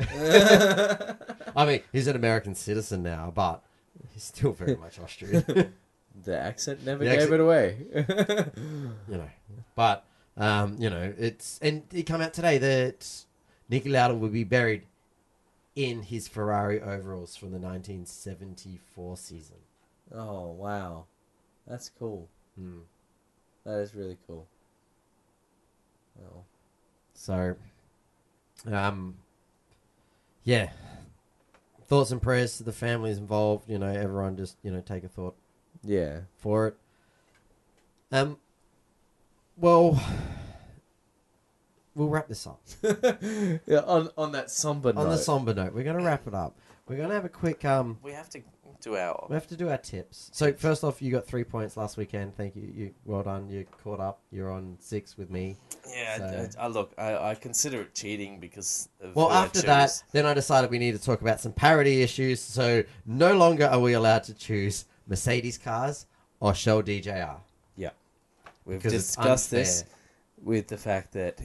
I 1.56 1.66
mean, 1.66 1.80
he's 1.92 2.06
an 2.06 2.16
American 2.16 2.54
citizen 2.54 3.02
now, 3.02 3.32
but 3.34 3.62
he's 4.12 4.24
still 4.24 4.52
very 4.52 4.76
much 4.76 4.98
Austrian. 4.98 5.44
the 6.24 6.38
accent 6.38 6.84
never 6.84 7.04
The 7.04 7.10
gave 7.10 7.20
accent- 7.20 7.34
it 7.34 7.40
away. 7.40 7.76
you 9.08 9.16
know. 9.16 9.30
But 9.74 10.04
um, 10.36 10.76
you 10.78 10.90
know, 10.90 11.12
it's 11.18 11.58
and 11.62 11.82
it 11.92 12.02
come 12.04 12.20
out 12.20 12.34
today 12.34 12.58
that 12.58 13.24
Niki 13.70 13.90
Lauda 13.90 14.14
will 14.14 14.28
be 14.28 14.44
buried 14.44 14.82
in 15.76 16.02
his 16.02 16.26
Ferrari 16.28 16.80
overalls 16.80 17.36
from 17.36 17.50
the 17.52 17.58
1974 17.58 19.16
season. 19.16 19.56
oh 20.14 20.48
wow, 20.50 21.04
that's 21.66 21.88
cool. 21.98 22.28
Hmm. 22.58 22.80
That 23.64 23.78
is 23.80 23.94
really 23.94 24.16
cool. 24.26 24.46
Oh. 26.20 26.42
So, 27.14 27.54
um, 28.66 29.16
yeah. 30.44 30.70
Thoughts 31.86 32.10
and 32.10 32.22
prayers 32.22 32.56
to 32.56 32.62
the 32.64 32.72
families 32.72 33.18
involved. 33.18 33.68
You 33.68 33.78
know, 33.78 33.86
everyone 33.92 34.36
just 34.36 34.56
you 34.62 34.70
know 34.70 34.80
take 34.80 35.04
a 35.04 35.08
thought 35.08 35.34
Yeah. 35.84 36.20
for 36.38 36.68
it. 36.68 36.76
Um, 38.12 38.38
well, 39.56 40.02
we'll 41.94 42.08
wrap 42.08 42.28
this 42.28 42.46
up. 42.46 42.60
yeah. 43.66 43.80
On 43.80 44.10
on 44.16 44.32
that 44.32 44.50
somber 44.50 44.90
On 44.90 44.94
the 44.96 45.04
note, 45.10 45.16
somber 45.20 45.54
note, 45.54 45.72
we're 45.74 45.84
going 45.84 45.98
to 45.98 46.04
wrap 46.04 46.26
it 46.26 46.34
up. 46.34 46.56
We're 46.88 46.96
going 46.96 47.08
to 47.08 47.14
have 47.14 47.24
a 47.24 47.28
quick. 47.30 47.64
Um, 47.64 47.98
we 48.02 48.12
have 48.12 48.28
to 48.30 48.42
do 48.80 48.96
our 48.96 49.26
we 49.28 49.34
have 49.34 49.46
to 49.48 49.56
do 49.56 49.68
our 49.68 49.76
tips. 49.76 50.30
So 50.32 50.52
first 50.52 50.82
off, 50.84 51.02
you 51.02 51.10
got 51.10 51.26
three 51.26 51.44
points 51.44 51.76
last 51.76 51.96
weekend. 51.96 52.36
Thank 52.36 52.56
you. 52.56 52.72
You 52.74 52.94
well 53.04 53.22
done. 53.22 53.48
You 53.48 53.66
caught 53.84 54.00
up. 54.00 54.20
You're 54.32 54.50
on 54.50 54.76
six 54.80 55.16
with 55.18 55.30
me. 55.30 55.56
Yeah, 55.88 56.16
So- 56.16 56.48
I, 56.58 56.64
I 56.64 56.68
look, 56.68 56.92
I, 56.98 57.16
I 57.30 57.34
consider 57.34 57.82
it 57.82 57.94
cheating 57.94 58.40
because 58.40 58.88
of 59.02 59.14
Well, 59.14 59.30
after 59.30 59.60
choose. 59.60 59.66
that, 59.66 60.02
then 60.12 60.26
I 60.26 60.34
decided 60.34 60.70
we 60.70 60.78
need 60.78 60.92
to 60.92 61.02
talk 61.02 61.20
about 61.20 61.40
some 61.40 61.52
parity 61.52 62.02
issues. 62.02 62.40
So 62.40 62.82
no 63.06 63.34
longer 63.36 63.66
are 63.66 63.80
we 63.80 63.92
allowed 63.92 64.24
to 64.24 64.34
choose 64.34 64.86
Mercedes 65.06 65.58
cars 65.58 66.06
or 66.40 66.54
Shell 66.54 66.84
DJR. 66.84 67.36
Yeah. 67.76 67.90
We've 68.64 68.78
because 68.78 68.92
discussed 68.92 69.50
this 69.50 69.82
unfair. 69.82 69.96
With 70.42 70.68
the 70.68 70.76
fact 70.76 71.12
that 71.12 71.40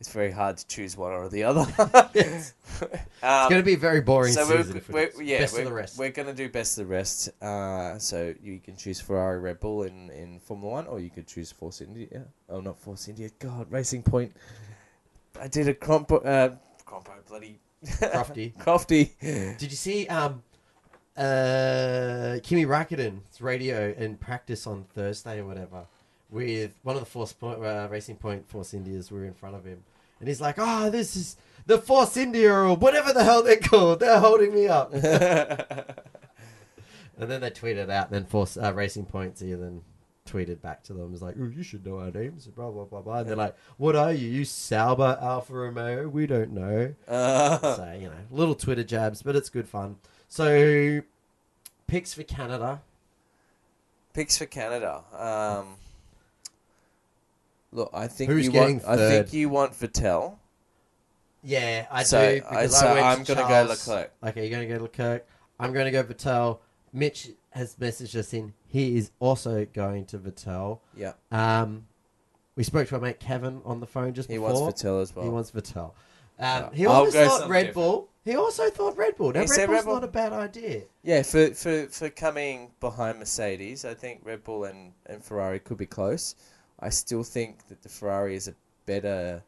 it's 0.00 0.12
very 0.12 0.30
hard 0.30 0.56
to 0.58 0.66
choose 0.68 0.96
one 0.96 1.12
or 1.12 1.28
the 1.28 1.44
other. 1.44 1.66
It's 3.20 3.48
going 3.48 3.60
to 3.60 3.64
be 3.64 3.74
a 3.74 3.78
very 3.78 4.00
boring 4.00 4.32
so 4.32 4.44
season. 4.44 4.80
we're, 4.88 5.10
we're, 5.16 5.22
yeah, 5.22 5.40
Best 5.40 5.54
we're, 5.54 5.60
of 5.60 5.64
the 5.66 5.72
rest. 5.72 5.98
we're 5.98 6.10
going 6.10 6.28
to 6.28 6.34
do 6.34 6.48
best 6.48 6.78
of 6.78 6.86
the 6.86 6.92
rest. 6.94 7.30
Uh, 7.42 7.98
so 7.98 8.32
you 8.40 8.60
can 8.60 8.76
choose 8.76 9.00
Ferrari, 9.00 9.40
Red 9.40 9.58
Bull 9.58 9.82
in, 9.82 10.10
in 10.10 10.38
Formula 10.38 10.70
One, 10.72 10.86
or 10.86 11.00
you 11.00 11.10
could 11.10 11.26
choose 11.26 11.50
Force 11.50 11.80
India. 11.80 12.26
Oh, 12.48 12.60
not 12.60 12.78
Force 12.78 13.08
India. 13.08 13.30
God, 13.40 13.66
Racing 13.72 14.04
Point. 14.04 14.32
I 15.40 15.48
did 15.48 15.66
a 15.66 15.74
Crompo, 15.74 16.24
uh, 16.24 16.50
Crompo, 16.86 17.10
bloody 17.26 17.58
Crofty. 17.84 18.56
Crofty. 18.56 19.10
Did 19.58 19.70
you 19.70 19.76
see 19.76 20.06
um, 20.06 20.42
uh, 21.16 22.38
Kimi 22.44 22.66
Raikkonen's 22.66 23.40
radio 23.40 23.92
in 23.98 24.16
practice 24.16 24.66
on 24.68 24.84
Thursday 24.94 25.40
or 25.40 25.46
whatever 25.46 25.86
with 26.30 26.72
one 26.82 26.96
of 26.96 27.00
the 27.00 27.06
Force 27.06 27.32
Point, 27.32 27.64
uh, 27.64 27.88
Racing 27.90 28.16
Point 28.16 28.48
Force 28.48 28.74
Indias 28.74 29.10
were 29.10 29.24
in 29.24 29.34
front 29.34 29.56
of 29.56 29.64
him, 29.64 29.82
and 30.20 30.28
he's 30.28 30.40
like, 30.40 30.56
"Oh, 30.58 30.90
this 30.90 31.16
is 31.16 31.36
the 31.66 31.78
Force 31.78 32.16
India 32.16 32.52
or 32.52 32.74
whatever 32.76 33.12
the 33.12 33.24
hell 33.24 33.42
they're 33.42 33.56
called. 33.56 34.00
They're 34.00 34.20
holding 34.20 34.54
me 34.54 34.68
up." 34.68 34.92
and 34.92 35.02
then 37.16 37.40
they 37.40 37.50
tweeted 37.50 37.90
out. 37.90 38.10
Then 38.10 38.24
Force 38.24 38.56
uh, 38.56 38.72
Racing 38.74 39.06
Points 39.06 39.40
here 39.40 39.56
then 39.56 39.82
tweeted 40.28 40.60
back 40.60 40.82
to 40.84 40.92
them, 40.92 41.10
was 41.10 41.22
like, 41.22 41.36
"Oh, 41.40 41.46
you 41.48 41.62
should 41.62 41.86
know 41.86 41.98
our 41.98 42.10
names." 42.10 42.46
Blah 42.46 42.70
blah 42.70 42.84
blah 42.84 43.00
blah. 43.00 43.20
And 43.20 43.28
they're 43.28 43.36
like, 43.36 43.56
"What 43.76 43.96
are 43.96 44.12
you? 44.12 44.28
You 44.28 44.44
Sauber 44.44 45.18
Alfa 45.20 45.52
Romeo? 45.52 46.08
We 46.08 46.26
don't 46.26 46.52
know." 46.52 46.94
Uh, 47.06 47.76
so 47.76 47.96
you 47.98 48.08
know, 48.08 48.20
little 48.30 48.54
Twitter 48.54 48.84
jabs, 48.84 49.22
but 49.22 49.34
it's 49.36 49.48
good 49.48 49.68
fun. 49.68 49.96
So, 50.28 51.00
picks 51.86 52.12
for 52.12 52.22
Canada. 52.22 52.82
Picks 54.12 54.36
for 54.36 54.46
Canada. 54.46 55.02
Um, 55.12 55.76
look, 57.72 57.90
I 57.92 58.06
think 58.08 58.30
Who's 58.30 58.46
you 58.46 58.52
getting 58.52 58.80
want. 58.82 59.00
I 59.00 59.08
think 59.08 59.32
you 59.32 59.48
want 59.48 59.72
Vettel. 59.72 60.36
Yeah, 61.42 61.86
I 61.90 62.02
so, 62.02 62.20
do. 62.20 62.44
I, 62.46 62.62
Because 62.62 62.78
so 62.80 62.86
I 62.88 62.94
went 62.94 63.06
I'm 63.06 63.24
to 63.24 63.34
going 63.34 63.36
to 63.38 63.42
go 63.44 63.48
Charles. 63.66 63.86
Leclerc. 63.88 64.12
Okay, 64.24 64.40
you're 64.42 64.50
going 64.58 64.68
to 64.68 64.74
go 64.76 64.82
Leclerc. 64.82 65.26
I'm 65.60 65.72
going 65.72 65.84
to 65.84 65.90
go 65.92 66.02
Vettel. 66.02 66.58
Mitch 66.92 67.28
has 67.50 67.76
messaged 67.76 68.16
us 68.16 68.32
in. 68.32 68.52
He 68.66 68.96
is 68.96 69.10
also 69.20 69.64
going 69.66 70.04
to 70.06 70.18
Vettel. 70.18 70.80
Yeah, 70.96 71.12
Um, 71.30 71.86
we 72.56 72.64
spoke 72.64 72.88
to 72.88 72.96
our 72.96 73.00
mate 73.00 73.20
Kevin 73.20 73.62
on 73.64 73.80
the 73.80 73.86
phone 73.86 74.12
just 74.14 74.28
he 74.28 74.36
before. 74.36 74.54
He 74.54 74.60
wants 74.62 74.82
Vettel 74.82 75.00
as 75.02 75.14
well. 75.14 75.24
He 75.24 75.30
wants 75.30 75.50
Vettel. 75.52 75.84
Um, 75.84 75.92
Yeah. 76.40 76.70
He 76.74 76.86
I'll 76.86 76.92
also 76.96 77.24
thought 77.26 77.48
Red 77.48 77.66
different. 77.68 77.74
Bull. 77.74 78.08
He 78.24 78.36
also 78.36 78.68
thought 78.70 78.96
Red 78.96 79.16
Bull. 79.16 79.28
Now, 79.32 79.34
He 79.34 79.40
Red 79.40 79.48
said 79.48 79.66
Bull's 79.66 79.76
Red 79.78 79.84
Bull. 79.86 79.94
not 79.94 80.04
a 80.04 80.08
bad 80.08 80.32
idea. 80.32 80.82
Yeah, 81.02 81.22
for, 81.22 81.54
for, 81.54 81.86
for 81.86 82.10
coming 82.10 82.72
behind 82.80 83.18
Mercedes, 83.20 83.84
I 83.84 83.94
think 83.94 84.20
Red 84.24 84.44
Bull 84.44 84.64
and, 84.64 84.92
and 85.06 85.22
Ferrari 85.24 85.60
could 85.60 85.78
be 85.78 85.86
close. 85.86 86.34
I 86.80 86.90
still 86.90 87.22
think 87.24 87.66
that 87.68 87.82
the 87.82 87.88
Ferrari 87.88 88.34
is 88.36 88.48
a 88.48 88.54
better 88.86 89.42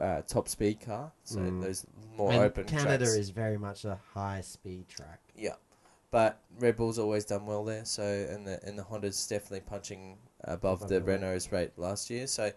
uh, 0.00 0.22
top 0.26 0.48
speed 0.48 0.80
car, 0.80 1.12
so 1.24 1.38
Mm. 1.38 1.60
there's 1.60 1.86
more 2.16 2.32
and 2.32 2.42
open 2.44 2.64
Canada 2.64 3.04
tracks. 3.04 3.16
is 3.16 3.30
very 3.30 3.58
much 3.58 3.84
a 3.84 3.98
high 4.14 4.40
speed 4.40 4.88
track. 4.88 5.20
Yeah, 5.36 5.56
but 6.10 6.38
Red 6.58 6.76
Bull's 6.76 6.98
always 6.98 7.24
done 7.26 7.44
well 7.44 7.64
there. 7.64 7.84
So 7.84 8.02
and 8.02 8.46
the 8.46 8.58
and 8.66 8.78
the 8.78 8.82
Honda's 8.84 9.26
definitely 9.26 9.60
punching 9.60 10.16
above 10.44 10.78
Above 10.80 10.88
the 10.88 11.00
the. 11.00 11.04
Renault's 11.04 11.52
rate 11.52 11.72
last 11.76 12.08
year. 12.08 12.26
So, 12.26 12.52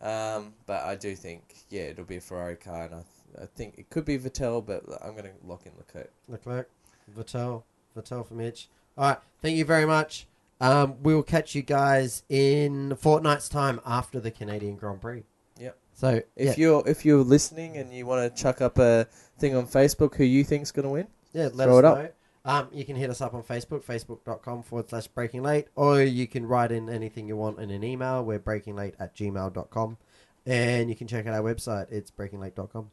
um, 0.00 0.54
but 0.66 0.82
I 0.82 0.96
do 0.96 1.14
think 1.14 1.54
yeah, 1.70 1.82
it'll 1.82 2.04
be 2.04 2.16
a 2.16 2.20
Ferrari 2.20 2.56
car, 2.56 2.86
and 2.86 2.94
I 2.94 2.98
th- 3.02 3.42
I 3.42 3.46
think 3.56 3.78
it 3.78 3.88
could 3.88 4.04
be 4.04 4.18
Vettel, 4.18 4.64
but 4.66 4.82
I'm 5.02 5.12
going 5.12 5.24
to 5.24 5.46
lock 5.46 5.64
in 5.64 5.72
Leclerc. 5.78 6.10
Leclerc, 6.28 6.68
Vettel, 7.16 7.62
Vettel 7.96 8.26
for 8.26 8.34
Mitch. 8.34 8.68
All 8.98 9.08
right, 9.10 9.18
thank 9.40 9.56
you 9.56 9.64
very 9.64 9.86
much. 9.86 10.26
Um, 10.62 11.02
we 11.02 11.14
will 11.14 11.22
catch 11.22 11.54
you 11.54 11.62
guys 11.62 12.22
in 12.28 12.92
a 12.92 12.96
fortnight's 12.96 13.48
time 13.48 13.80
after 13.84 14.20
the 14.20 14.30
Canadian 14.30 14.76
Grand 14.76 15.00
Prix. 15.00 15.24
Yep. 15.58 15.76
So 15.92 16.22
If 16.36 16.46
yeah, 16.46 16.54
you're 16.56 16.82
if 16.88 17.04
you're 17.04 17.24
listening 17.24 17.76
and 17.76 17.92
you 17.92 18.06
want 18.06 18.34
to 18.34 18.42
chuck 18.42 18.60
up 18.60 18.78
a 18.78 19.06
thing 19.38 19.54
on 19.56 19.66
Facebook, 19.66 20.14
who 20.14 20.24
you 20.24 20.44
think's 20.44 20.70
going 20.70 20.84
to 20.84 20.90
win? 20.90 21.06
yeah, 21.32 21.48
let 21.52 21.66
throw 21.66 21.74
us 21.74 21.78
it 21.80 21.84
up. 21.84 21.98
know. 21.98 22.08
Um, 22.44 22.68
you 22.72 22.84
can 22.84 22.96
hit 22.96 23.08
us 23.08 23.20
up 23.20 23.34
on 23.34 23.42
Facebook, 23.44 23.84
facebook.com 23.84 24.64
forward 24.64 24.88
slash 24.90 25.06
breaking 25.06 25.42
late, 25.44 25.68
or 25.76 26.02
you 26.02 26.26
can 26.26 26.44
write 26.46 26.72
in 26.72 26.88
anything 26.88 27.28
you 27.28 27.36
want 27.36 27.58
in 27.60 27.70
an 27.70 27.84
email. 27.84 28.24
We're 28.24 28.40
breaking 28.40 28.74
late 28.74 28.94
at 28.98 29.14
gmail.com. 29.14 29.96
And 30.44 30.88
you 30.88 30.96
can 30.96 31.06
check 31.06 31.26
out 31.28 31.34
our 31.34 31.42
website. 31.54 31.92
It's 31.92 32.10
breakinglate.com. 32.10 32.90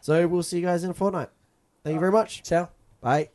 So 0.00 0.28
we'll 0.28 0.44
see 0.44 0.58
you 0.60 0.62
guys 0.66 0.84
in 0.84 0.90
a 0.90 0.94
fortnight. 0.94 1.30
Thank 1.82 1.94
you 1.94 2.00
very 2.00 2.12
much. 2.12 2.44
Ciao. 2.44 2.68
Bye. 3.00 3.30